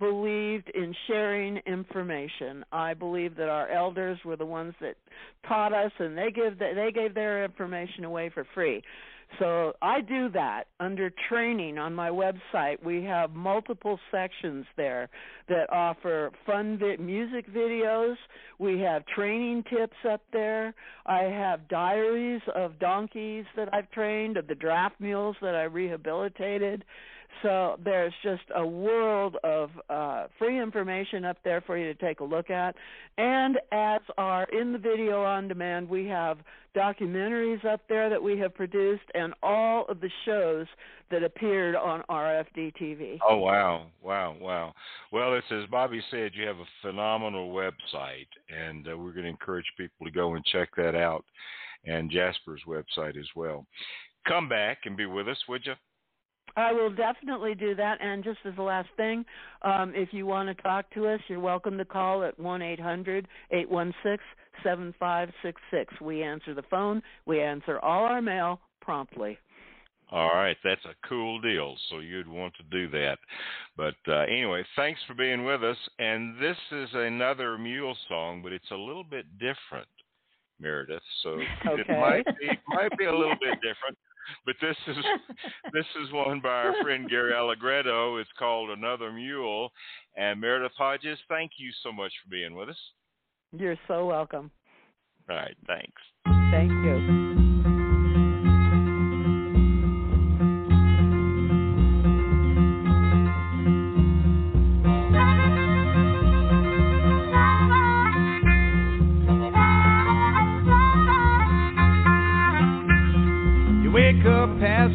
[0.00, 2.64] believed in sharing information.
[2.72, 4.96] I believe that our elders were the ones that
[5.46, 8.82] taught us, and they give the, they gave their information away for free.
[9.38, 12.82] So I do that under training on my website.
[12.84, 15.08] We have multiple sections there
[15.48, 18.16] that offer fun vi- music videos.
[18.58, 20.74] We have training tips up there.
[21.06, 26.84] I have diaries of donkeys that I've trained, of the draft mules that I rehabilitated.
[27.42, 32.20] So there's just a world of uh, free information up there for you to take
[32.20, 32.74] a look at.
[33.18, 36.38] And as are in the video on demand, we have
[36.76, 40.66] documentaries up there that we have produced and all of the shows
[41.10, 43.18] that appeared on RFD TV.
[43.28, 44.74] Oh wow, wow, wow.
[45.12, 49.30] Well, it's as Bobbi said, you have a phenomenal website, and uh, we're going to
[49.30, 51.24] encourage people to go and check that out,
[51.84, 53.66] and Jasper's website as well.
[54.26, 55.74] Come back and be with us, would you?
[56.56, 57.98] I will definitely do that.
[58.00, 59.24] And just as a last thing,
[59.62, 62.80] um, if you want to talk to us, you're welcome to call at one eight
[62.80, 64.22] hundred eight one six
[64.62, 65.92] seven five six six.
[66.00, 67.02] We answer the phone.
[67.26, 69.38] We answer all our mail promptly.
[70.10, 71.74] All right, that's a cool deal.
[71.90, 73.18] So you'd want to do that.
[73.76, 75.78] But uh, anyway, thanks for being with us.
[75.98, 79.88] And this is another mule song, but it's a little bit different,
[80.60, 81.02] Meredith.
[81.22, 83.98] So it might be might be a little bit different.
[84.46, 84.96] But this is
[85.72, 88.18] this is one by our friend Gary Allegretto.
[88.18, 89.70] It's called Another Mule.
[90.16, 92.78] And Meredith Hodges, thank you so much for being with us.
[93.52, 94.50] You're so welcome.
[95.30, 96.02] All right, thanks.
[96.50, 97.23] Thank you.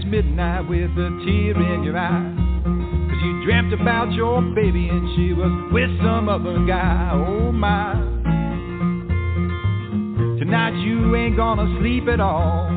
[0.09, 2.33] Midnight with a tear in your eye.
[2.63, 7.11] Cause you dreamt about your baby and she was with some other guy.
[7.13, 7.93] Oh my.
[10.39, 12.71] Tonight you ain't gonna sleep at all.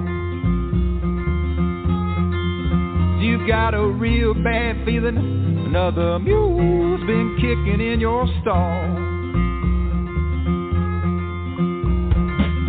[3.22, 9.02] You got a real bad feeling another mule's been kicking in your stall.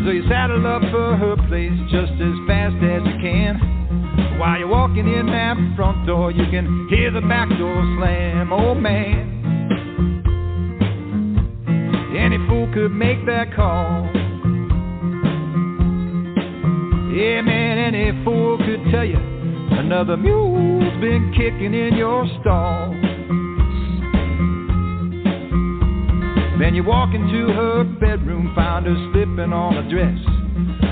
[0.05, 3.82] So you saddle up for her place just as fast as you can.
[4.39, 8.51] While you're walking in that front door, you can hear the back door slam.
[8.51, 9.29] Oh man,
[12.17, 14.09] any fool could make that call.
[17.13, 22.91] Yeah, man, any fool could tell you another mule's been kicking in your stall.
[26.59, 30.17] Then you walk into her bedroom, find her slipping on a dress.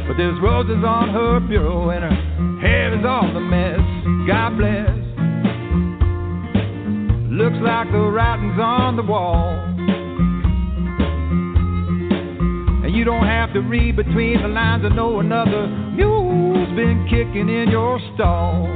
[0.08, 2.31] But there's roses on her bureau and her
[2.62, 3.80] hair is all a mess.
[4.28, 4.90] God bless.
[7.32, 9.58] Looks like the writing's on the wall.
[12.84, 17.50] And you don't have to read between the lines to know another mule's been kicking
[17.50, 18.68] in your stall.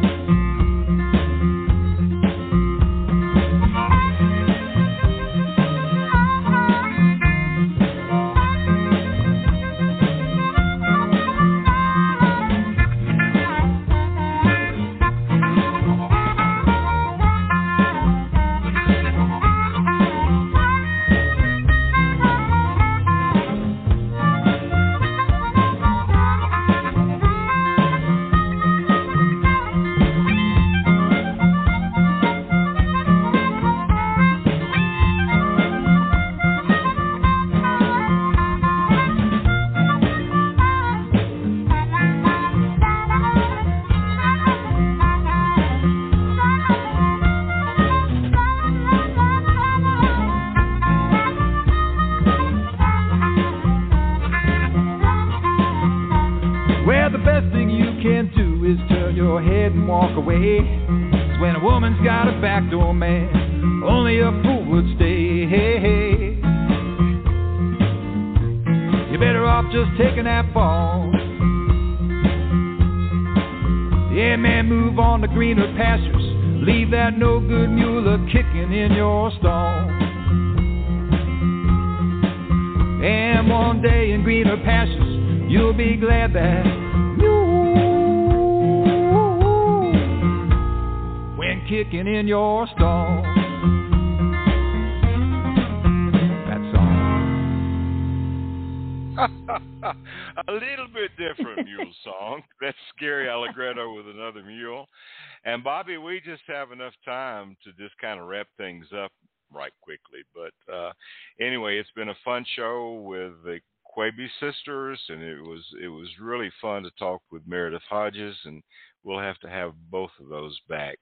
[105.85, 109.11] Bobbi, we just have enough time to just kind of wrap things up
[109.53, 110.19] right quickly.
[110.33, 110.91] But uh,
[111.39, 113.59] anyway, it's been a fun show with the
[113.95, 118.61] Quebe sisters, and it was it was really fun to talk with Meredith Hodges, and
[119.03, 120.97] we'll have to have both of those back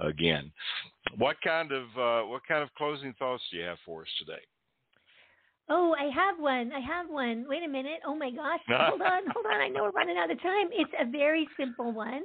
[0.00, 0.52] again.
[1.18, 4.42] What kind of uh, what kind of closing thoughts do you have for us today?
[5.70, 6.72] Oh, I have one.
[6.72, 7.46] I have one.
[7.48, 8.00] Wait a minute.
[8.06, 8.60] Oh my gosh.
[8.68, 9.22] hold on.
[9.32, 9.60] Hold on.
[9.60, 10.68] I know we're running out of time.
[10.72, 12.22] It's a very simple one.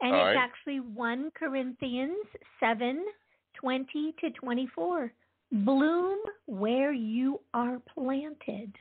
[0.00, 0.36] And All it's right.
[0.36, 2.16] actually 1 Corinthians
[2.60, 3.04] 7
[3.54, 5.12] 20 to 24.
[5.50, 8.72] Bloom where you are planted.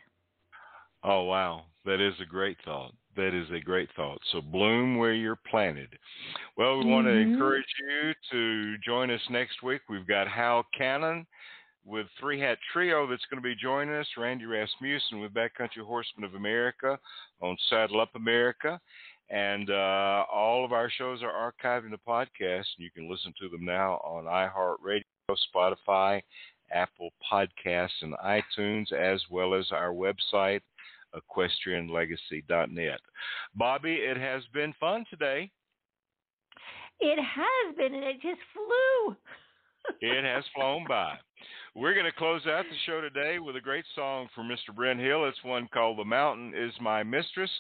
[1.04, 2.92] Oh wow, that is a great thought.
[3.16, 4.20] That is a great thought.
[4.32, 5.90] So bloom where you're planted.
[6.58, 7.34] Well, we want to Mhm.
[7.34, 9.82] encourage you to join us next week.
[9.90, 11.26] We've got Hal Cannon
[11.86, 14.08] with Three Hat Trio that's going to be joining us.
[14.18, 17.00] Randy Rasmussen with Backcountry Horsemen of America
[17.42, 18.80] on Saddle Up America.
[19.30, 22.66] And uh, all of our shows are archived in the podcast.
[22.78, 25.04] And you can listen to them now on iHeartRadio,
[25.54, 26.22] Spotify,
[26.72, 30.62] Apple Podcasts, and iTunes, as well as our website,
[31.16, 33.00] equestrianlegacy.net.
[33.60, 35.52] Bobbi, it has been fun today.
[37.00, 39.16] It has been, and it just flew.
[40.02, 41.18] It has flown by.
[41.76, 44.76] We're going to close out the show today with a great song from Mr.
[44.76, 45.28] Brenn Hill.
[45.28, 47.52] It's one called The Mountain is My Mistress.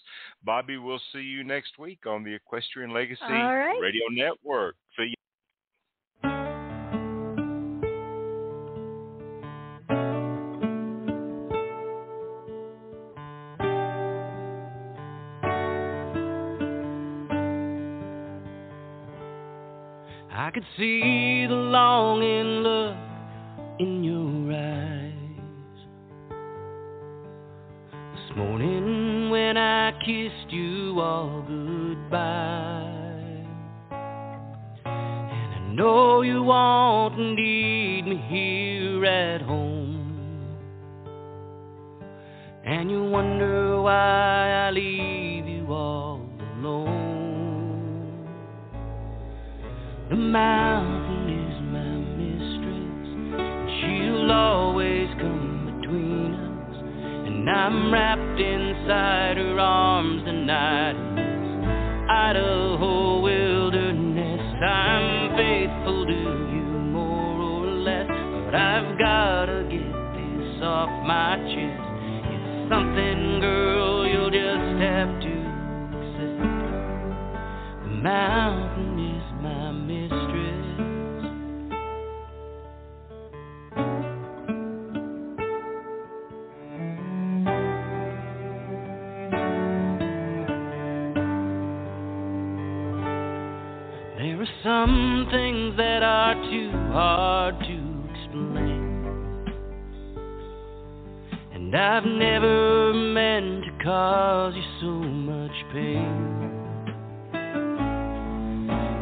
[0.45, 3.77] Bobbi, we'll see you next week on the Equestrian Legacy right.
[3.79, 4.75] Radio Network.
[4.97, 5.16] See you.
[20.47, 22.95] I could see the longing look
[23.79, 25.11] in your eyes.
[27.91, 32.15] This morning when I kissed you all goodbye.
[34.85, 36.49] And I know you
[37.17, 40.47] and need me here at home.
[42.65, 45.26] And you wonder why I leave
[50.09, 53.11] The mountain is my mistress,
[53.43, 56.75] and she'll always come between us.
[57.27, 64.63] And I'm wrapped inside her arms the night this Idaho wilderness.
[64.63, 66.63] I'm faithful to you
[66.95, 71.83] more or less, but I've gotta get this off my chest.
[72.31, 75.35] It's something, girl, you'll just have to
[75.99, 76.47] accept.
[77.83, 78.66] The mountain
[94.67, 99.45] some things that are too hard to explain.
[101.53, 106.51] And I've never meant to cause you so much pain.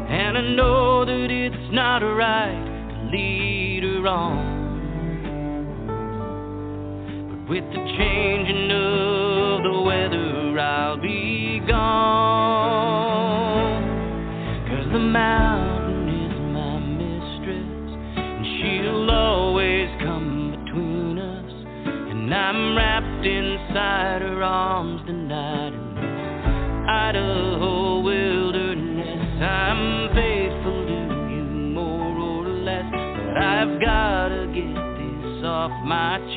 [0.08, 4.38] And I know that it's not right to lead her on.
[7.28, 12.86] But with the changing of the weather, I'll be gone.
[14.70, 15.45] Cause the mountain
[24.46, 29.42] arms tonight in this Idaho wilderness.
[29.42, 31.02] I'm faithful to
[31.34, 31.44] you
[31.74, 36.35] more or less, but I've gotta get this off my chest.